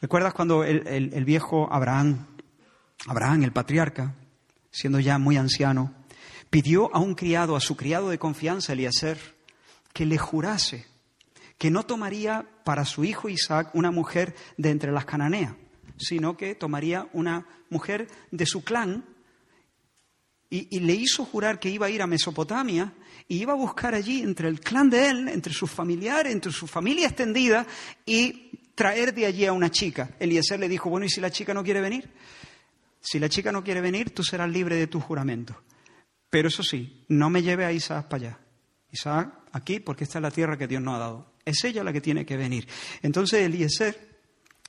¿Recuerdas 0.00 0.32
cuando 0.32 0.62
el, 0.62 0.86
el 0.86 1.24
viejo 1.24 1.68
Abraham, 1.72 2.26
Abraham, 3.08 3.42
el 3.42 3.52
patriarca, 3.52 4.14
siendo 4.70 5.00
ya 5.00 5.18
muy 5.18 5.36
anciano, 5.36 5.92
pidió 6.50 6.94
a 6.94 7.00
un 7.00 7.16
criado, 7.16 7.56
a 7.56 7.60
su 7.60 7.76
criado 7.76 8.08
de 8.08 8.20
confianza, 8.20 8.72
Eliezer, 8.72 9.18
que 9.92 10.06
le 10.06 10.18
jurase 10.18 10.86
que 11.58 11.72
no 11.72 11.82
tomaría 11.82 12.46
para 12.64 12.84
su 12.84 13.02
hijo 13.02 13.28
Isaac 13.28 13.70
una 13.74 13.90
mujer 13.90 14.36
de 14.56 14.70
entre 14.70 14.92
las 14.92 15.04
cananeas, 15.04 15.54
sino 15.96 16.36
que 16.36 16.54
tomaría 16.54 17.08
una 17.12 17.44
mujer 17.70 18.06
de 18.30 18.46
su 18.46 18.62
clan 18.62 19.15
y, 20.48 20.80
le 20.80 20.94
hizo 20.94 21.24
jurar 21.24 21.58
que 21.58 21.68
iba 21.68 21.86
a 21.86 21.90
ir 21.90 22.02
a 22.02 22.06
Mesopotamia 22.06 22.92
y 23.26 23.38
iba 23.38 23.52
a 23.52 23.56
buscar 23.56 23.94
allí 23.94 24.22
entre 24.22 24.48
el 24.48 24.60
clan 24.60 24.88
de 24.88 25.08
él, 25.08 25.28
entre 25.28 25.52
sus 25.52 25.70
familiares, 25.70 26.32
entre 26.32 26.52
su 26.52 26.66
familia 26.66 27.08
extendida 27.08 27.66
y 28.04 28.50
traer 28.74 29.12
de 29.12 29.26
allí 29.26 29.44
a 29.46 29.52
una 29.52 29.70
chica. 29.70 30.10
Eliezer 30.20 30.60
le 30.60 30.68
dijo, 30.68 30.88
bueno, 30.88 31.06
¿y 31.06 31.08
si 31.08 31.20
la 31.20 31.30
chica 31.30 31.52
no 31.52 31.64
quiere 31.64 31.80
venir? 31.80 32.08
Si 33.00 33.18
la 33.18 33.28
chica 33.28 33.50
no 33.50 33.64
quiere 33.64 33.80
venir, 33.80 34.10
tú 34.10 34.22
serás 34.22 34.50
libre 34.50 34.76
de 34.76 34.86
tu 34.86 35.00
juramento. 35.00 35.60
Pero 36.30 36.48
eso 36.48 36.62
sí, 36.62 37.04
no 37.08 37.30
me 37.30 37.42
lleve 37.42 37.64
a 37.64 37.72
Isaac 37.72 38.08
para 38.08 38.26
allá. 38.26 38.38
Isaac 38.90 39.32
aquí, 39.52 39.80
porque 39.80 40.04
esta 40.04 40.18
es 40.18 40.22
la 40.22 40.30
tierra 40.30 40.56
que 40.56 40.66
Dios 40.66 40.82
nos 40.82 40.94
ha 40.96 40.98
dado. 40.98 41.32
Es 41.44 41.64
ella 41.64 41.82
la 41.82 41.92
que 41.92 42.00
tiene 42.00 42.26
que 42.26 42.36
venir. 42.36 42.68
Entonces 43.02 43.42
Eliezer 43.42 44.16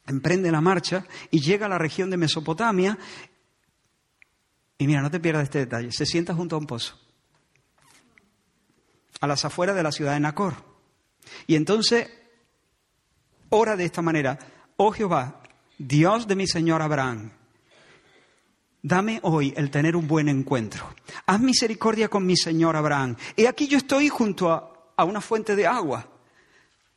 emprende 0.08 0.52
la 0.52 0.62
marcha 0.62 1.06
y 1.32 1.40
llega 1.40 1.66
a 1.66 1.70
la 1.70 1.78
región 1.78 2.10
de 2.10 2.18
Mesopotamia. 2.18 2.98
Y 4.78 4.88
mira, 4.88 5.02
no 5.02 5.12
te 5.12 5.20
pierdas 5.20 5.44
este 5.44 5.60
detalle. 5.60 5.92
Se 5.92 6.06
sienta 6.06 6.34
junto 6.34 6.56
a 6.56 6.60
un 6.60 6.68
pozo. 6.68 7.00
A 9.20 9.28
las 9.28 9.44
afueras 9.46 9.76
de 9.76 9.84
la 9.84 9.92
ciudad 9.92 10.14
de 10.14 10.20
Nacor. 10.20 10.56
Y 11.48 11.56
entonces 11.56 12.10
ora 13.50 13.76
de 13.76 13.86
esta 13.86 14.02
manera. 14.02 14.38
Oh 14.76 14.92
Jehová, 14.92 15.42
Dios 15.78 16.28
de 16.28 16.36
mi 16.36 16.48
Señor 16.48 16.82
Abraham, 16.82 17.32
Dame 18.88 19.20
hoy 19.24 19.54
el 19.58 19.70
tener 19.70 19.98
un 19.98 20.08
buen 20.08 20.30
encuentro. 20.30 20.94
Haz 21.26 21.42
misericordia 21.42 22.08
con 22.08 22.26
mi 22.26 22.38
Señor 22.38 22.78
Abraham. 22.78 23.18
He 23.36 23.46
aquí 23.46 23.68
yo 23.68 23.78
estoy 23.78 24.08
junto 24.08 24.50
a, 24.50 25.04
una 25.04 25.20
fuente 25.20 25.58
de 25.58 25.68
agua. 25.68 26.08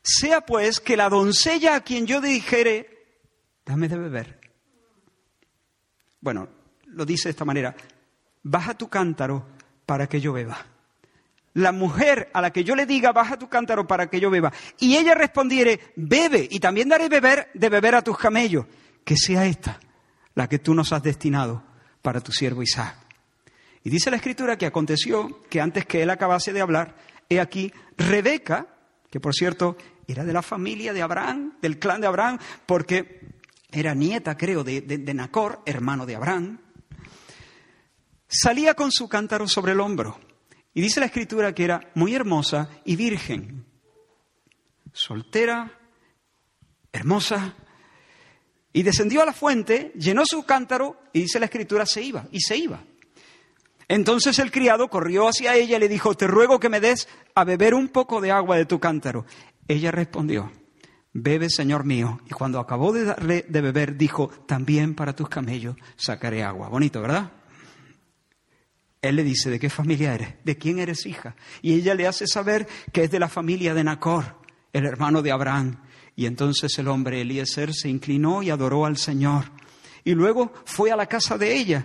Sea 0.01 0.41
pues 0.47 0.79
que 0.79 0.97
la 0.97 1.09
doncella 1.09 1.75
a 1.75 1.81
quien 1.81 2.07
yo 2.07 2.21
dijere, 2.21 3.25
dame 3.67 3.89
de 3.89 3.99
beber. 3.99 4.41
Bueno, 6.21 6.49
lo 6.93 7.05
dice 7.05 7.29
de 7.29 7.31
esta 7.31 7.45
manera, 7.45 7.75
baja 8.43 8.75
tu 8.75 8.89
cántaro 8.89 9.47
para 9.87 10.09
que 10.09 10.21
yo 10.21 10.33
beba. 10.33 10.67
La 11.55 11.73
mujer 11.73 12.31
a 12.33 12.41
la 12.41 12.53
que 12.53 12.63
yo 12.63 12.77
le 12.77 12.87
diga, 12.87 13.13
baja 13.13 13.39
tu 13.39 13.49
cántaro 13.49 13.87
para 13.87 14.09
que 14.09 14.21
yo 14.21 14.31
beba, 14.31 14.53
y 14.79 14.97
ella 14.97 15.15
respondiere, 15.15 15.81
bebe, 15.97 16.47
y 16.49 16.61
también 16.61 16.89
daré 16.89 17.09
beber 17.09 17.51
de 17.55 17.69
beber 17.69 17.97
a 17.97 18.03
tus 18.03 18.17
camellos, 18.17 18.67
que 19.05 19.17
sea 19.17 19.47
esta 19.47 19.81
la 20.35 20.49
que 20.49 20.59
tú 20.59 20.75
nos 20.75 20.93
has 20.93 21.03
destinado 21.03 21.63
para 22.03 22.21
tu 22.21 22.33
siervo 22.33 22.63
Isaac. 22.63 22.97
Y 23.83 23.91
dice 23.91 24.11
la 24.11 24.17
escritura 24.17 24.57
que 24.57 24.67
aconteció 24.67 25.43
que 25.49 25.61
antes 25.61 25.87
que 25.87 26.03
él 26.03 26.11
acabase 26.11 26.53
de 26.53 26.61
hablar, 26.61 26.95
he 27.29 27.41
aquí 27.41 27.73
Rebeca, 27.97 28.67
que 29.11 29.21
por 29.21 29.35
cierto 29.35 29.77
era 30.07 30.25
de 30.25 30.33
la 30.33 30.43
familia 30.43 30.93
de 30.93 31.03
Abraham, 31.03 31.55
del 31.61 31.79
clan 31.79 32.01
de 32.01 32.07
Abraham, 32.07 32.39
porque 32.67 33.21
era 33.73 33.95
nieta, 33.95 34.37
creo, 34.37 34.65
de, 34.65 34.81
de 34.83 35.15
Nacor, 35.15 35.63
hermano 35.65 36.07
de 36.07 36.17
Abraham, 36.17 36.59
salía 38.31 38.75
con 38.75 38.93
su 38.93 39.09
cántaro 39.09 39.49
sobre 39.49 39.73
el 39.73 39.81
hombro. 39.81 40.19
Y 40.73 40.81
dice 40.81 41.01
la 41.01 41.07
escritura 41.07 41.55
que 41.55 41.65
era 41.65 41.91
muy 41.95 42.15
hermosa 42.15 42.71
y 42.85 42.95
virgen, 42.97 43.67
soltera, 44.93 45.79
hermosa, 46.93 47.57
y 48.73 48.85
descendió 48.85 49.23
a 49.23 49.27
la 49.27 49.33
fuente, 49.33 49.93
llenó 49.97 50.25
su 50.25 50.45
cántaro 50.45 51.03
y 51.13 51.23
dice 51.23 51.41
la 51.41 51.47
escritura, 51.47 51.87
se 51.87 52.03
iba, 52.03 52.27
y 52.31 52.41
se 52.41 52.57
iba. 52.57 52.85
Entonces 53.89 54.39
el 54.39 54.53
criado 54.53 54.89
corrió 54.89 55.27
hacia 55.27 55.57
ella 55.57 55.77
y 55.77 55.81
le 55.81 55.89
dijo, 55.89 56.15
te 56.15 56.29
ruego 56.29 56.61
que 56.61 56.69
me 56.69 56.79
des 56.79 57.09
a 57.35 57.43
beber 57.43 57.75
un 57.75 57.89
poco 57.89 58.21
de 58.21 58.31
agua 58.31 58.57
de 58.57 58.65
tu 58.65 58.79
cántaro. 58.79 59.27
Ella 59.67 59.91
respondió, 59.91 60.53
bebe, 61.13 61.51
Señor 61.51 61.85
mío. 61.85 62.21
Y 62.27 62.31
cuando 62.31 62.61
acabó 62.61 62.93
de 62.93 63.07
darle 63.07 63.45
de 63.49 63.61
beber, 63.61 63.97
dijo, 63.97 64.29
también 64.47 64.95
para 64.95 65.17
tus 65.17 65.29
camellos 65.29 65.75
sacaré 65.97 66.45
agua. 66.45 66.69
Bonito, 66.69 67.03
¿verdad? 67.03 67.33
Él 69.03 69.17
le 69.17 69.25
dice, 69.25 69.49
¿de 69.49 69.59
qué 69.59 69.71
familia 69.71 70.15
eres? 70.15 70.35
¿De 70.45 70.59
quién 70.59 70.79
eres 70.79 71.07
hija? 71.07 71.35
Y 71.63 71.75
ella 71.75 71.95
le 71.95 72.07
hace 72.07 72.27
saber 72.27 72.69
que 72.93 73.05
es 73.05 73.11
de 73.11 73.19
la 73.19 73.29
familia 73.29 73.73
de 73.73 73.83
Nacor, 73.83 74.37
el 74.73 74.85
hermano 74.85 75.23
de 75.23 75.33
Abraham. 75.33 75.83
Y 76.17 76.27
entonces 76.27 76.79
el 76.79 76.89
hombre 76.89 77.23
Eliezer 77.23 77.73
se 77.73 77.89
inclinó 77.89 78.43
y 78.43 78.51
adoró 78.51 78.85
al 78.85 78.99
Señor. 78.99 79.45
Y 80.05 80.13
luego 80.13 80.53
fue 80.67 80.93
a 80.93 80.97
la 80.97 81.07
casa 81.07 81.39
de 81.39 81.57
ella. 81.57 81.83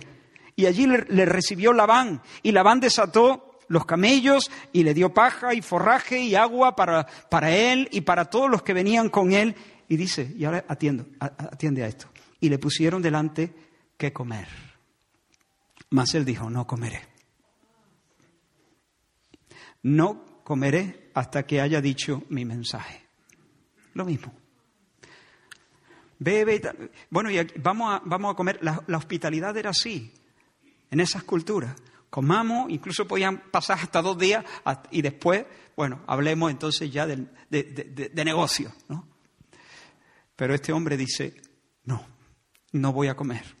Y 0.56 0.66
allí 0.66 0.86
le, 0.86 1.24
recibió 1.24 1.72
Labán. 1.72 2.20
Y 2.42 2.52
Labán 2.52 2.80
desató 2.80 3.60
los 3.68 3.86
camellos 3.86 4.50
y 4.72 4.84
le 4.84 4.92
dio 4.92 5.14
paja 5.14 5.54
y 5.54 5.62
forraje 5.62 6.18
y 6.18 6.34
agua 6.34 6.76
para, 6.76 7.06
para 7.06 7.50
él 7.50 7.88
y 7.92 8.02
para 8.02 8.26
todos 8.26 8.50
los 8.50 8.62
que 8.62 8.74
venían 8.74 9.08
con 9.08 9.32
él. 9.32 9.54
Y 9.88 9.96
dice, 9.96 10.34
y 10.36 10.44
ahora 10.44 10.66
atiendo, 10.68 11.06
atiende 11.18 11.82
a 11.82 11.86
esto. 11.86 12.08
Y 12.40 12.50
le 12.50 12.58
pusieron 12.58 13.00
delante 13.00 13.54
que 13.96 14.12
comer. 14.12 14.65
Mas 15.90 16.14
él 16.14 16.24
dijo, 16.24 16.50
no 16.50 16.66
comeré. 16.66 17.02
No 19.82 20.42
comeré 20.42 21.10
hasta 21.14 21.46
que 21.46 21.60
haya 21.60 21.80
dicho 21.80 22.24
mi 22.28 22.44
mensaje. 22.44 23.06
Lo 23.94 24.04
mismo. 24.04 24.32
Bebe. 26.18 26.60
Bueno, 27.10 27.30
y 27.30 27.38
vamos, 27.56 27.94
a, 27.94 28.02
vamos 28.04 28.32
a 28.32 28.36
comer. 28.36 28.58
La, 28.62 28.96
hospitalidad 28.96 29.56
era 29.56 29.70
así, 29.70 30.12
en 30.90 31.00
esas 31.00 31.24
culturas. 31.24 31.74
Comamos, 32.10 32.70
incluso 32.70 33.06
podían 33.06 33.50
pasar 33.50 33.78
hasta 33.78 34.00
dos 34.00 34.16
días 34.16 34.44
y 34.90 35.02
después, 35.02 35.44
bueno, 35.76 36.02
hablemos 36.06 36.50
entonces 36.50 36.90
ya 36.90 37.06
de, 37.06 37.26
de 37.50 38.24
negocio, 38.24 38.72
¿no? 38.88 39.06
Pero 40.36 40.54
este 40.54 40.72
hombre 40.72 40.96
dice, 40.96 41.34
no, 41.84 42.06
no 42.72 42.92
voy 42.92 43.08
a 43.08 43.16
comer, 43.16 43.56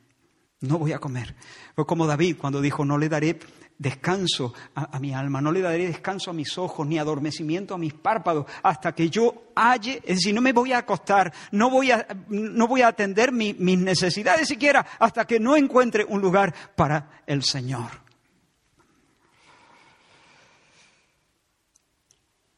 no 0.66 0.78
voy 0.78 0.92
a 0.92 0.98
comer. 0.98 1.34
Fue 1.74 1.86
como 1.86 2.06
David 2.06 2.36
cuando 2.38 2.60
dijo, 2.60 2.84
no 2.84 2.98
le 2.98 3.08
daré 3.08 3.38
descanso 3.78 4.54
a, 4.74 4.98
mi 4.98 5.12
alma, 5.12 5.40
no 5.40 5.52
le 5.52 5.60
daré 5.60 5.86
descanso 5.86 6.30
a 6.30 6.34
mis 6.34 6.56
ojos 6.56 6.86
ni 6.86 6.98
adormecimiento 6.98 7.74
a 7.74 7.78
mis 7.78 7.92
párpados 7.92 8.46
hasta 8.62 8.94
que 8.94 9.10
yo 9.10 9.50
halle, 9.54 10.00
es 10.04 10.16
decir, 10.16 10.34
no 10.34 10.40
me 10.40 10.52
voy 10.52 10.72
a 10.72 10.78
acostar, 10.78 11.32
no 11.50 11.70
voy 11.70 11.90
a, 11.90 12.06
no 12.28 12.66
voy 12.66 12.82
a 12.82 12.88
atender 12.88 13.32
mis 13.32 13.56
necesidades 13.58 14.48
siquiera 14.48 14.86
hasta 14.98 15.26
que 15.26 15.38
no 15.38 15.56
encuentre 15.56 16.04
un 16.04 16.20
lugar 16.20 16.54
para 16.74 17.22
el 17.26 17.42
Señor. 17.42 18.06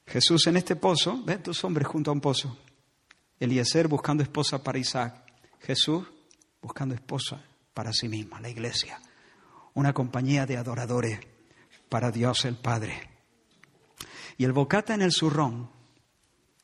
Jesús 0.06 0.46
en 0.46 0.56
este 0.56 0.76
pozo, 0.76 1.22
ven 1.24 1.42
dos 1.42 1.62
hombres 1.64 1.86
junto 1.86 2.11
a 2.11 2.14
un 2.14 2.20
pozo. 2.20 2.56
Eliezer 3.38 3.88
buscando 3.88 4.22
esposa 4.22 4.62
para 4.62 4.78
Isaac. 4.78 5.22
Jesús 5.61 6.06
buscando 6.62 6.94
esposa 6.94 7.42
para 7.79 7.93
sí 7.93 8.09
misma, 8.09 8.41
la 8.41 8.49
iglesia 8.49 9.01
una 9.79 9.93
compañía 9.93 10.45
de 10.45 10.57
adoradores 10.57 11.20
para 11.89 12.11
Dios 12.11 12.45
el 12.47 12.57
Padre. 12.57 13.11
Y 14.37 14.45
el 14.45 14.53
bocata 14.53 14.93
en 14.93 15.03
el 15.03 15.12
zurrón, 15.12 15.70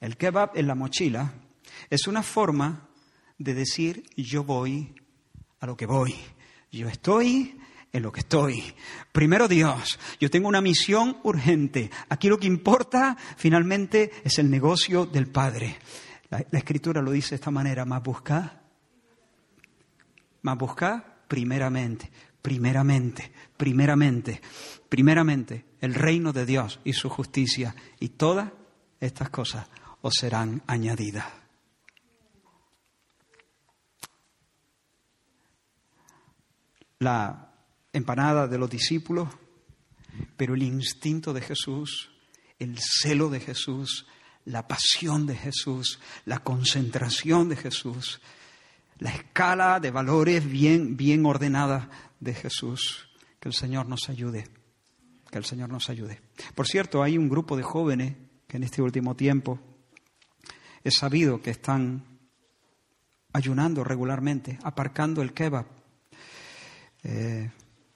el 0.01 0.17
kebab 0.17 0.51
en 0.57 0.67
la 0.67 0.75
mochila, 0.75 1.33
es 1.89 2.09
una 2.09 2.25
forma 2.25 2.89
de 3.39 3.55
decir 3.55 4.03
yo 4.17 4.43
voy 4.43 4.97
a 5.61 5.67
lo 5.67 5.77
que 5.77 5.87
voy. 5.87 6.17
Yo 6.73 6.89
estoy 6.89 7.61
en 7.93 8.03
lo 8.03 8.11
que 8.11 8.19
estoy. 8.19 8.75
Primero 9.13 9.47
Dios, 9.47 10.01
yo 10.19 10.29
tengo 10.29 10.49
una 10.49 10.61
misión 10.61 11.19
urgente. 11.23 11.93
Aquí 12.09 12.29
lo 12.29 12.39
que 12.39 12.49
importa 12.49 13.17
finalmente 13.37 14.11
es 14.25 14.41
el 14.41 14.51
negocio 14.51 15.07
del 15.07 15.29
Padre. 15.29 15.77
La, 16.31 16.59
escritura 16.59 17.01
lo 17.01 17.13
dice 17.13 17.31
de 17.31 17.37
esta 17.37 17.53
manera, 17.53 17.85
más 17.85 18.03
busca, 18.03 18.64
más 20.45 20.57
busca 20.57 21.25
primeramente 21.27 22.11
primeramente, 22.45 23.33
primeramente, 23.57 24.43
primeramente 24.91 25.65
el 25.81 25.95
reino 25.95 26.31
de 26.31 26.45
Dios 26.45 26.79
y 26.85 26.93
su 26.93 27.09
justicia 27.09 27.75
y 27.99 28.11
todas 28.11 28.53
estas 29.01 29.31
cosas 29.31 29.67
os 30.03 30.13
serán 30.13 30.63
añadidas. 30.67 31.25
La 36.99 37.55
empanada 37.95 38.47
de 38.47 38.59
los 38.59 38.69
discípulos, 38.69 39.31
pero 40.37 40.55
el 40.55 40.63
instinto 40.63 41.33
de 41.33 41.41
Jesús, 41.41 42.11
el 42.59 42.79
celo 42.79 43.31
de 43.31 43.41
Jesús, 43.41 44.07
la 44.45 44.69
pasión 44.69 45.25
de 45.25 45.37
Jesús, 45.37 45.99
la 46.27 46.41
concentración 46.41 47.49
de 47.49 47.57
Jesús, 47.57 48.21
la 48.99 49.11
escala 49.11 49.81
de 49.81 49.91
valores 49.91 50.49
bien, 50.49 50.97
bien 50.97 51.27
ordenada 51.27 51.91
de 52.21 52.35
Jesús. 52.35 53.09
Que 53.41 53.49
el 53.49 53.55
Señor 53.55 53.89
nos 53.89 54.09
ayude. 54.09 54.49
Que 55.31 55.39
el 55.39 55.45
Señor 55.45 55.69
nos 55.69 55.91
ayude. 55.91 56.21
Por 56.55 56.67
cierto, 56.67 57.03
hay 57.03 57.19
un 57.19 57.29
grupo 57.29 57.57
de 57.57 57.63
jóvenes 57.63 58.15
que 58.47 58.57
en 58.57 58.65
este 58.65 58.83
último 58.83 59.15
tiempo 59.15 59.59
he 60.83 60.91
sabido 60.91 61.43
que 61.43 61.51
están 61.51 62.05
ayunando 63.33 63.85
regularmente, 63.85 64.59
aparcando 64.63 65.23
el 65.23 65.33
kebab. 65.33 65.67
Eh, 67.03 67.51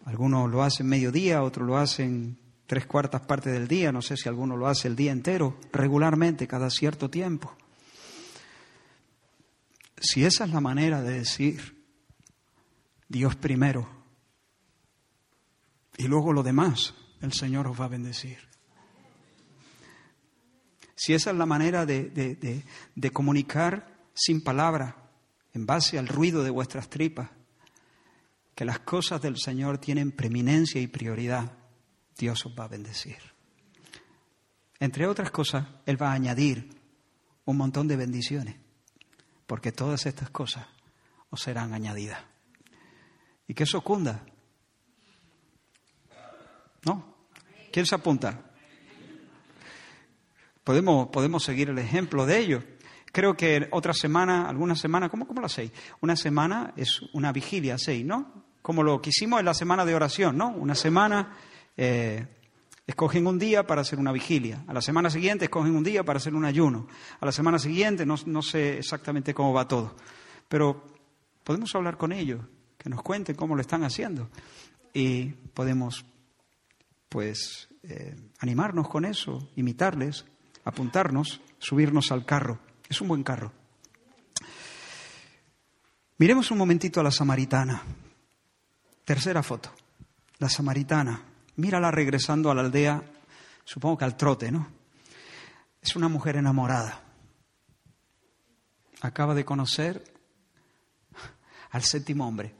algunos 0.04 0.50
lo 0.50 0.62
hacen 0.62 0.86
mediodía, 0.86 1.42
otros 1.42 1.66
lo 1.66 1.78
hacen 1.78 2.38
tres 2.66 2.86
cuartas 2.86 3.22
partes 3.22 3.52
del 3.52 3.68
día, 3.68 3.92
no 3.92 4.02
sé 4.02 4.16
si 4.16 4.28
alguno 4.28 4.56
lo 4.56 4.66
hace 4.66 4.88
el 4.88 4.96
día 4.96 5.12
entero, 5.12 5.58
regularmente, 5.72 6.46
cada 6.46 6.70
cierto 6.70 7.08
tiempo. 7.08 7.56
Si 10.00 10.24
esa 10.24 10.44
es 10.44 10.50
la 10.50 10.60
manera 10.60 11.02
de 11.02 11.18
decir 11.18 11.84
Dios 13.08 13.36
primero 13.36 13.88
y 15.96 16.06
luego 16.06 16.32
lo 16.32 16.42
demás, 16.42 16.94
el 17.20 17.32
Señor 17.32 17.66
os 17.66 17.80
va 17.80 17.86
a 17.86 17.88
bendecir. 17.88 18.38
Si 20.94 21.14
esa 21.14 21.30
es 21.30 21.36
la 21.36 21.46
manera 21.46 21.86
de, 21.86 22.64
de 22.94 23.10
comunicar 23.10 23.98
sin 24.14 24.42
palabra, 24.42 25.10
en 25.52 25.66
base 25.66 25.98
al 25.98 26.08
ruido 26.08 26.42
de 26.42 26.50
vuestras 26.50 26.88
tripas, 26.88 27.30
que 28.54 28.64
las 28.64 28.80
cosas 28.80 29.22
del 29.22 29.36
Señor 29.36 29.78
tienen 29.78 30.10
preeminencia 30.12 30.80
y 30.80 30.88
prioridad, 30.88 31.52
Dios 32.16 32.44
os 32.46 32.58
va 32.58 32.64
a 32.64 32.68
bendecir. 32.68 33.18
Entre 34.80 35.06
otras 35.06 35.30
cosas, 35.30 35.66
Él 35.86 36.00
va 36.00 36.10
a 36.10 36.14
añadir 36.14 36.68
un 37.44 37.56
montón 37.56 37.86
de 37.86 37.96
bendiciones, 37.96 38.56
porque 39.48 39.72
todas 39.72 40.04
estas 40.04 40.28
cosas 40.28 40.66
os 41.30 41.40
serán 41.40 41.72
añadidas. 41.72 42.20
¿Y 43.48 43.54
qué 43.54 43.62
eso 43.64 43.80
cunda? 43.80 44.22
¿No? 46.84 47.16
¿Quién 47.72 47.86
se 47.86 47.94
apunta? 47.94 48.42
Podemos, 50.62 51.08
podemos 51.08 51.42
seguir 51.42 51.70
el 51.70 51.78
ejemplo 51.78 52.26
de 52.26 52.38
ello. 52.38 52.62
Creo 53.10 53.38
que 53.38 53.68
otra 53.70 53.94
semana, 53.94 54.46
alguna 54.50 54.76
semana, 54.76 55.08
¿cómo, 55.08 55.26
cómo 55.26 55.40
lo 55.40 55.46
hacéis? 55.46 55.72
Una 56.02 56.14
semana 56.14 56.74
es 56.76 57.00
una 57.14 57.32
vigilia, 57.32 57.78
seis, 57.78 58.04
¿no? 58.04 58.44
Como 58.60 58.82
lo 58.82 59.00
que 59.00 59.08
hicimos 59.08 59.40
en 59.40 59.46
la 59.46 59.54
semana 59.54 59.86
de 59.86 59.94
oración, 59.94 60.36
¿no? 60.36 60.50
Una 60.50 60.74
semana 60.74 61.38
eh, 61.74 62.26
escogen 62.88 63.26
un 63.26 63.38
día 63.38 63.66
para 63.66 63.82
hacer 63.82 63.98
una 63.98 64.12
vigilia. 64.12 64.64
A 64.66 64.72
la 64.72 64.80
semana 64.80 65.10
siguiente 65.10 65.44
escogen 65.44 65.76
un 65.76 65.84
día 65.84 66.04
para 66.04 66.16
hacer 66.16 66.34
un 66.34 66.46
ayuno. 66.46 66.88
A 67.20 67.26
la 67.26 67.32
semana 67.32 67.58
siguiente 67.58 68.06
no, 68.06 68.42
sé 68.42 68.78
exactamente 68.78 69.34
cómo 69.34 69.52
va 69.52 69.68
todo. 69.68 69.94
Pero 70.48 70.86
podemos 71.44 71.72
hablar 71.74 71.98
con 71.98 72.12
ellos, 72.12 72.40
que 72.78 72.88
nos 72.88 73.02
cuenten 73.02 73.36
cómo 73.36 73.54
lo 73.54 73.60
están 73.60 73.84
haciendo. 73.84 74.30
Y 74.94 75.26
podemos, 75.52 76.06
pues, 77.10 77.68
eh, 77.82 78.16
animarnos 78.40 78.88
con 78.88 79.04
eso, 79.04 79.50
imitarles, 79.54 80.24
apuntarnos, 80.64 81.42
subirnos 81.58 82.10
al 82.10 82.24
carro. 82.24 82.58
Es 82.88 83.02
un 83.02 83.08
buen 83.08 83.22
carro. 83.22 83.52
Miremos 86.16 86.50
un 86.50 86.56
momentito 86.56 87.00
a 87.00 87.02
la 87.02 87.10
samaritana. 87.10 87.82
Tercera 89.04 89.42
foto. 89.42 89.70
La 90.38 90.48
samaritana 90.48 91.27
mírala 91.58 91.90
regresando 91.90 92.50
a 92.50 92.54
la 92.54 92.62
aldea, 92.62 93.02
supongo 93.64 93.98
que 93.98 94.04
al 94.04 94.16
trote, 94.16 94.50
¿no? 94.50 94.68
Es 95.82 95.96
una 95.96 96.08
mujer 96.08 96.36
enamorada. 96.36 97.02
Acaba 99.00 99.34
de 99.34 99.44
conocer 99.44 100.02
al 101.70 101.82
séptimo 101.82 102.26
hombre. 102.26 102.54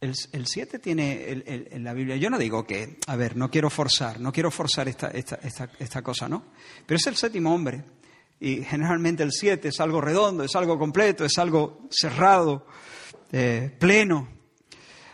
El, 0.00 0.46
siete 0.48 0.80
tiene 0.80 1.30
en 1.30 1.84
la 1.84 1.94
Biblia. 1.94 2.16
Yo 2.16 2.28
no 2.28 2.36
digo 2.36 2.66
que, 2.66 2.98
a 3.06 3.14
ver, 3.14 3.36
no 3.36 3.48
quiero 3.52 3.70
forzar, 3.70 4.18
no 4.18 4.32
quiero 4.32 4.50
forzar 4.50 4.88
esta, 4.88 5.08
esta, 5.12 5.36
esta, 5.36 5.70
esta 5.78 6.02
cosa, 6.02 6.28
¿no? 6.28 6.42
Pero 6.84 6.96
es 6.96 7.06
el 7.06 7.14
séptimo 7.14 7.54
hombre 7.54 7.84
y 8.44 8.64
generalmente 8.64 9.22
el 9.22 9.30
siete 9.30 9.68
es 9.68 9.78
algo 9.78 10.00
redondo, 10.00 10.42
es 10.42 10.56
algo 10.56 10.76
completo, 10.76 11.24
es 11.24 11.38
algo 11.38 11.86
cerrado, 11.90 12.66
eh, 13.30 13.72
pleno. 13.78 14.26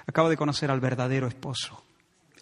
Acabo 0.07 0.31
de 0.31 0.37
conocer 0.39 0.71
al 0.71 0.81
verdadero 0.81 1.27
esposo, 1.27 1.85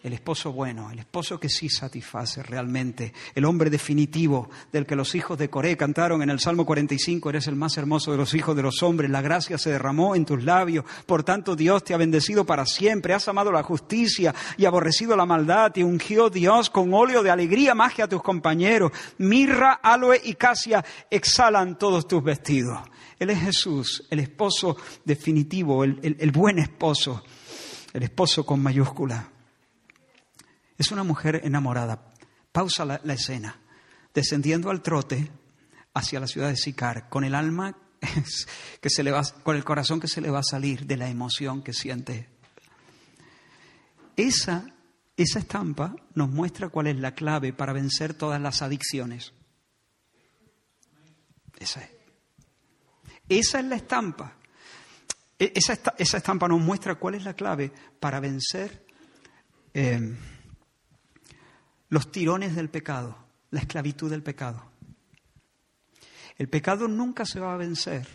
el 0.03 0.12
esposo 0.12 0.53
bueno, 0.53 0.90
el 0.90 0.99
esposo 0.99 1.40
que 1.40 1.49
sí 1.49 1.68
satisface 1.68 2.42
realmente, 2.42 3.12
el 3.34 3.44
hombre 3.44 3.70
definitivo 3.70 4.51
del 4.72 4.86
que 4.86 4.97
los 4.97 5.14
hijos 5.14 5.38
de 5.38 5.51
Coré 5.51 5.76
cantaron 5.76 6.22
en 6.22 6.30
el 6.30 6.40
Salmo 6.40 6.66
45, 6.66 7.30
eres 7.30 7.47
el 7.47 7.57
más 7.57 7.76
hermoso 7.76 8.12
de 8.12 8.18
los 8.18 8.34
hijos 8.34 8.55
de 8.55 8.62
los 8.62 8.82
hombres, 8.82 9.11
la 9.11 9.22
gracia 9.22 9.59
se 9.59 9.70
derramó 9.70 10.14
en 10.14 10.24
tus 10.24 10.44
labios, 10.44 10.84
por 11.07 11.24
tanto 11.24 11.57
Dios 11.57 11.82
te 11.82 11.94
ha 11.94 11.97
bendecido 11.97 12.44
para 12.44 12.66
siempre, 12.66 13.14
has 13.14 13.28
amado 13.28 13.51
la 13.51 13.62
justicia 13.62 14.34
y 14.57 14.64
aborrecido 14.64 15.16
la 15.16 15.26
maldad, 15.26 15.72
te 15.72 15.82
ungió 15.82 16.30
Dios 16.30 16.70
con 16.70 16.92
óleo 16.92 17.22
de 17.22 17.30
alegría 17.30 17.74
que 17.94 18.03
a 18.03 18.09
tus 18.09 18.22
compañeros, 18.22 18.92
mirra, 19.18 19.74
aloe 19.82 20.20
y 20.24 20.34
casia 20.34 20.84
exhalan 21.11 21.78
todos 21.78 22.07
tus 22.07 22.22
vestidos. 22.22 22.78
Él 23.18 23.30
es 23.30 23.40
Jesús, 23.40 24.07
el 24.11 24.20
esposo 24.20 24.76
definitivo, 25.05 25.84
el 25.84 26.30
buen 26.32 26.59
esposo, 26.59 27.22
el 27.92 28.03
esposo 28.03 28.44
con 28.44 28.62
mayúscula. 28.62 29.36
Es 30.79 30.91
una 30.91 31.05
mujer 31.05 31.41
enamorada. 31.45 32.12
Pausa 32.53 32.85
la, 32.85 33.12
escena. 33.12 33.59
Descendiendo 34.12 34.70
al 34.70 34.83
trote 34.83 35.31
hacia 35.95 36.20
la 36.20 36.27
ciudad 36.27 36.49
de 36.49 36.57
Sicar, 36.57 37.09
con 37.09 37.24
el 37.24 37.35
alma 37.35 37.77
que 38.81 38.91
se 38.91 39.03
le 39.03 39.11
va, 39.11 39.22
con 39.43 39.57
el 39.57 39.64
corazón 39.64 40.01
que 40.01 40.09
se 40.09 40.20
le 40.20 40.31
va 40.31 40.41
a 40.41 40.45
salir 40.45 40.87
de 40.87 40.97
la 40.97 41.09
emoción 41.09 41.62
que 41.62 41.72
siente. 41.72 42.29
Esa, 44.16 44.66
esa 45.16 45.39
estampa 45.39 45.95
nos 46.14 46.31
muestra 46.31 46.68
cuál 46.68 46.87
es 46.87 46.97
la 46.97 47.14
clave 47.14 47.53
para 47.53 47.72
vencer 47.72 48.14
todas 48.14 48.41
las 48.41 48.62
adicciones. 48.62 49.33
Esa 51.59 51.83
es. 51.83 51.91
Esa 53.29 53.61
es 53.61 53.64
la 53.64 53.77
estampa. 53.77 54.37
E, 55.39 55.53
esa, 55.55 55.74
estampa 55.99 56.49
nos 56.49 56.61
muestra 56.61 56.95
cuál 56.95 57.16
es 57.16 57.24
la 57.24 57.35
clave 57.35 57.72
para 58.01 58.20
vencer 58.20 58.87
eh, 59.74 60.16
los 61.89 62.11
tirones 62.11 62.55
del 62.55 62.68
pecado, 62.68 63.16
la 63.51 63.61
esclavitud 63.61 64.11
del 64.11 64.22
pecado. 64.22 64.64
El 66.39 66.49
pecado 66.49 66.89
nunca 66.89 67.24
se 67.24 67.41
va 67.41 67.55
a 67.55 67.57
vencer 67.57 68.07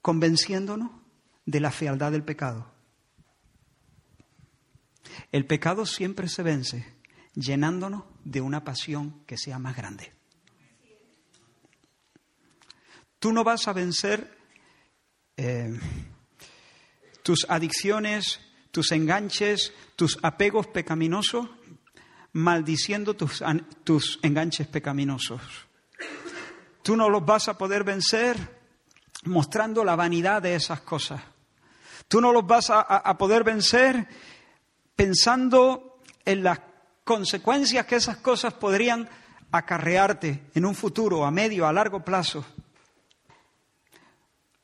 convenciéndonos 0.00 0.90
de 1.46 1.60
la 1.60 1.70
fealdad 1.70 2.12
del 2.12 2.22
pecado. 2.22 2.70
El 5.32 5.46
pecado 5.46 5.86
siempre 5.86 6.28
se 6.28 6.42
vence 6.42 6.94
llenándonos 7.34 8.04
de 8.24 8.40
una 8.40 8.64
pasión 8.64 9.24
que 9.26 9.36
sea 9.36 9.58
más 9.58 9.76
grande. 9.76 10.12
Tú 13.18 13.32
no 13.32 13.42
vas 13.42 13.66
a 13.66 13.72
vencer 13.72 14.36
eh, 15.36 15.80
tus 17.22 17.46
adicciones, 17.48 18.40
tus 18.74 18.90
enganches, 18.90 19.72
tus 19.94 20.18
apegos 20.20 20.66
pecaminosos, 20.66 21.48
maldiciendo 22.32 23.14
tus, 23.14 23.40
tus 23.84 24.18
enganches 24.20 24.66
pecaminosos. 24.66 25.40
Tú 26.82 26.96
no 26.96 27.08
los 27.08 27.24
vas 27.24 27.46
a 27.46 27.56
poder 27.56 27.84
vencer 27.84 28.36
mostrando 29.26 29.84
la 29.84 29.94
vanidad 29.94 30.42
de 30.42 30.56
esas 30.56 30.80
cosas. 30.80 31.22
Tú 32.08 32.20
no 32.20 32.32
los 32.32 32.44
vas 32.44 32.68
a, 32.68 32.80
a, 32.80 33.16
poder 33.16 33.44
vencer 33.44 34.08
pensando 34.96 36.00
en 36.24 36.42
las 36.42 36.58
consecuencias 37.04 37.86
que 37.86 37.94
esas 37.94 38.16
cosas 38.16 38.54
podrían 38.54 39.08
acarrearte 39.52 40.46
en 40.52 40.66
un 40.66 40.74
futuro, 40.74 41.24
a 41.24 41.30
medio, 41.30 41.68
a 41.68 41.72
largo 41.72 42.04
plazo. 42.04 42.44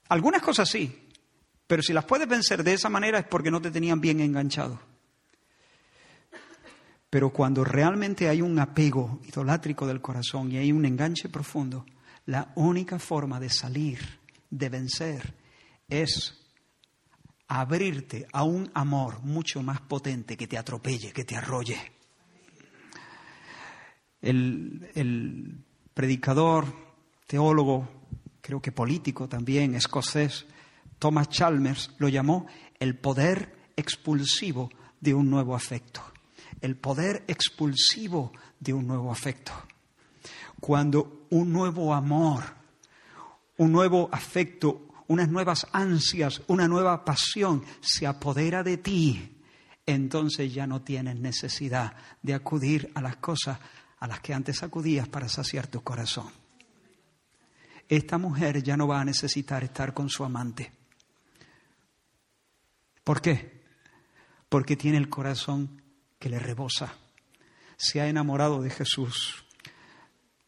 Algunas 0.08 0.42
cosas 0.42 0.68
sí, 0.68 1.09
pero 1.70 1.84
si 1.84 1.92
las 1.92 2.04
puedes 2.04 2.26
vencer 2.26 2.64
de 2.64 2.72
esa 2.72 2.88
manera 2.88 3.20
es 3.20 3.26
porque 3.26 3.48
no 3.48 3.62
te 3.62 3.70
tenían 3.70 4.00
bien 4.00 4.18
enganchado. 4.18 4.80
Pero 7.08 7.30
cuando 7.30 7.62
realmente 7.62 8.28
hay 8.28 8.42
un 8.42 8.58
apego 8.58 9.20
idolátrico 9.24 9.86
del 9.86 10.00
corazón 10.00 10.50
y 10.50 10.56
hay 10.56 10.72
un 10.72 10.84
enganche 10.84 11.28
profundo, 11.28 11.86
la 12.26 12.50
única 12.56 12.98
forma 12.98 13.38
de 13.38 13.50
salir, 13.50 14.00
de 14.50 14.68
vencer, 14.68 15.32
es 15.88 16.44
abrirte 17.46 18.26
a 18.32 18.42
un 18.42 18.68
amor 18.74 19.22
mucho 19.22 19.62
más 19.62 19.80
potente 19.80 20.36
que 20.36 20.48
te 20.48 20.58
atropelle, 20.58 21.12
que 21.12 21.22
te 21.22 21.36
arrolle. 21.36 21.78
El, 24.20 24.90
el 24.96 25.64
predicador, 25.94 26.64
teólogo, 27.28 27.88
creo 28.40 28.60
que 28.60 28.72
político 28.72 29.28
también, 29.28 29.76
escocés, 29.76 30.46
Thomas 31.00 31.30
Chalmers 31.30 31.90
lo 31.98 32.08
llamó 32.08 32.46
el 32.78 32.96
poder 32.96 33.56
expulsivo 33.74 34.70
de 35.00 35.14
un 35.14 35.30
nuevo 35.30 35.56
afecto. 35.56 36.02
El 36.60 36.76
poder 36.76 37.24
expulsivo 37.26 38.32
de 38.60 38.74
un 38.74 38.86
nuevo 38.86 39.10
afecto. 39.10 39.52
cuando 40.60 41.26
un 41.30 41.50
nuevo 41.50 41.94
amor, 41.94 42.44
un 43.56 43.72
nuevo 43.72 44.10
afecto, 44.12 44.88
unas 45.06 45.30
nuevas 45.30 45.66
ansias, 45.72 46.42
una 46.48 46.68
nueva 46.68 47.02
pasión 47.02 47.64
se 47.80 48.06
apodera 48.06 48.62
de 48.62 48.76
ti, 48.76 49.38
entonces 49.86 50.52
ya 50.52 50.66
no 50.66 50.82
tienes 50.82 51.16
necesidad 51.16 51.94
de 52.20 52.34
acudir 52.34 52.92
a 52.94 53.00
las 53.00 53.16
cosas 53.16 53.58
a 54.00 54.06
las 54.06 54.20
que 54.20 54.34
antes 54.34 54.62
acudías 54.62 55.08
para 55.08 55.30
saciar 55.30 55.66
tu 55.66 55.82
corazón. 55.82 56.30
Esta 57.88 58.18
mujer 58.18 58.62
ya 58.62 58.76
no 58.76 58.86
va 58.86 59.00
a 59.00 59.04
necesitar 59.06 59.64
estar 59.64 59.94
con 59.94 60.10
su 60.10 60.24
amante. 60.24 60.79
¿Por 63.10 63.22
qué? 63.22 63.60
Porque 64.48 64.76
tiene 64.76 64.96
el 64.96 65.08
corazón 65.08 65.82
que 66.20 66.28
le 66.28 66.38
rebosa. 66.38 66.94
Se 67.76 68.00
ha 68.00 68.06
enamorado 68.06 68.62
de 68.62 68.70
Jesús. 68.70 69.44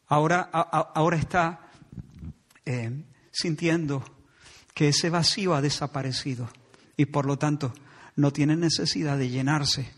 Ahora, 0.06 0.42
ahora 0.42 1.16
está 1.16 1.72
eh, 2.64 3.02
sintiendo 3.32 4.04
que 4.74 4.90
ese 4.90 5.10
vacío 5.10 5.56
ha 5.56 5.60
desaparecido 5.60 6.48
y 6.96 7.06
por 7.06 7.26
lo 7.26 7.36
tanto 7.36 7.74
no 8.14 8.32
tiene 8.32 8.54
necesidad 8.54 9.18
de 9.18 9.28
llenarse. 9.28 9.92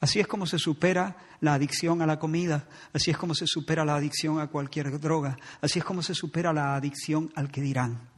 Así 0.00 0.18
es 0.18 0.26
como 0.26 0.46
se 0.46 0.58
supera 0.58 1.16
la 1.38 1.54
adicción 1.54 2.02
a 2.02 2.06
la 2.06 2.18
comida, 2.18 2.68
así 2.92 3.12
es 3.12 3.16
como 3.16 3.32
se 3.36 3.46
supera 3.46 3.84
la 3.84 3.94
adicción 3.94 4.40
a 4.40 4.48
cualquier 4.48 4.98
droga, 4.98 5.38
así 5.60 5.78
es 5.78 5.84
como 5.84 6.02
se 6.02 6.16
supera 6.16 6.52
la 6.52 6.74
adicción 6.74 7.30
al 7.36 7.52
que 7.52 7.60
dirán, 7.60 8.10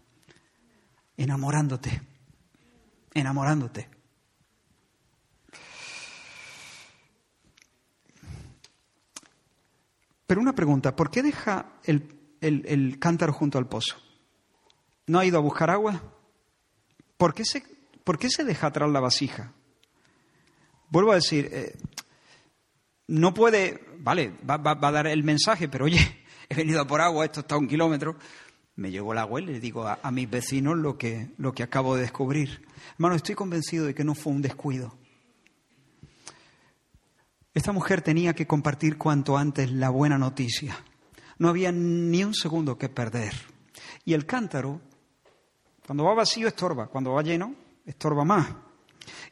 enamorándote, 1.18 2.15
enamorándote. 3.18 3.88
Pero 10.26 10.40
una 10.40 10.54
pregunta, 10.54 10.96
¿por 10.96 11.10
qué 11.10 11.22
deja 11.22 11.66
el, 11.84 12.98
cántaro 12.98 13.32
junto 13.32 13.58
al 13.58 13.68
pozo? 13.68 13.96
¿No 15.06 15.20
ha 15.20 15.24
ido 15.24 15.38
a 15.38 15.42
buscar 15.42 15.70
agua? 15.70 16.02
¿Por 17.16 17.32
qué 17.32 17.44
se, 17.44 17.62
por 18.02 18.18
qué 18.18 18.28
se 18.28 18.44
deja 18.44 18.66
atrás 18.66 18.90
la 18.90 19.00
vasija? 19.00 19.52
Vuelvo 20.88 21.12
a 21.12 21.16
decir, 21.16 21.48
eh, 21.52 21.78
no 23.06 23.32
puede, 23.32 23.84
vale, 23.98 24.34
va, 24.48 24.60
a 24.64 24.92
dar 24.92 25.06
el 25.06 25.22
mensaje, 25.22 25.68
pero 25.68 25.84
oye, 25.84 26.24
he 26.48 26.54
venido 26.56 26.84
por 26.86 27.00
agua, 27.00 27.24
esto 27.24 27.40
está 27.40 27.54
a 27.54 27.58
un 27.58 27.68
kilómetro. 27.68 28.16
Me 28.76 28.90
llegó 28.90 29.12
el 29.12 29.18
agua 29.18 29.40
y 29.40 29.46
le 29.46 29.58
digo 29.58 29.86
a, 29.86 29.98
a, 30.02 30.10
mis 30.10 30.28
vecinos 30.28 30.76
lo 30.76 30.98
que, 30.98 31.30
lo 31.38 31.52
que 31.52 31.62
acabo 31.62 31.96
de 31.96 32.02
descubrir. 32.02 32.66
Hermano, 32.92 33.14
estoy 33.14 33.34
convencido 33.34 33.86
de 33.86 33.94
que 33.94 34.04
no 34.04 34.14
fue 34.14 34.32
un 34.32 34.42
descuido. 34.42 34.94
Esta 37.54 37.72
mujer 37.72 38.02
tenía 38.02 38.34
que 38.34 38.46
compartir 38.46 38.98
cuanto 38.98 39.38
antes 39.38 39.70
la 39.70 39.88
buena 39.88 40.18
noticia. 40.18 40.76
No 41.38 41.48
había 41.48 41.72
ni 41.72 42.22
un 42.22 42.34
segundo 42.34 42.76
que 42.76 42.90
perder. 42.90 43.32
Y 44.04 44.12
el 44.12 44.26
cántaro, 44.26 44.82
cuando 45.86 46.04
va 46.04 46.14
vacío, 46.14 46.48
estorba. 46.48 46.88
Cuando 46.88 47.12
va 47.12 47.22
lleno, 47.22 47.54
estorba 47.86 48.24
más. 48.24 48.48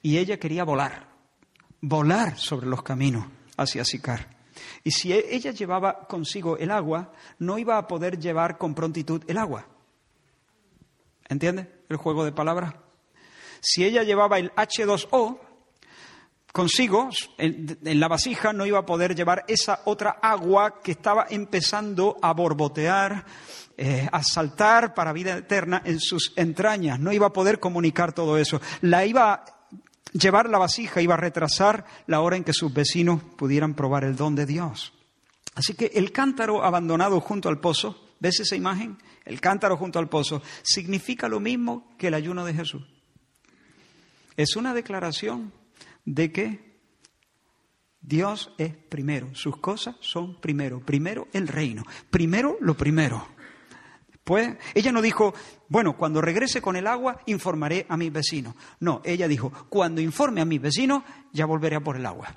Y 0.00 0.16
ella 0.16 0.38
quería 0.38 0.64
volar, 0.64 1.08
volar 1.82 2.38
sobre 2.38 2.66
los 2.66 2.82
caminos 2.82 3.26
hacia 3.58 3.84
Sicar. 3.84 4.33
Y 4.82 4.90
si 4.90 5.12
e-, 5.12 5.34
ella 5.34 5.50
llevaba 5.52 6.06
consigo 6.06 6.56
el 6.56 6.70
agua, 6.70 7.12
no 7.38 7.58
iba 7.58 7.78
a 7.78 7.86
poder 7.86 8.18
llevar 8.18 8.58
con 8.58 8.74
prontitud 8.74 9.22
el 9.26 9.38
agua. 9.38 9.66
¿Entiende 11.28 11.70
el 11.88 11.96
juego 11.96 12.24
de 12.24 12.32
palabras? 12.32 12.74
Si 13.60 13.84
ella 13.84 14.02
llevaba 14.02 14.38
el 14.38 14.52
H2O, 14.52 15.38
consigo, 16.52 17.08
en, 17.38 17.78
la 17.82 18.08
vasija, 18.08 18.52
no 18.52 18.66
iba 18.66 18.78
a 18.78 18.86
poder 18.86 19.14
llevar 19.14 19.44
esa 19.48 19.80
otra 19.86 20.18
agua 20.22 20.80
que 20.82 20.92
estaba 20.92 21.26
empezando 21.30 22.16
a 22.22 22.32
borbotear, 22.32 23.24
eh, 23.76 24.08
a 24.12 24.22
saltar 24.22 24.94
para 24.94 25.12
vida 25.12 25.38
eterna 25.38 25.82
en 25.84 25.98
sus 25.98 26.32
entrañas. 26.36 27.00
No 27.00 27.12
iba 27.12 27.26
a 27.26 27.32
poder 27.32 27.58
comunicar 27.58 28.12
todo 28.12 28.38
eso. 28.38 28.60
La 28.82 29.04
iba 29.04 29.44
llevar 30.14 30.48
la 30.48 30.58
vasija, 30.58 31.02
iba 31.02 31.14
a 31.14 31.18
retrasar 31.18 31.84
la 32.06 32.20
hora 32.20 32.36
en 32.36 32.44
que 32.44 32.54
sus 32.54 32.72
vecinos 32.72 33.22
pudieran 33.36 33.74
probar 33.74 34.04
el 34.04 34.16
don 34.16 34.34
de 34.34 34.46
Dios. 34.46 34.94
Así 35.54 35.74
que 35.74 35.90
el 35.94 36.12
cántaro 36.12 36.64
abandonado 36.64 37.20
junto 37.20 37.48
al 37.48 37.60
pozo, 37.60 38.14
¿ves 38.20 38.40
esa 38.40 38.56
imagen? 38.56 38.96
El 39.24 39.40
cántaro 39.40 39.76
junto 39.76 39.98
al 39.98 40.08
pozo 40.08 40.42
significa 40.62 41.28
lo 41.28 41.40
mismo 41.40 41.94
que 41.98 42.08
el 42.08 42.14
ayuno 42.14 42.44
de 42.44 42.54
Jesús. 42.54 42.82
Es 44.36 44.56
una 44.56 44.74
declaración 44.74 45.52
de 46.04 46.32
que 46.32 46.74
Dios 48.00 48.52
es 48.58 48.74
primero, 48.74 49.34
sus 49.34 49.56
cosas 49.58 49.96
son 50.00 50.40
primero, 50.40 50.80
primero 50.80 51.28
el 51.32 51.48
reino, 51.48 51.84
primero 52.10 52.56
lo 52.60 52.76
primero. 52.76 53.26
Pues 54.24 54.56
ella 54.74 54.90
no 54.90 55.02
dijo, 55.02 55.34
bueno, 55.68 55.96
cuando 55.98 56.22
regrese 56.22 56.62
con 56.62 56.76
el 56.76 56.86
agua 56.86 57.20
informaré 57.26 57.84
a 57.90 57.98
mis 57.98 58.10
vecinos. 58.10 58.54
No, 58.80 59.02
ella 59.04 59.28
dijo, 59.28 59.52
cuando 59.68 60.00
informe 60.00 60.40
a 60.40 60.46
mis 60.46 60.62
vecinos 60.62 61.02
ya 61.32 61.44
volveré 61.44 61.76
a 61.76 61.80
por 61.80 61.96
el 61.96 62.06
agua. 62.06 62.34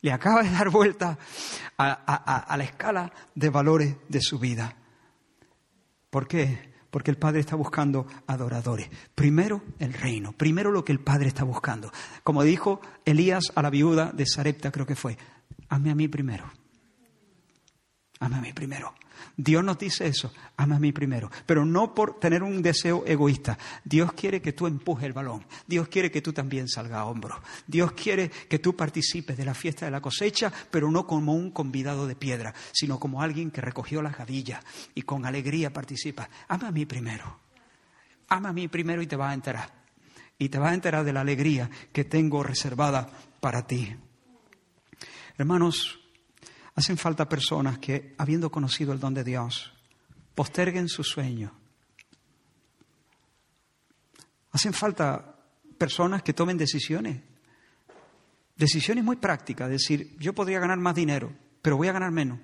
Le 0.00 0.12
acaba 0.12 0.44
de 0.44 0.50
dar 0.50 0.70
vuelta 0.70 1.18
a, 1.76 1.92
a 1.92 2.56
la 2.56 2.64
escala 2.64 3.12
de 3.34 3.50
valores 3.50 3.96
de 4.08 4.20
su 4.20 4.38
vida. 4.38 4.76
¿Por 6.08 6.28
qué? 6.28 6.72
Porque 6.90 7.10
el 7.10 7.16
Padre 7.16 7.40
está 7.40 7.56
buscando 7.56 8.06
adoradores. 8.28 8.88
Primero 9.16 9.62
el 9.80 9.92
reino, 9.92 10.32
primero 10.32 10.70
lo 10.70 10.84
que 10.84 10.92
el 10.92 11.00
Padre 11.00 11.26
está 11.26 11.42
buscando. 11.42 11.90
Como 12.22 12.44
dijo 12.44 12.80
Elías 13.04 13.50
a 13.56 13.62
la 13.62 13.70
viuda 13.70 14.12
de 14.12 14.24
Sarepta, 14.24 14.70
creo 14.70 14.86
que 14.86 14.94
fue, 14.94 15.18
hazme 15.68 15.90
a 15.90 15.96
mí 15.96 16.06
primero. 16.06 16.52
Hazme 18.20 18.36
a 18.36 18.40
mí 18.40 18.52
primero. 18.52 18.94
Dios 19.36 19.64
nos 19.64 19.78
dice 19.78 20.06
eso, 20.06 20.32
ama 20.56 20.76
a 20.76 20.78
mí 20.78 20.92
primero, 20.92 21.30
pero 21.46 21.64
no 21.64 21.94
por 21.94 22.18
tener 22.20 22.42
un 22.42 22.62
deseo 22.62 23.04
egoísta. 23.06 23.58
Dios 23.84 24.12
quiere 24.12 24.40
que 24.40 24.52
tú 24.52 24.66
empujes 24.66 25.04
el 25.04 25.12
balón, 25.12 25.44
Dios 25.66 25.88
quiere 25.88 26.10
que 26.10 26.22
tú 26.22 26.32
también 26.32 26.68
salgas 26.68 27.00
a 27.00 27.04
hombros, 27.06 27.38
Dios 27.66 27.92
quiere 27.92 28.30
que 28.30 28.58
tú 28.58 28.76
participes 28.76 29.36
de 29.36 29.44
la 29.44 29.54
fiesta 29.54 29.86
de 29.86 29.90
la 29.90 30.00
cosecha, 30.00 30.52
pero 30.70 30.90
no 30.90 31.06
como 31.06 31.34
un 31.34 31.50
convidado 31.50 32.06
de 32.06 32.16
piedra, 32.16 32.54
sino 32.72 32.98
como 32.98 33.22
alguien 33.22 33.50
que 33.50 33.60
recogió 33.60 34.02
las 34.02 34.16
gavillas 34.16 34.64
y 34.94 35.02
con 35.02 35.26
alegría 35.26 35.72
participa. 35.72 36.28
Ama 36.48 36.68
a 36.68 36.72
mí 36.72 36.86
primero, 36.86 37.38
ama 38.28 38.50
a 38.50 38.52
mí 38.52 38.68
primero 38.68 39.02
y 39.02 39.06
te 39.06 39.16
vas 39.16 39.30
a 39.30 39.34
enterar. 39.34 39.84
Y 40.36 40.48
te 40.48 40.58
vas 40.58 40.72
a 40.72 40.74
enterar 40.74 41.04
de 41.04 41.12
la 41.12 41.20
alegría 41.20 41.70
que 41.92 42.04
tengo 42.04 42.42
reservada 42.42 43.08
para 43.40 43.68
ti. 43.68 43.94
Hermanos, 45.38 46.03
Hacen 46.74 46.96
falta 46.96 47.28
personas 47.28 47.78
que, 47.78 48.14
habiendo 48.18 48.50
conocido 48.50 48.92
el 48.92 48.98
don 48.98 49.14
de 49.14 49.22
Dios, 49.22 49.72
posterguen 50.34 50.88
su 50.88 51.04
sueño. 51.04 51.52
Hacen 54.50 54.72
falta 54.72 55.36
personas 55.78 56.22
que 56.22 56.32
tomen 56.32 56.58
decisiones, 56.58 57.20
decisiones 58.56 59.04
muy 59.04 59.16
prácticas, 59.16 59.70
decir, 59.70 60.16
yo 60.18 60.32
podría 60.32 60.60
ganar 60.60 60.78
más 60.78 60.94
dinero, 60.94 61.32
pero 61.62 61.76
voy 61.76 61.88
a 61.88 61.92
ganar 61.92 62.10
menos, 62.10 62.38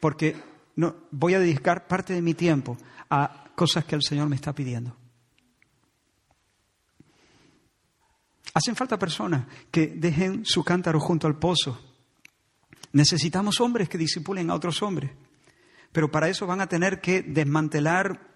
porque 0.00 0.36
no, 0.76 0.94
voy 1.10 1.34
a 1.34 1.40
dedicar 1.40 1.86
parte 1.86 2.14
de 2.14 2.22
mi 2.22 2.34
tiempo 2.34 2.76
a 3.10 3.50
cosas 3.54 3.84
que 3.84 3.96
el 3.96 4.02
Señor 4.02 4.28
me 4.28 4.36
está 4.36 4.52
pidiendo. 4.52 4.96
Hacen 8.54 8.74
falta 8.74 8.98
personas 8.98 9.46
que 9.70 9.88
dejen 9.88 10.44
su 10.44 10.64
cántaro 10.64 10.98
junto 10.98 11.26
al 11.26 11.38
pozo 11.38 11.87
Necesitamos 12.92 13.60
hombres 13.60 13.88
que 13.88 13.98
disipulen 13.98 14.50
a 14.50 14.54
otros 14.54 14.82
hombres, 14.82 15.10
pero 15.92 16.10
para 16.10 16.28
eso 16.28 16.46
van 16.46 16.60
a 16.60 16.68
tener 16.68 17.00
que 17.00 17.22
desmantelar 17.22 18.28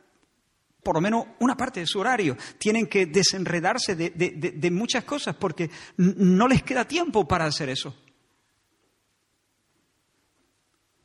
por 0.82 0.96
lo 0.96 1.00
menos 1.00 1.26
una 1.38 1.56
parte 1.56 1.80
de 1.80 1.86
su 1.86 2.00
horario. 2.00 2.36
Tienen 2.58 2.86
que 2.86 3.06
desenredarse 3.06 3.94
de, 3.94 4.70
muchas 4.70 5.04
cosas 5.04 5.36
porque 5.36 5.70
no 5.96 6.48
les 6.48 6.62
queda 6.62 6.86
tiempo 6.86 7.26
para 7.26 7.44
hacer 7.44 7.68
eso. 7.68 7.96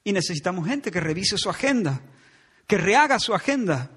Y 0.04 0.14
necesitamos 0.14 0.68
gente 0.68 0.89
que 0.89 1.02
revise 1.02 1.38
su 1.38 1.50
agenda, 1.50 2.02
que 2.66 2.78
rehaga 2.78 3.20
su 3.20 3.34
agenda, 3.34 3.91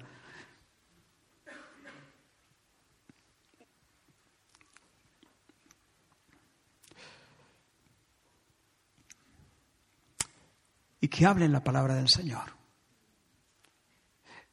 y 11.01 11.07
que 11.07 11.25
hablen 11.25 11.51
la 11.51 11.63
palabra 11.63 11.95
del 11.95 12.07
Señor. 12.07 12.53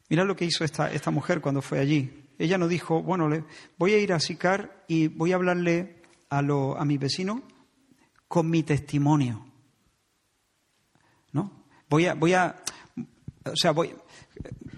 Mira 0.08 0.24
lo 0.24 0.34
que 0.34 0.46
hizo 0.46 0.64
esta, 0.64 0.90
esta 0.90 1.10
mujer 1.10 1.42
cuando 1.42 1.60
fue 1.60 1.78
allí. 1.78 2.24
Ella 2.38 2.56
no 2.56 2.66
dijo, 2.66 3.02
bueno, 3.02 3.28
le, 3.28 3.44
voy 3.76 3.92
a 3.92 3.98
ir 3.98 4.12
a 4.14 4.20
Sicar 4.20 4.84
y 4.88 5.08
voy 5.08 5.32
a 5.32 5.34
hablarle 5.34 6.02
a, 6.30 6.40
lo, 6.40 6.78
a 6.78 6.84
mi 6.84 6.96
vecino 6.96 7.42
con 8.26 8.48
mi 8.48 8.62
testimonio. 8.62 9.44
¿No? 11.32 11.64
Voy 11.90 12.06
a, 12.06 12.14
voy 12.14 12.32
a, 12.32 12.56
o 13.44 13.56
sea, 13.56 13.72
voy, 13.72 13.94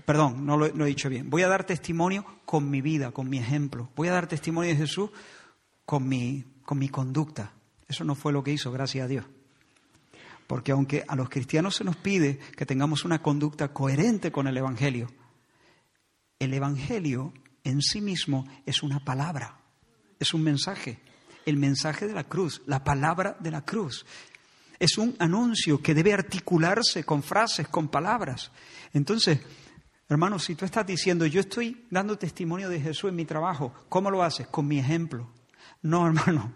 perdón, 0.04 0.44
no 0.44 0.56
lo, 0.56 0.68
lo, 0.68 0.84
he 0.84 0.88
dicho 0.88 1.08
bien. 1.08 1.30
Voy 1.30 1.42
a 1.42 1.48
dar 1.48 1.64
testimonio 1.64 2.24
con 2.44 2.68
mi 2.68 2.80
vida, 2.80 3.12
con 3.12 3.28
mi 3.28 3.38
ejemplo. 3.38 3.90
Voy 3.94 4.08
a 4.08 4.12
dar 4.12 4.26
testimonio 4.26 4.70
de 4.70 4.76
Jesús 4.76 5.10
con 5.84 6.08
mi, 6.08 6.44
con 6.64 6.78
mi 6.78 6.88
conducta. 6.88 7.52
Eso 7.86 8.04
no 8.04 8.16
fue 8.16 8.32
lo 8.32 8.42
que 8.42 8.52
hizo, 8.52 8.72
gracias 8.72 9.04
a 9.04 9.08
Dios. 9.08 9.26
Porque 10.50 10.72
aunque 10.72 11.04
a 11.06 11.14
los 11.14 11.28
cristianos 11.28 11.76
se 11.76 11.84
nos 11.84 11.94
pide 11.94 12.40
que 12.56 12.66
tengamos 12.66 13.04
una 13.04 13.22
conducta 13.22 13.72
coherente 13.72 14.32
con 14.32 14.48
el 14.48 14.56
Evangelio, 14.56 15.08
el 16.40 16.52
Evangelio 16.52 17.32
en 17.62 17.80
sí 17.80 18.00
mismo 18.00 18.48
es 18.66 18.82
una 18.82 18.98
palabra, 18.98 19.60
es 20.18 20.34
un 20.34 20.42
mensaje, 20.42 20.98
el 21.46 21.56
mensaje 21.56 22.08
de 22.08 22.14
la 22.14 22.24
cruz, 22.24 22.62
la 22.66 22.82
palabra 22.82 23.36
de 23.38 23.52
la 23.52 23.64
cruz. 23.64 24.04
Es 24.80 24.98
un 24.98 25.14
anuncio 25.20 25.80
que 25.80 25.94
debe 25.94 26.12
articularse 26.12 27.04
con 27.04 27.22
frases, 27.22 27.68
con 27.68 27.86
palabras. 27.86 28.50
Entonces, 28.92 29.38
hermano, 30.08 30.40
si 30.40 30.56
tú 30.56 30.64
estás 30.64 30.84
diciendo, 30.84 31.26
yo 31.26 31.38
estoy 31.38 31.86
dando 31.92 32.18
testimonio 32.18 32.68
de 32.68 32.80
Jesús 32.80 33.10
en 33.10 33.14
mi 33.14 33.24
trabajo, 33.24 33.72
¿cómo 33.88 34.10
lo 34.10 34.24
haces? 34.24 34.48
Con 34.48 34.66
mi 34.66 34.80
ejemplo. 34.80 35.32
No, 35.80 36.04
hermano, 36.08 36.52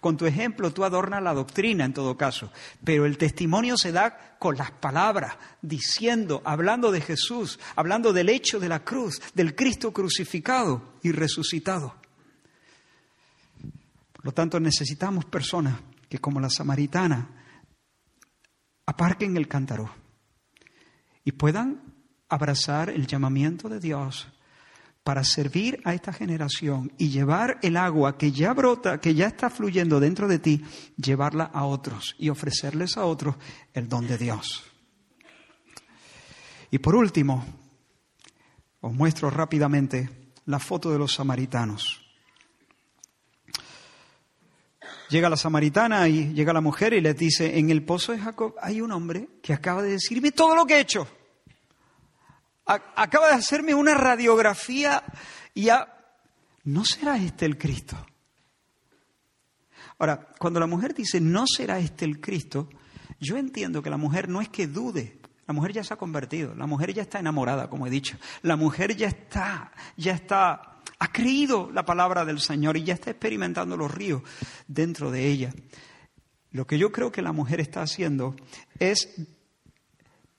con 0.00 0.16
tu 0.16 0.26
ejemplo 0.26 0.72
tú 0.72 0.84
adornas 0.84 1.22
la 1.22 1.34
doctrina 1.34 1.84
en 1.84 1.92
todo 1.92 2.16
caso, 2.16 2.52
pero 2.84 3.06
el 3.06 3.18
testimonio 3.18 3.76
se 3.76 3.92
da 3.92 4.36
con 4.38 4.56
las 4.56 4.70
palabras, 4.70 5.36
diciendo, 5.62 6.42
hablando 6.44 6.92
de 6.92 7.00
Jesús, 7.00 7.58
hablando 7.74 8.12
del 8.12 8.28
hecho 8.28 8.60
de 8.60 8.68
la 8.68 8.84
cruz, 8.84 9.20
del 9.34 9.54
Cristo 9.54 9.92
crucificado 9.92 10.94
y 11.02 11.12
resucitado. 11.12 11.94
Por 14.12 14.24
lo 14.24 14.32
tanto, 14.32 14.60
necesitamos 14.60 15.24
personas 15.24 15.80
que 16.08 16.18
como 16.18 16.40
la 16.40 16.50
samaritana 16.50 17.28
aparquen 18.86 19.36
el 19.36 19.48
cántaro 19.48 19.90
y 21.24 21.32
puedan 21.32 21.94
abrazar 22.28 22.90
el 22.90 23.06
llamamiento 23.06 23.68
de 23.68 23.80
Dios 23.80 24.28
para 25.06 25.22
servir 25.22 25.80
a 25.84 25.94
esta 25.94 26.12
generación 26.12 26.92
y 26.98 27.10
llevar 27.10 27.60
el 27.62 27.76
agua 27.76 28.18
que 28.18 28.32
ya 28.32 28.52
brota, 28.52 29.00
que 29.00 29.14
ya 29.14 29.28
está 29.28 29.50
fluyendo 29.50 30.00
dentro 30.00 30.26
de 30.26 30.40
ti, 30.40 30.64
llevarla 30.96 31.44
a 31.44 31.64
otros 31.64 32.16
y 32.18 32.28
ofrecerles 32.28 32.96
a 32.96 33.04
otros 33.04 33.36
el 33.72 33.88
don 33.88 34.08
de 34.08 34.18
Dios. 34.18 34.64
Y 36.72 36.78
por 36.78 36.96
último, 36.96 37.46
os 38.80 38.92
muestro 38.92 39.30
rápidamente 39.30 40.32
la 40.46 40.58
foto 40.58 40.90
de 40.90 40.98
los 40.98 41.14
samaritanos. 41.14 42.02
Llega 45.08 45.30
la 45.30 45.36
samaritana 45.36 46.08
y 46.08 46.34
llega 46.34 46.52
la 46.52 46.60
mujer 46.60 46.94
y 46.94 47.00
les 47.00 47.16
dice, 47.16 47.60
en 47.60 47.70
el 47.70 47.84
pozo 47.84 48.10
de 48.10 48.18
Jacob 48.18 48.56
hay 48.60 48.80
un 48.80 48.90
hombre 48.90 49.28
que 49.40 49.52
acaba 49.52 49.84
de 49.84 49.90
decirme 49.90 50.32
todo 50.32 50.56
lo 50.56 50.66
que 50.66 50.74
he 50.74 50.80
hecho 50.80 51.06
acaba 52.66 53.28
de 53.28 53.34
hacerme 53.34 53.74
una 53.74 53.94
radiografía 53.94 55.02
y 55.54 55.64
ya, 55.64 56.16
¿no 56.64 56.84
será 56.84 57.16
este 57.16 57.46
el 57.46 57.56
Cristo? 57.56 57.96
Ahora, 59.98 60.28
cuando 60.38 60.60
la 60.60 60.66
mujer 60.66 60.94
dice, 60.94 61.20
no 61.20 61.46
será 61.46 61.78
este 61.78 62.04
el 62.04 62.20
Cristo, 62.20 62.68
yo 63.18 63.36
entiendo 63.36 63.82
que 63.82 63.90
la 63.90 63.96
mujer 63.96 64.28
no 64.28 64.42
es 64.42 64.48
que 64.48 64.66
dude, 64.66 65.20
la 65.46 65.54
mujer 65.54 65.72
ya 65.72 65.84
se 65.84 65.94
ha 65.94 65.96
convertido, 65.96 66.54
la 66.54 66.66
mujer 66.66 66.92
ya 66.92 67.02
está 67.02 67.18
enamorada, 67.18 67.70
como 67.70 67.86
he 67.86 67.90
dicho, 67.90 68.18
la 68.42 68.56
mujer 68.56 68.96
ya 68.96 69.06
está, 69.06 69.72
ya 69.96 70.12
está, 70.12 70.80
ha 70.98 71.12
creído 71.12 71.70
la 71.72 71.84
palabra 71.84 72.24
del 72.24 72.40
Señor 72.40 72.76
y 72.76 72.84
ya 72.84 72.94
está 72.94 73.10
experimentando 73.10 73.76
los 73.76 73.90
ríos 73.90 74.22
dentro 74.66 75.10
de 75.10 75.26
ella. 75.26 75.54
Lo 76.50 76.66
que 76.66 76.78
yo 76.78 76.90
creo 76.90 77.12
que 77.12 77.22
la 77.22 77.32
mujer 77.32 77.60
está 77.60 77.82
haciendo 77.82 78.34
es 78.78 79.14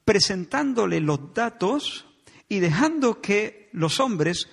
presentándole 0.03 0.99
los 0.99 1.33
datos 1.33 2.06
y 2.49 2.59
dejando 2.59 3.21
que 3.21 3.69
los 3.73 3.99
hombres 3.99 4.47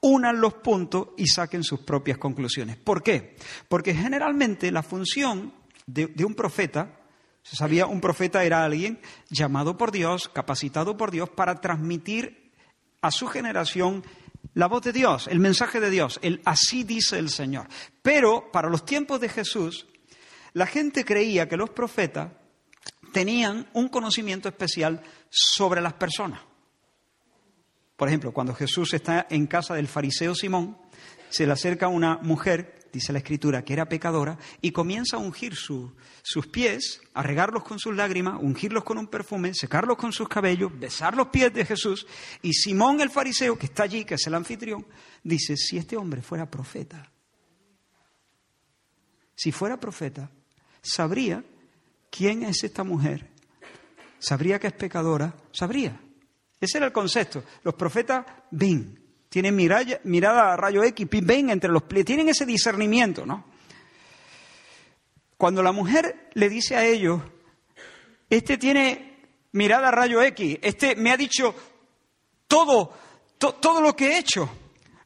unan 0.00 0.40
los 0.40 0.54
puntos 0.54 1.08
y 1.16 1.26
saquen 1.26 1.64
sus 1.64 1.80
propias 1.80 2.18
conclusiones. 2.18 2.76
¿Por 2.76 3.02
qué? 3.02 3.36
Porque 3.68 3.94
generalmente 3.94 4.70
la 4.70 4.82
función 4.82 5.52
de, 5.86 6.12
un 6.24 6.34
profeta, 6.34 7.00
se 7.42 7.56
sabía, 7.56 7.86
un 7.86 8.00
profeta 8.00 8.44
era 8.44 8.64
alguien 8.64 9.00
llamado 9.30 9.76
por 9.76 9.92
Dios, 9.92 10.28
capacitado 10.28 10.96
por 10.96 11.10
Dios 11.10 11.30
para 11.30 11.56
transmitir 11.56 12.52
a 13.00 13.10
su 13.10 13.26
generación 13.26 14.04
la 14.54 14.68
voz 14.68 14.82
de 14.82 14.92
Dios, 14.92 15.28
el 15.28 15.40
mensaje 15.40 15.80
de 15.80 15.90
Dios, 15.90 16.18
el 16.22 16.40
así 16.44 16.84
dice 16.84 17.18
el 17.18 17.30
Señor. 17.30 17.66
Pero 18.02 18.50
para 18.52 18.70
los 18.70 18.84
tiempos 18.84 19.20
de 19.20 19.28
Jesús, 19.28 19.86
la 20.52 20.66
gente 20.66 21.04
creía 21.04 21.48
que 21.48 21.56
los 21.56 21.70
profetas 21.70 22.32
tenían 23.12 23.68
un 23.74 23.88
conocimiento 23.88 24.48
especial 24.48 25.02
sobre 25.30 25.80
las 25.80 25.94
personas. 25.94 26.40
Por 27.96 28.08
ejemplo, 28.08 28.32
cuando 28.32 28.54
Jesús 28.54 28.92
está 28.92 29.26
en 29.30 29.46
casa 29.46 29.74
del 29.74 29.88
fariseo 29.88 30.34
Simón, 30.34 30.76
se 31.30 31.46
le 31.46 31.52
acerca 31.52 31.88
una 31.88 32.18
mujer, 32.18 32.88
dice 32.92 33.12
la 33.12 33.18
escritura, 33.18 33.64
que 33.64 33.72
era 33.72 33.88
pecadora, 33.88 34.38
y 34.60 34.70
comienza 34.70 35.16
a 35.16 35.20
ungir 35.20 35.56
sus 35.56 36.46
pies, 36.52 37.00
a 37.14 37.22
regarlos 37.22 37.64
con 37.64 37.78
sus 37.78 37.94
lágrimas, 37.96 38.38
ungirlos 38.40 38.84
con 38.84 38.98
un 38.98 39.06
perfume, 39.06 39.54
secarlos 39.54 39.96
con 39.96 40.12
sus 40.12 40.28
cabellos, 40.28 40.78
besar 40.78 41.16
los 41.16 41.28
pies 41.28 41.52
de 41.54 41.64
Jesús. 41.64 42.06
Y 42.42 42.52
Simón 42.52 43.00
el 43.00 43.10
fariseo, 43.10 43.58
que 43.58 43.66
está 43.66 43.84
allí, 43.84 44.04
que 44.04 44.14
es 44.14 44.26
el 44.26 44.34
anfitrión, 44.34 44.86
dice, 45.22 45.56
si 45.56 45.78
este 45.78 45.96
hombre 45.96 46.20
fuera 46.20 46.50
profeta, 46.50 47.10
si 49.34 49.52
fuera 49.52 49.78
profeta, 49.78 50.30
sabría 50.82 51.44
quién 52.10 52.42
es 52.42 52.62
esta 52.62 52.84
mujer, 52.84 53.30
sabría 54.18 54.58
que 54.58 54.66
es 54.68 54.72
pecadora, 54.74 55.34
sabría. 55.50 56.00
Ese 56.60 56.78
era 56.78 56.86
el 56.86 56.92
concepto. 56.92 57.44
Los 57.62 57.74
profetas 57.74 58.24
ven, 58.50 58.98
tienen 59.28 59.54
mirada, 59.54 60.52
a 60.52 60.56
rayo 60.56 60.82
X, 60.82 61.06
ven 61.22 61.50
entre 61.50 61.70
los 61.70 61.82
tienen 62.04 62.28
ese 62.28 62.46
discernimiento, 62.46 63.26
¿no? 63.26 63.44
Cuando 65.36 65.62
la 65.62 65.72
mujer 65.72 66.30
le 66.32 66.48
dice 66.48 66.76
a 66.76 66.84
ellos, 66.84 67.20
este 68.30 68.56
tiene 68.56 69.24
mirada 69.52 69.88
a 69.88 69.90
rayo 69.90 70.22
X, 70.22 70.58
este 70.62 70.96
me 70.96 71.10
ha 71.10 71.16
dicho 71.16 71.54
todo, 72.48 72.92
todo 73.36 73.80
lo 73.82 73.94
que 73.94 74.12
he 74.12 74.18
hecho, 74.18 74.48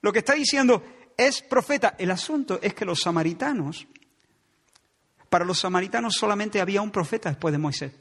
lo 0.02 0.12
que 0.12 0.20
está 0.20 0.34
diciendo 0.34 0.84
es 1.16 1.42
profeta. 1.42 1.96
El 1.98 2.12
asunto 2.12 2.60
es 2.62 2.74
que 2.74 2.84
los 2.84 3.00
samaritanos, 3.00 3.86
para 5.28 5.44
los 5.44 5.58
samaritanos 5.58 6.14
solamente 6.14 6.60
había 6.60 6.80
un 6.80 6.92
profeta 6.92 7.28
después 7.28 7.52
de 7.52 7.58
Moisés. 7.58 7.92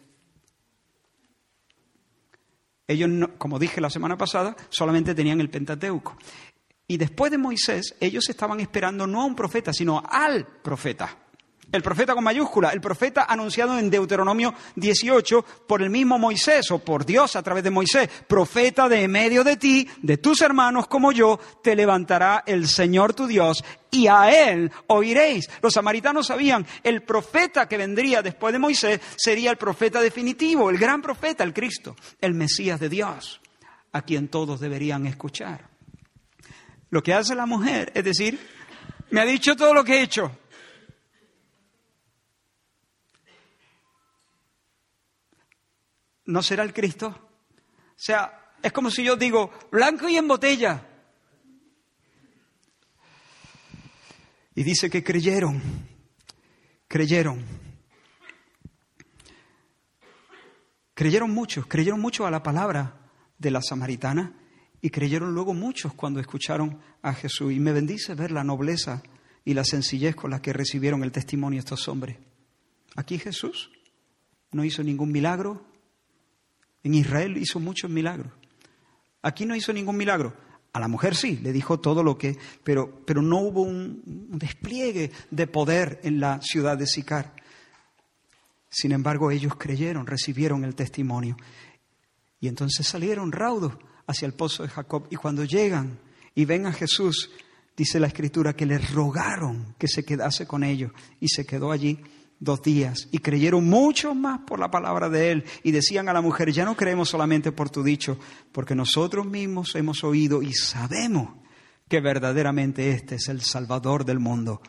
Ellos, 2.89 3.29
como 3.37 3.59
dije 3.59 3.79
la 3.81 3.91
semana 3.91 4.17
pasada, 4.17 4.55
solamente 4.69 5.13
tenían 5.13 5.39
el 5.39 5.51
Pentateuco. 5.51 6.17
Y 6.87 6.97
después 6.97 7.29
de 7.29 7.37
Moisés, 7.37 7.95
ellos 7.99 8.27
estaban 8.29 8.59
esperando 8.59 9.05
no 9.05 9.21
a 9.21 9.25
un 9.25 9.35
profeta, 9.35 9.71
sino 9.71 10.01
al 10.09 10.47
profeta. 10.47 11.15
El 11.71 11.83
profeta 11.83 12.15
con 12.15 12.23
mayúscula, 12.23 12.71
el 12.71 12.81
profeta 12.81 13.25
anunciado 13.29 13.77
en 13.77 13.91
Deuteronomio 13.91 14.55
18 14.75 15.45
por 15.67 15.83
el 15.83 15.91
mismo 15.91 16.17
Moisés 16.17 16.71
o 16.71 16.79
por 16.79 17.05
Dios 17.05 17.35
a 17.35 17.43
través 17.43 17.63
de 17.63 17.69
Moisés. 17.69 18.09
Profeta 18.27 18.89
de 18.89 19.07
medio 19.07 19.43
de 19.43 19.55
ti, 19.55 19.87
de 20.01 20.17
tus 20.17 20.41
hermanos 20.41 20.87
como 20.87 21.11
yo, 21.11 21.39
te 21.61 21.75
levantará 21.75 22.43
el 22.47 22.67
Señor 22.67 23.13
tu 23.13 23.27
Dios 23.27 23.63
y 23.91 24.07
a 24.07 24.31
él 24.49 24.71
oiréis. 24.87 25.47
Los 25.61 25.73
samaritanos 25.73 26.27
sabían, 26.27 26.65
el 26.83 27.03
profeta 27.03 27.67
que 27.67 27.77
vendría 27.77 28.23
después 28.23 28.51
de 28.51 28.59
Moisés 28.59 28.99
sería 29.15 29.51
el 29.51 29.57
profeta 29.57 30.01
definitivo, 30.01 30.71
el 30.71 30.79
gran 30.79 31.03
profeta, 31.03 31.43
el 31.43 31.53
Cristo, 31.53 31.95
el 32.19 32.33
Mesías 32.33 32.79
de 32.79 32.89
Dios, 32.89 33.41
a 33.91 34.01
quien 34.01 34.27
todos 34.27 34.59
deberían 34.59 35.05
escuchar. 35.05 35.69
Lo 36.89 37.03
que 37.03 37.13
hace 37.13 37.35
la 37.35 37.45
mujer 37.45 37.91
es 37.93 38.03
decir, 38.03 38.39
me 39.11 39.21
ha 39.21 39.25
dicho 39.25 39.55
todo 39.55 39.75
lo 39.75 39.83
que 39.83 39.99
he 39.99 40.01
hecho, 40.01 40.31
¿no 46.29 46.43
será 46.43 46.63
el 46.63 46.73
Cristo? 46.73 47.07
O 47.07 47.93
sea, 47.95 48.53
es 48.61 48.71
como 48.71 48.91
si 48.91 49.03
yo 49.03 49.15
digo, 49.15 49.51
blanco 49.71 50.07
y 50.07 50.15
en 50.15 50.27
botella. 50.27 50.85
Y 54.53 54.63
dice 54.63 54.89
que 54.89 55.03
creyeron, 55.03 55.61
creyeron. 56.87 57.43
Creyeron 60.93 61.31
muchos, 61.31 61.65
creyeron 61.65 61.99
mucho 61.99 62.27
a 62.27 62.31
la 62.31 62.43
palabra 62.43 63.09
de 63.37 63.51
la 63.51 63.61
samaritana 63.61 64.33
y 64.81 64.89
creyeron 64.91 65.33
luego 65.33 65.53
muchos 65.53 65.93
cuando 65.93 66.19
escucharon 66.19 66.79
a 67.01 67.13
Jesús. 67.13 67.53
Y 67.53 67.59
me 67.59 67.71
bendice 67.71 68.13
ver 68.13 68.31
la 68.31 68.43
nobleza 68.43 69.01
y 69.45 69.55
la 69.55 69.63
sencillez 69.63 70.15
con 70.15 70.29
la 70.29 70.41
que 70.41 70.53
recibieron 70.53 71.03
el 71.03 71.11
testimonio 71.11 71.59
estos 71.59 71.87
hombres. 71.87 72.17
Aquí 72.95 73.17
Jesús 73.17 73.71
no 74.51 74.63
hizo 74.63 74.83
ningún 74.83 75.11
milagro, 75.11 75.68
en 76.83 76.93
Israel 76.93 77.37
hizo 77.37 77.59
muchos 77.59 77.89
milagros. 77.89 78.31
Aquí 79.21 79.45
no 79.45 79.55
hizo 79.55 79.73
ningún 79.73 79.97
milagro. 79.97 80.33
A 80.71 80.79
la 80.79 80.87
mujer 80.87 81.15
sí, 81.15 81.37
le 81.37 81.51
dijo 81.51 81.79
todo 81.79 82.03
lo 82.03 82.17
que, 82.17 82.37
pero, 82.63 83.03
pero 83.05 83.21
no 83.21 83.39
hubo 83.39 83.63
un, 83.63 84.01
despliegue 84.29 85.11
de 85.31 85.47
poder 85.47 85.99
en 86.03 86.19
la 86.19 86.39
ciudad 86.41 86.77
de 86.77 86.85
Sicar. 86.85 87.33
Sin 88.69 88.91
embargo, 88.91 89.31
ellos 89.31 89.55
creyeron, 89.57 90.05
recibieron 90.05 90.63
el 90.63 90.75
testimonio. 90.75 91.35
Y 92.39 92.47
entonces 92.47 92.85
salieron 92.85 93.31
raudos 93.31 93.73
hacia 94.05 94.27
el 94.27 94.33
pozo 94.33 94.63
de 94.63 94.69
Jacob. 94.69 95.07
Y 95.09 95.15
cuando 95.15 95.43
llegan 95.43 95.99
y 96.35 96.45
ven 96.45 96.67
a 96.67 96.71
Jesús, 96.71 97.31
dice 97.75 97.99
la 97.99 98.07
escritura 98.07 98.53
que 98.53 98.67
les 98.67 98.91
rogaron 98.91 99.75
que 99.79 99.87
se 99.87 100.05
quedase 100.05 100.45
con 100.45 100.63
ellos. 100.63 100.91
Y 101.19 101.29
se 101.29 101.47
quedó 101.47 101.71
allí 101.71 101.99
dos 102.39 102.61
días 102.61 103.07
y 103.11 103.19
creyeron 103.19 103.67
mucho 103.67 104.15
más 104.15 104.39
por 104.41 104.59
la 104.59 104.71
palabra 104.71 105.09
de 105.09 105.31
él 105.31 105.45
y 105.63 105.71
decían 105.71 106.09
a 106.09 106.13
la 106.13 106.21
mujer, 106.21 106.51
ya 106.51 106.65
no 106.65 106.75
creemos 106.75 107.09
solamente 107.09 107.51
por 107.51 107.69
tu 107.69 107.83
dicho, 107.83 108.17
porque 108.51 108.75
nosotros 108.75 109.25
mismos 109.25 109.75
hemos 109.75 110.03
oído 110.03 110.41
y 110.41 110.53
sabemos 110.53 111.29
que 111.87 111.99
verdaderamente 111.99 112.91
este 112.91 113.15
es 113.15 113.27
el 113.29 113.41
Salvador 113.41 114.05
del 114.05 114.19
mundo, 114.19 114.61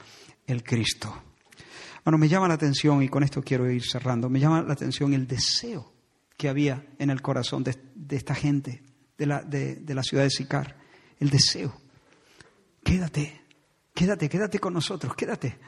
el 0.47 0.65
Cristo. 0.65 1.23
Bueno, 2.05 2.19
me 2.19 2.29
llama 2.29 2.49
la 2.49 2.55
atención, 2.55 3.03
y 3.03 3.09
con 3.09 3.23
esto 3.23 3.43
quiero 3.43 3.71
ir 3.71 3.85
cerrando, 3.85 4.29
me 4.31 4.41
llama 4.41 4.63
la 4.63 4.73
atención 4.73 5.13
el 5.13 5.27
deseo 5.27 5.93
que 6.37 6.49
había 6.49 6.87
en 6.99 7.11
el 7.11 7.21
corazón 7.21 7.63
de, 7.63 7.77
esta 8.09 8.35
gente 8.35 8.83
de 9.19 9.27
la, 9.27 9.43
de 9.43 9.95
la 9.95 10.03
ciudad 10.03 10.25
de 10.25 10.31
Sicar, 10.31 10.79
el 11.19 11.29
deseo. 11.29 11.75
Quédate, 12.83 13.43
quédate, 13.93 14.31
quédate 14.31 14.59
con 14.59 14.73
nosotros, 14.73 15.15
quédate. 15.15 15.59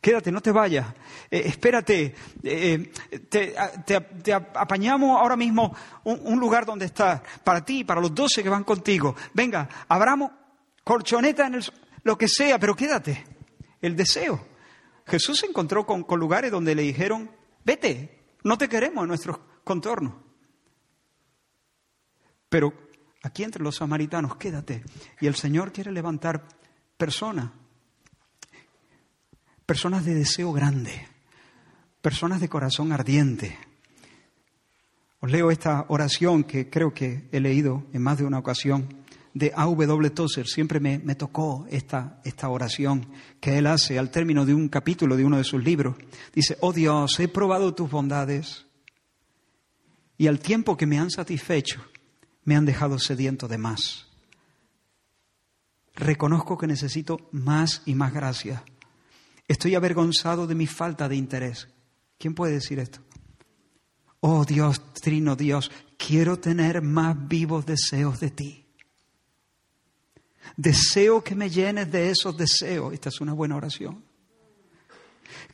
Quédate, 0.00 0.30
no 0.30 0.40
te 0.40 0.52
vayas. 0.52 0.86
Eh, 1.30 1.42
espérate. 1.46 2.14
Eh, 2.42 2.92
te, 3.28 4.32
apañamos 4.32 5.18
ahora 5.18 5.36
mismo 5.36 5.74
un, 6.04 6.38
lugar 6.38 6.64
donde 6.64 6.86
estás. 6.86 7.20
Para 7.42 7.64
ti, 7.64 7.84
para 7.84 8.00
los 8.00 8.14
doce 8.14 8.42
que 8.42 8.48
van 8.48 8.64
contigo. 8.64 9.16
Venga, 9.34 9.68
abramos 9.88 10.30
colchoneta 10.84 11.46
en 11.46 11.54
el, 11.56 11.64
lo 12.04 12.16
que 12.16 12.28
sea, 12.28 12.58
pero 12.58 12.76
quédate. 12.76 13.24
El 13.80 13.96
deseo. 13.96 14.46
Jesús 15.06 15.40
se 15.40 15.46
encontró 15.46 15.84
con, 15.84 16.04
con 16.04 16.20
lugares 16.20 16.50
donde 16.50 16.74
le 16.74 16.82
dijeron, 16.82 17.30
vete, 17.64 18.36
no 18.44 18.56
te 18.56 18.68
queremos 18.68 19.02
en 19.02 19.08
nuestros 19.08 19.38
contornos. 19.64 20.14
Pero 22.48 22.72
aquí 23.22 23.42
entre 23.42 23.62
los 23.62 23.76
samaritanos, 23.76 24.36
quédate. 24.36 24.84
Y 25.20 25.26
el 25.26 25.34
Señor 25.34 25.72
quiere 25.72 25.90
levantar 25.90 26.46
personas 26.96 27.50
personas 29.68 30.06
de 30.06 30.14
deseo 30.14 30.50
grande, 30.50 31.06
personas 32.00 32.40
de 32.40 32.48
corazón 32.48 32.90
ardiente. 32.90 33.58
Os 35.20 35.30
leo 35.30 35.50
esta 35.50 35.84
oración 35.88 36.42
que 36.42 36.70
creo 36.70 36.94
que 36.94 37.28
he 37.32 37.38
leído 37.38 37.84
en 37.92 38.00
más 38.00 38.16
de 38.16 38.24
una 38.24 38.38
ocasión 38.38 38.88
de 39.34 39.52
A.W. 39.54 40.08
Tozer. 40.08 40.46
Siempre 40.46 40.80
me, 40.80 40.98
me 41.00 41.16
tocó 41.16 41.66
esta, 41.68 42.18
esta 42.24 42.48
oración 42.48 43.12
que 43.40 43.58
él 43.58 43.66
hace 43.66 43.98
al 43.98 44.10
término 44.10 44.46
de 44.46 44.54
un 44.54 44.70
capítulo 44.70 45.18
de 45.18 45.26
uno 45.26 45.36
de 45.36 45.44
sus 45.44 45.62
libros. 45.62 45.96
Dice, 46.32 46.56
oh 46.60 46.72
Dios, 46.72 47.20
he 47.20 47.28
probado 47.28 47.74
tus 47.74 47.90
bondades 47.90 48.64
y 50.16 50.28
al 50.28 50.40
tiempo 50.40 50.78
que 50.78 50.86
me 50.86 50.98
han 50.98 51.10
satisfecho, 51.10 51.84
me 52.42 52.56
han 52.56 52.64
dejado 52.64 52.98
sediento 52.98 53.48
de 53.48 53.58
más. 53.58 54.06
Reconozco 55.94 56.56
que 56.56 56.66
necesito 56.66 57.28
más 57.32 57.82
y 57.84 57.94
más 57.94 58.14
gracia 58.14 58.64
Estoy 59.48 59.74
avergonzado 59.74 60.46
de 60.46 60.54
mi 60.54 60.66
falta 60.66 61.08
de 61.08 61.16
interés. 61.16 61.68
¿Quién 62.18 62.34
puede 62.34 62.52
decir 62.52 62.78
esto? 62.78 63.00
Oh 64.20 64.44
Dios, 64.44 64.92
Trino 64.94 65.36
Dios, 65.36 65.70
quiero 65.96 66.38
tener 66.38 66.82
más 66.82 67.16
vivos 67.28 67.64
deseos 67.64 68.20
de 68.20 68.30
ti. 68.30 68.66
Deseo 70.56 71.22
que 71.22 71.34
me 71.34 71.50
llenes 71.50 71.90
de 71.90 72.10
esos 72.10 72.36
deseos. 72.36 72.92
Esta 72.92 73.08
es 73.08 73.20
una 73.20 73.32
buena 73.32 73.56
oración. 73.56 74.04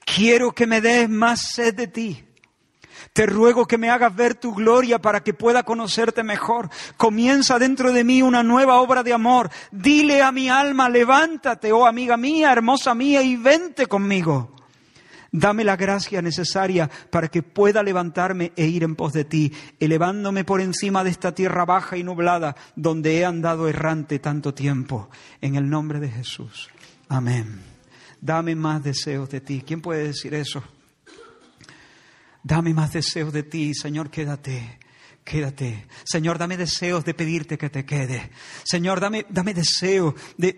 Quiero 0.05 0.53
que 0.53 0.67
me 0.67 0.81
des 0.81 1.09
más 1.09 1.53
sed 1.55 1.75
de 1.75 1.87
ti. 1.87 2.25
Te 3.15 3.27
ruego 3.27 3.65
que 3.65 3.79
me 3.79 3.91
hagas 3.91 4.15
ver 4.17 4.35
tu 4.35 4.53
gloria 4.53 4.99
para 4.99 5.23
que 5.23 5.33
pueda 5.35 5.63
conocerte 5.63 6.25
mejor. 6.25 6.69
Comienza 6.97 7.61
dentro 7.61 7.93
de 7.93 8.03
mí 8.03 8.23
una 8.23 8.43
nueva 8.43 8.81
obra 8.81 9.05
de 9.05 9.13
amor. 9.13 9.51
Dile 9.71 10.21
a 10.21 10.33
mi 10.33 10.49
alma, 10.49 10.89
levántate, 10.89 11.71
oh 11.71 11.87
amiga 11.87 12.17
mía, 12.17 12.51
hermosa 12.51 12.93
mía, 12.93 13.23
y 13.23 13.37
vente 13.37 13.87
conmigo. 13.87 14.57
Dame 15.31 15.63
la 15.63 15.77
gracia 15.77 16.23
necesaria 16.23 16.91
para 17.11 17.29
que 17.29 17.45
pueda 17.45 17.85
levantarme 17.85 18.51
e 18.57 18.67
ir 18.67 18.83
en 18.83 18.97
pos 18.97 19.13
de 19.13 19.25
ti, 19.25 19.53
elevándome 19.79 20.43
por 20.43 20.61
encima 20.61 21.05
de 21.05 21.11
esta 21.11 21.33
tierra 21.33 21.65
baja 21.65 21.97
y 21.97 22.03
nublada 22.03 22.57
donde 22.75 23.19
he 23.19 23.25
andado 23.25 23.69
errante 23.69 24.19
tanto 24.19 24.55
tiempo. 24.55 25.09
En 25.41 25.55
el 25.55 25.71
nombre 25.71 26.01
de 26.01 26.09
Jesús. 26.09 26.69
Amén. 27.09 27.61
Dame 28.21 28.57
más 28.57 28.83
deseos 28.83 29.31
de 29.31 29.41
ti. 29.41 29.63
¿Quién 29.65 29.81
puede 29.81 30.03
decir 30.03 30.35
eso? 30.35 30.65
Dame 32.45 32.75
más 32.75 32.93
deseos 32.93 33.33
de 33.33 33.43
ti, 33.43 33.75
Señor, 33.75 34.11
quédate. 34.11 34.79
Quédate. 35.25 35.87
Señor, 36.05 36.37
dame 36.37 36.59
deseos 36.59 37.03
de 37.03 37.15
pedirte 37.15 37.57
que 37.57 37.71
te 37.71 37.87
quede. 37.87 38.31
Señor, 38.63 39.01
dame, 39.01 39.25
dame 39.31 39.55
deseo 39.55 40.15
de, 40.37 40.53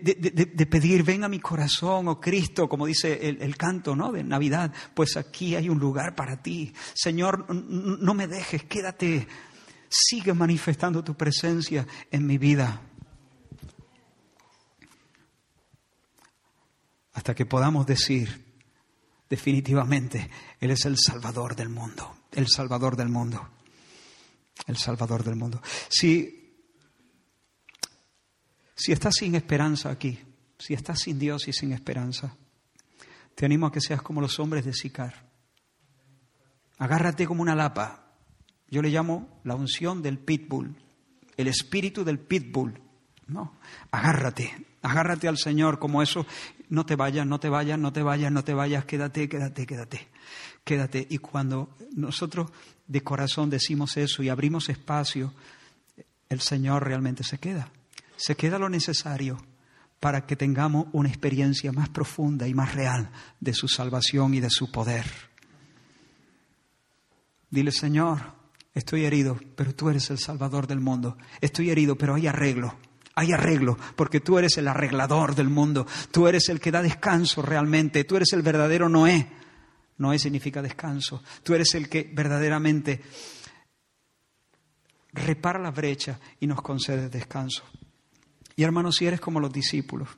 pedir, 0.69 1.03
ven 1.03 1.23
a 1.23 1.29
mi 1.29 1.39
corazón, 1.39 2.09
oh 2.09 2.19
Cristo, 2.19 2.67
como 2.67 2.85
dice 2.85 3.29
el, 3.29 3.41
el, 3.41 3.55
canto 3.55 3.95
¿no? 3.95 4.11
de 4.11 4.25
Navidad, 4.25 4.73
pues 4.93 5.15
aquí 5.15 5.55
hay 5.55 5.69
un 5.69 5.79
lugar 5.79 6.15
para 6.15 6.43
ti. 6.43 6.73
Señor, 6.93 7.49
no 7.49 8.13
me 8.13 8.27
dejes, 8.27 8.65
quédate. 8.65 9.25
Sigue 9.87 10.33
manifestando 10.33 11.01
tu 11.01 11.15
presencia 11.15 11.87
en 12.11 12.27
mi 12.27 12.37
vida. 12.37 12.81
Hasta 17.13 17.33
que 17.33 17.45
podamos 17.45 17.87
decir, 17.87 18.46
definitivamente, 19.29 20.29
Él 20.59 20.71
es 20.71 20.85
el 20.85 20.97
Salvador 20.97 21.55
del 21.55 21.69
mundo, 21.69 22.17
el 22.31 22.47
Salvador 22.47 22.95
del 22.95 23.09
mundo, 23.09 23.47
el 24.65 24.77
Salvador 24.77 25.23
del 25.23 25.35
mundo. 25.35 25.61
Si, 25.89 26.61
si 28.75 28.91
estás 28.91 29.15
sin 29.15 29.35
esperanza 29.35 29.89
aquí, 29.89 30.19
si 30.57 30.73
estás 30.73 30.99
sin 30.99 31.19
Dios 31.19 31.47
y 31.47 31.53
sin 31.53 31.71
esperanza, 31.73 32.35
te 33.35 33.45
animo 33.45 33.67
a 33.67 33.71
que 33.71 33.81
seas 33.81 34.01
como 34.01 34.21
los 34.21 34.39
hombres 34.39 34.65
de 34.65 34.73
Sicar. 34.73 35.27
Agárrate 36.79 37.25
como 37.25 37.41
una 37.41 37.55
lapa. 37.55 38.03
Yo 38.69 38.81
le 38.81 38.89
llamo 38.89 39.39
la 39.43 39.55
unción 39.55 40.01
del 40.01 40.19
pitbull, 40.19 40.75
el 41.37 41.47
espíritu 41.47 42.03
del 42.03 42.19
pitbull. 42.19 42.81
No, 43.27 43.57
agárrate, 43.91 44.65
agárrate 44.81 45.27
al 45.27 45.37
Señor 45.37 45.79
como 45.79 46.01
eso 46.01 46.25
no 46.69 46.85
te 46.85 46.95
vayas, 46.95 47.25
no 47.25 47.39
te 47.39 47.49
vayas, 47.49 47.79
no 47.79 47.93
te 47.93 48.03
vayas, 48.03 48.31
no 48.31 48.43
te 48.43 48.53
vayas, 48.53 48.85
quédate, 48.85 49.29
quédate, 49.29 49.65
quédate, 49.65 50.07
quédate. 50.63 51.07
Y 51.09 51.17
cuando 51.19 51.75
nosotros 51.95 52.51
de 52.87 53.03
corazón 53.03 53.49
decimos 53.49 53.97
eso 53.97 54.23
y 54.23 54.29
abrimos 54.29 54.69
espacio, 54.69 55.33
el 56.29 56.41
Señor 56.41 56.85
realmente 56.85 57.23
se 57.23 57.37
queda. 57.37 57.71
Se 58.15 58.35
queda 58.35 58.59
lo 58.59 58.69
necesario 58.69 59.37
para 59.99 60.25
que 60.25 60.35
tengamos 60.35 60.87
una 60.91 61.09
experiencia 61.09 61.71
más 61.71 61.89
profunda 61.89 62.47
y 62.47 62.53
más 62.53 62.75
real 62.75 63.09
de 63.39 63.53
su 63.53 63.67
salvación 63.67 64.33
y 64.33 64.39
de 64.39 64.49
su 64.49 64.71
poder. 64.71 65.05
Dile, 67.49 67.71
Señor, 67.71 68.33
estoy 68.73 69.05
herido, 69.05 69.39
pero 69.55 69.73
tú 69.73 69.89
eres 69.89 70.09
el 70.09 70.19
Salvador 70.19 70.67
del 70.67 70.81
mundo. 70.81 71.17
Estoy 71.39 71.69
herido, 71.69 71.97
pero 71.97 72.15
hay 72.15 72.27
arreglo 72.27 72.75
hay 73.17 73.31
arreglo, 73.31 73.79
porque 73.95 74.19
tú 74.19 74.37
eres 74.37 74.59
el 74.59 74.67
arreglador 74.67 75.33
del 75.33 75.49
mundo, 75.49 75.87
tú 76.11 76.27
eres 76.27 76.49
el 76.49 76.59
que 76.59 76.69
da 76.69 76.83
descanso 76.83 77.41
realmente, 77.41 78.03
tú 78.03 78.15
eres 78.15 78.31
el 78.33 78.43
verdadero 78.43 78.89
Noé. 78.89 79.27
Noé 79.97 80.19
significa 80.19 80.61
descanso, 80.61 81.23
tú 81.41 81.55
eres 81.55 81.73
el 81.73 81.89
que 81.89 82.11
verdaderamente 82.13 83.01
repara 85.13 85.57
la 85.57 85.71
brecha 85.71 86.19
y 86.39 86.45
nos 86.45 86.61
concede 86.61 87.09
descanso. 87.09 87.63
Y 88.55 88.61
hermanos, 88.61 88.97
si 88.97 89.07
eres 89.07 89.19
como 89.19 89.39
los 89.39 89.51
discípulos, 89.51 90.09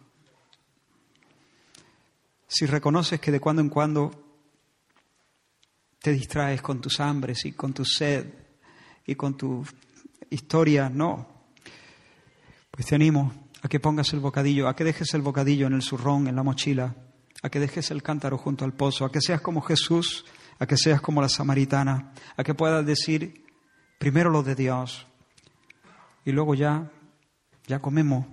si 2.50 2.66
reconoces 2.66 3.22
que 3.22 3.32
de 3.32 3.40
cuando 3.40 3.62
en 3.62 3.70
cuando 3.70 4.12
te 6.02 6.12
distraes 6.12 6.62
con 6.62 6.82
tus 6.82 7.00
hambres 7.00 7.46
y 7.46 7.54
con 7.54 7.72
tu 7.72 7.86
sed 7.86 8.26
y 9.06 9.16
con 9.16 9.38
tu 9.38 9.66
historia, 10.30 10.90
no, 10.90 11.39
pues 12.80 12.88
te 12.88 12.96
animo 12.96 13.34
a 13.62 13.68
que 13.68 13.82
pongas 13.82 14.14
el 14.14 14.22
bocadillo, 14.22 14.70
a 14.70 14.74
que 14.74 14.86
dejes 14.86 15.14
el 15.14 15.22
bocadillo 15.22 15.68
en 15.68 15.74
el 15.74 15.82
zurrón, 15.82 16.30
en 16.30 16.36
la 16.38 16.44
mochila, 16.44 16.96
a 17.44 17.50
que 17.50 17.60
dejes 17.60 17.92
el 17.92 18.02
cántaro 18.02 18.38
junto 18.38 18.64
al 18.64 18.72
pozo, 18.72 19.04
a 19.04 19.12
que 19.12 19.20
seas 19.20 19.42
como 19.42 19.60
Jesús, 19.60 20.24
a 20.60 20.66
que 20.66 20.78
seas 20.78 21.02
como 21.02 21.22
la 21.22 21.28
samaritana, 21.28 22.14
a 22.38 22.44
que 22.46 22.54
puedas 22.54 22.86
decir 22.86 23.44
primero 23.98 24.30
lo 24.30 24.44
de 24.44 24.56
Dios 24.56 25.06
y 26.24 26.32
luego 26.32 26.56
ya, 26.56 26.90
ya 27.68 27.80
comemos, 27.80 28.26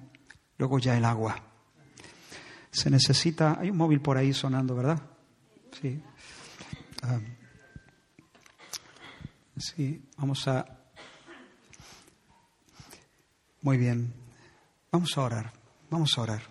luego 0.58 0.78
ya 0.78 0.96
el 0.96 1.06
agua. 1.06 1.42
Se 2.70 2.88
necesita, 2.88 3.58
hay 3.58 3.70
un 3.70 3.76
móvil 3.76 4.00
por 4.00 4.16
ahí 4.16 4.32
sonando, 4.32 4.76
¿verdad? 4.76 5.02
Sí. 5.72 6.00
Ah. 7.02 7.18
sí, 9.56 10.04
vamos 10.16 10.46
a... 10.46 10.64
Muy 13.60 13.76
bien. 13.76 14.25
Vamos 14.92 15.16
a 15.18 15.22
orar, 15.22 15.52
vamos 15.90 16.16
a 16.16 16.20
orar. 16.22 16.42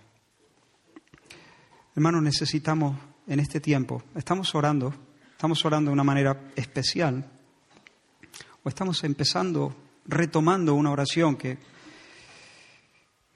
Hermanos, 1.95 2.21
necesitamos 2.21 2.97
en 3.27 3.39
este 3.39 3.59
tiempo, 3.59 4.03
estamos 4.15 4.53
orando, 4.53 4.93
estamos 5.31 5.63
orando 5.65 5.89
de 5.89 5.93
una 5.93 6.03
manera 6.03 6.51
especial, 6.55 7.31
o 8.63 8.69
estamos 8.69 9.03
empezando, 9.03 9.75
retomando 10.05 10.75
una 10.75 10.91
oración 10.91 11.38
que 11.38 11.57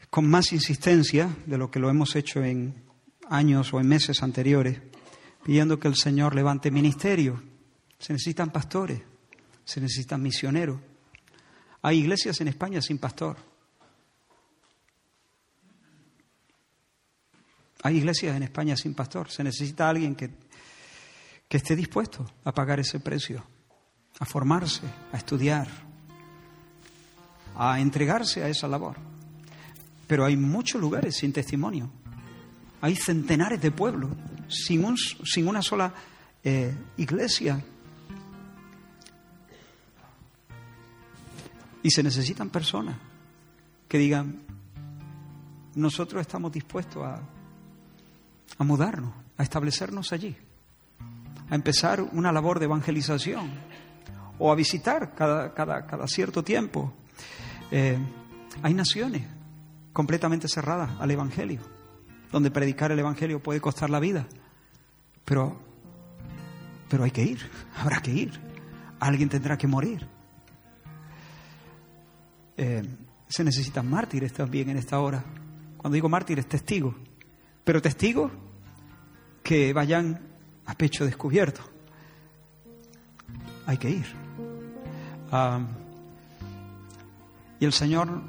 con 0.09 0.29
más 0.29 0.51
insistencia 0.51 1.29
de 1.45 1.57
lo 1.57 1.71
que 1.71 1.79
lo 1.79 1.89
hemos 1.89 2.15
hecho 2.15 2.43
en 2.43 2.83
años 3.29 3.73
o 3.73 3.79
en 3.79 3.87
meses 3.87 4.21
anteriores, 4.23 4.81
pidiendo 5.43 5.79
que 5.79 5.87
el 5.87 5.95
Señor 5.95 6.35
levante 6.35 6.71
ministerio. 6.71 7.41
Se 7.99 8.13
necesitan 8.13 8.51
pastores, 8.51 9.01
se 9.63 9.79
necesitan 9.79 10.21
misioneros. 10.21 10.79
Hay 11.81 11.99
iglesias 11.99 12.41
en 12.41 12.47
España 12.49 12.81
sin 12.81 12.97
pastor. 12.97 13.37
Hay 17.83 17.97
iglesias 17.97 18.35
en 18.35 18.43
España 18.43 18.75
sin 18.75 18.93
pastor. 18.93 19.29
Se 19.31 19.43
necesita 19.43 19.89
alguien 19.89 20.15
que, 20.15 20.29
que 21.47 21.57
esté 21.57 21.75
dispuesto 21.75 22.29
a 22.43 22.53
pagar 22.53 22.79
ese 22.79 22.99
precio, 22.99 23.43
a 24.19 24.25
formarse, 24.25 24.83
a 25.13 25.17
estudiar, 25.17 25.67
a 27.55 27.79
entregarse 27.79 28.43
a 28.43 28.49
esa 28.49 28.67
labor. 28.67 28.97
Pero 30.07 30.25
hay 30.25 30.35
muchos 30.35 30.81
lugares 30.81 31.15
sin 31.17 31.31
testimonio. 31.31 31.89
Hay 32.81 32.95
centenares 32.95 33.61
de 33.61 33.71
pueblos 33.71 34.11
sin, 34.49 34.83
un, 34.83 34.97
sin 34.97 35.47
una 35.47 35.61
sola 35.61 35.93
eh, 36.43 36.75
iglesia. 36.97 37.63
Y 41.81 41.91
se 41.91 42.03
necesitan 42.03 42.49
personas 42.49 42.97
que 43.87 43.97
digan, 43.97 44.41
nosotros 45.75 46.19
estamos 46.21 46.51
dispuestos 46.51 47.03
a, 47.03 47.21
a 48.57 48.63
mudarnos, 48.63 49.13
a 49.37 49.43
establecernos 49.43 50.11
allí, 50.11 50.35
a 51.49 51.55
empezar 51.55 52.01
una 52.01 52.31
labor 52.31 52.59
de 52.59 52.65
evangelización 52.65 53.49
o 54.37 54.51
a 54.51 54.55
visitar 54.55 55.13
cada, 55.15 55.53
cada, 55.53 55.85
cada 55.85 56.07
cierto 56.07 56.43
tiempo. 56.43 56.93
Eh, 57.71 57.97
hay 58.63 58.73
naciones 58.73 59.23
completamente 59.93 60.47
cerradas 60.47 60.91
al 60.99 61.11
Evangelio, 61.11 61.61
donde 62.31 62.51
predicar 62.51 62.91
el 62.91 62.99
Evangelio 62.99 63.41
puede 63.41 63.61
costar 63.61 63.89
la 63.89 63.99
vida, 63.99 64.27
pero, 65.25 65.59
pero 66.89 67.03
hay 67.03 67.11
que 67.11 67.23
ir, 67.23 67.39
habrá 67.77 68.01
que 68.01 68.11
ir, 68.11 68.39
alguien 68.99 69.29
tendrá 69.29 69.57
que 69.57 69.67
morir. 69.67 70.07
Eh, 72.57 72.83
se 73.27 73.43
necesitan 73.43 73.89
mártires 73.89 74.33
también 74.33 74.69
en 74.69 74.77
esta 74.77 74.99
hora. 74.99 75.23
Cuando 75.77 75.93
digo 75.93 76.09
mártires, 76.09 76.47
testigos, 76.47 76.95
pero 77.69 77.83
testigos 77.83 78.31
que 79.43 79.73
vayan 79.73 80.19
a 80.65 80.73
pecho 80.73 81.05
descubierto. 81.05 81.61
Hay 83.67 83.77
que 83.77 83.91
ir. 83.91 84.07
Y 87.59 87.65
el 87.65 87.71
Señor, 87.71 88.23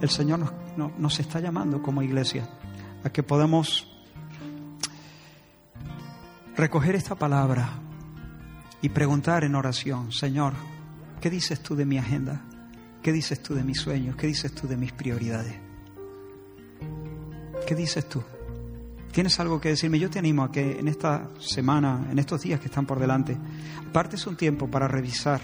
el 0.00 0.10
Señor 0.10 0.38
nos, 0.76 0.96
nos 0.96 1.18
está 1.18 1.40
llamando 1.40 1.82
como 1.82 2.02
iglesia 2.02 2.48
a 3.02 3.10
que 3.10 3.24
podamos 3.24 3.92
recoger 6.56 6.94
esta 6.94 7.16
palabra 7.16 7.68
y 8.80 8.90
preguntar 8.90 9.42
en 9.42 9.56
oración, 9.56 10.12
Señor, 10.12 10.52
¿qué 11.20 11.30
dices 11.30 11.60
tú 11.64 11.74
de 11.74 11.84
mi 11.84 11.98
agenda? 11.98 12.42
¿Qué 13.02 13.10
dices 13.10 13.42
tú 13.42 13.56
de 13.56 13.64
mis 13.64 13.80
sueños? 13.80 14.14
¿Qué 14.14 14.28
dices 14.28 14.54
tú 14.54 14.68
de 14.68 14.76
mis 14.76 14.92
prioridades? 14.92 15.65
¿Qué 17.66 17.74
dices 17.74 18.08
tú? 18.08 18.22
¿Tienes 19.10 19.40
algo 19.40 19.60
que 19.60 19.70
decirme? 19.70 19.98
Yo 19.98 20.08
te 20.08 20.20
animo 20.20 20.44
a 20.44 20.52
que 20.52 20.78
en 20.78 20.86
esta 20.86 21.28
semana, 21.40 22.06
en 22.12 22.18
estos 22.20 22.42
días 22.42 22.60
que 22.60 22.66
están 22.66 22.86
por 22.86 23.00
delante, 23.00 23.36
partes 23.92 24.24
un 24.28 24.36
tiempo 24.36 24.70
para 24.70 24.86
revisar 24.86 25.40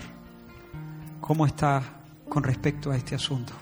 cómo 1.20 1.46
estás 1.46 1.84
con 2.28 2.44
respecto 2.44 2.92
a 2.92 2.96
este 2.96 3.16
asunto. 3.16 3.52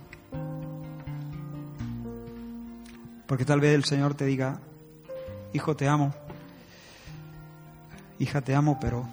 Porque 3.26 3.46
tal 3.46 3.60
vez 3.60 3.74
el 3.74 3.84
Señor 3.84 4.12
te 4.14 4.26
diga, 4.26 4.60
hijo, 5.54 5.74
te 5.74 5.88
amo, 5.88 6.12
hija, 8.18 8.42
te 8.42 8.54
amo, 8.54 8.78
pero, 8.78 9.08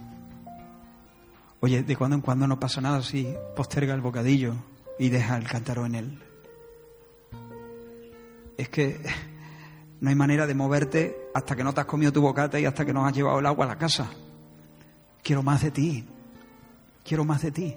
oye, 1.62 1.84
de 1.84 1.96
cuando 1.96 2.16
en 2.18 2.22
cuando 2.22 2.48
no 2.48 2.60
pasa 2.60 2.82
nada 2.82 3.02
si 3.02 3.34
posterga 3.56 3.94
el 3.94 4.02
bocadillo 4.02 4.56
y 5.00 5.08
deja 5.08 5.38
el 5.38 5.48
cántaro 5.48 5.86
en 5.86 5.96
él. 5.96 6.24
Es 8.58 8.68
que 8.70 9.00
no 10.00 10.10
hay 10.10 10.16
manera 10.16 10.46
de 10.46 10.54
moverte 10.54 11.30
hasta 11.34 11.56
que 11.56 11.64
no 11.64 11.74
te 11.74 11.82
has 11.82 11.88
comido 11.88 12.12
tu 12.12 12.22
bocata 12.22 12.60
y 12.60 12.66
hasta 12.66 12.86
que 12.86 12.94
no 12.94 13.06
has 13.06 13.14
llevado 13.14 13.40
el 13.40 13.46
agua 13.46 13.66
a 13.66 13.70
la 13.70 13.78
casa. 13.78 14.10
Quiero 15.24 15.44
más 15.44 15.62
de 15.64 15.72
ti. 15.72 16.06
Quiero 17.04 17.26
más 17.26 17.42
de 17.42 17.52
ti. 17.52 17.76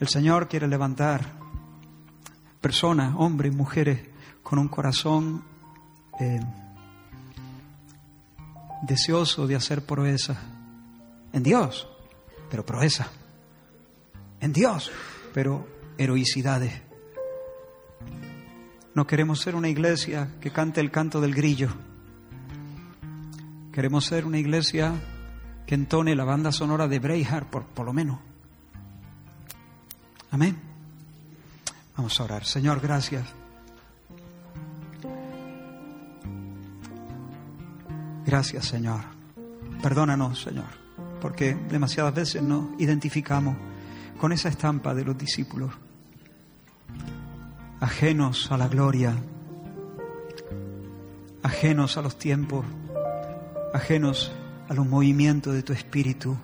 El 0.00 0.08
Señor 0.08 0.48
quiere 0.48 0.66
levantar 0.66 1.24
personas, 2.60 3.14
hombres, 3.16 3.54
mujeres, 3.54 4.00
con 4.42 4.58
un 4.58 4.68
corazón 4.68 5.44
eh, 6.18 6.40
deseoso 8.82 9.46
de 9.46 9.54
hacer 9.54 9.86
proezas 9.86 10.38
en 11.32 11.42
Dios, 11.42 11.88
pero 12.50 12.66
proeza. 12.66 13.08
En 14.40 14.52
Dios, 14.52 14.90
pero 15.32 15.66
heroicidades. 15.98 16.91
No 18.94 19.06
queremos 19.06 19.40
ser 19.40 19.54
una 19.54 19.68
iglesia 19.68 20.28
que 20.40 20.50
cante 20.50 20.80
el 20.80 20.90
canto 20.90 21.20
del 21.20 21.34
grillo. 21.34 21.68
Queremos 23.72 24.04
ser 24.04 24.26
una 24.26 24.38
iglesia 24.38 24.92
que 25.66 25.74
entone 25.74 26.14
la 26.14 26.24
banda 26.24 26.52
sonora 26.52 26.88
de 26.88 26.98
Braveheart, 26.98 27.48
por, 27.48 27.64
por 27.64 27.86
lo 27.86 27.92
menos. 27.92 28.18
Amén. 30.30 30.56
Vamos 31.96 32.18
a 32.20 32.24
orar. 32.24 32.44
Señor, 32.44 32.80
gracias. 32.80 33.24
Gracias, 38.26 38.66
Señor. 38.66 39.00
Perdónanos, 39.82 40.40
Señor, 40.40 40.68
porque 41.20 41.54
demasiadas 41.54 42.14
veces 42.14 42.42
nos 42.42 42.80
identificamos 42.80 43.56
con 44.18 44.32
esa 44.32 44.48
estampa 44.48 44.94
de 44.94 45.04
los 45.04 45.18
discípulos, 45.18 45.72
ajenos 47.82 48.52
a 48.52 48.56
la 48.56 48.68
gloria, 48.68 49.12
ajenos 51.42 51.96
a 51.96 52.02
los 52.02 52.16
tiempos, 52.16 52.64
ajenos 53.74 54.30
a 54.68 54.74
los 54.74 54.86
movimientos 54.86 55.52
de 55.52 55.64
tu 55.64 55.72
espíritu, 55.72 56.36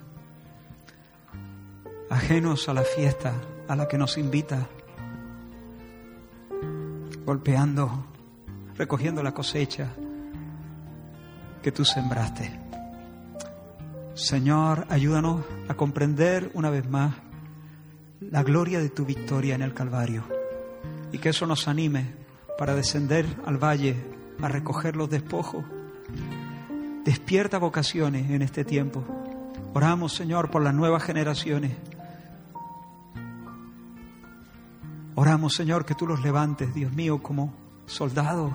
ajenos 2.10 2.68
a 2.68 2.74
la 2.74 2.82
fiesta 2.82 3.34
a 3.68 3.76
la 3.76 3.86
que 3.86 3.96
nos 3.96 4.18
invita, 4.18 4.66
golpeando, 7.24 8.04
recogiendo 8.76 9.22
la 9.22 9.32
cosecha 9.32 9.92
que 11.62 11.70
tú 11.70 11.84
sembraste. 11.84 12.50
Señor, 14.14 14.86
ayúdanos 14.88 15.44
a 15.68 15.74
comprender 15.74 16.50
una 16.54 16.70
vez 16.70 16.90
más 16.90 17.14
la 18.20 18.42
gloria 18.42 18.80
de 18.80 18.88
tu 18.88 19.04
victoria 19.04 19.54
en 19.54 19.62
el 19.62 19.72
Calvario 19.72 20.37
y 21.12 21.18
que 21.18 21.30
eso 21.30 21.46
nos 21.46 21.68
anime 21.68 22.14
para 22.58 22.74
descender 22.74 23.26
al 23.46 23.56
valle 23.56 23.96
a 24.42 24.48
recoger 24.48 24.96
los 24.96 25.10
despojos. 25.10 25.64
Despierta 27.04 27.58
vocaciones 27.58 28.30
en 28.30 28.42
este 28.42 28.64
tiempo. 28.64 29.04
Oramos, 29.74 30.14
Señor, 30.14 30.50
por 30.50 30.62
las 30.62 30.74
nuevas 30.74 31.02
generaciones. 31.02 31.72
Oramos, 35.14 35.54
Señor, 35.54 35.84
que 35.84 35.94
tú 35.94 36.06
los 36.06 36.22
levantes, 36.22 36.74
Dios 36.74 36.92
mío, 36.92 37.22
como 37.22 37.52
soldados, 37.86 38.52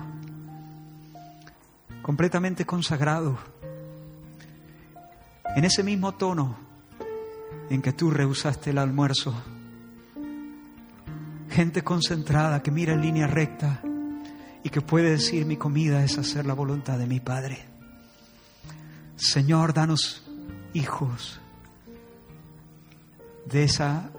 completamente 2.02 2.66
consagrados, 2.66 3.38
en 5.56 5.66
ese 5.66 5.84
mismo 5.84 6.14
tono 6.14 6.56
en 7.70 7.82
que 7.82 7.94
tú 7.94 8.12
rehusaste 8.12 8.72
el 8.72 8.78
almuerzo. 8.78 9.34
Gente 11.54 11.84
concentrada 11.84 12.64
que 12.64 12.72
mira 12.72 12.94
en 12.94 13.02
línea 13.02 13.28
recta 13.28 13.80
y 14.64 14.70
que 14.70 14.82
puede 14.82 15.12
decir 15.12 15.46
mi 15.46 15.56
comida 15.56 16.04
es 16.04 16.18
hacer 16.18 16.48
la 16.48 16.56
voluntad 16.56 16.98
de 16.98 17.06
mi 17.06 17.20
Padre. 17.20 17.64
Señor, 19.16 19.72
danos 19.72 20.28
hijos 20.74 21.40
de 23.46 23.66
esa 23.66 24.10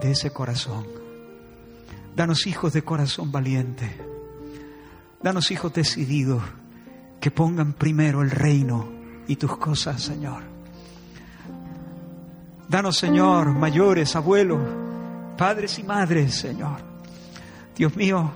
de 0.00 0.12
ese 0.12 0.30
corazón. 0.30 0.86
Danos 2.14 2.46
hijos 2.46 2.72
de 2.72 2.84
corazón 2.84 3.32
valiente. 3.32 3.90
Danos 5.20 5.50
hijos 5.50 5.72
decididos 5.72 6.44
que 7.18 7.32
pongan 7.32 7.72
primero 7.72 8.22
el 8.22 8.30
reino 8.30 8.88
y 9.26 9.34
tus 9.34 9.56
cosas, 9.56 10.00
Señor. 10.00 10.44
Danos, 12.68 12.96
Señor, 12.96 13.52
mayores, 13.52 14.14
abuelos, 14.14 14.89
padres 15.40 15.78
y 15.78 15.82
madres, 15.82 16.34
Señor. 16.34 16.82
Dios 17.74 17.96
mío, 17.96 18.30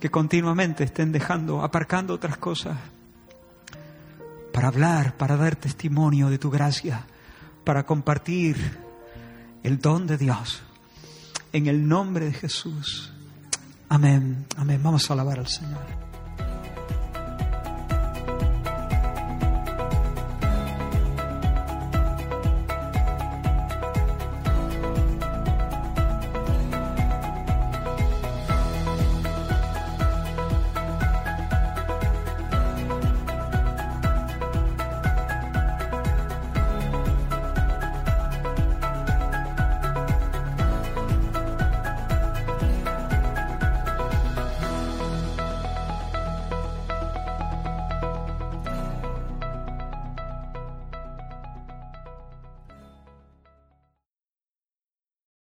que 0.00 0.10
continuamente 0.10 0.82
estén 0.82 1.12
dejando, 1.12 1.62
aparcando 1.62 2.14
otras 2.14 2.38
cosas 2.38 2.78
para 4.50 4.68
hablar, 4.68 5.18
para 5.18 5.36
dar 5.36 5.54
testimonio 5.54 6.30
de 6.30 6.38
tu 6.38 6.50
gracia, 6.50 7.04
para 7.62 7.84
compartir 7.84 8.56
el 9.62 9.78
don 9.78 10.06
de 10.06 10.16
Dios. 10.16 10.62
En 11.52 11.66
el 11.66 11.86
nombre 11.86 12.24
de 12.24 12.32
Jesús. 12.32 13.12
Amén. 13.90 14.46
Amén. 14.56 14.80
Vamos 14.82 15.10
a 15.10 15.12
alabar 15.12 15.40
al 15.40 15.48
Señor. 15.48 15.93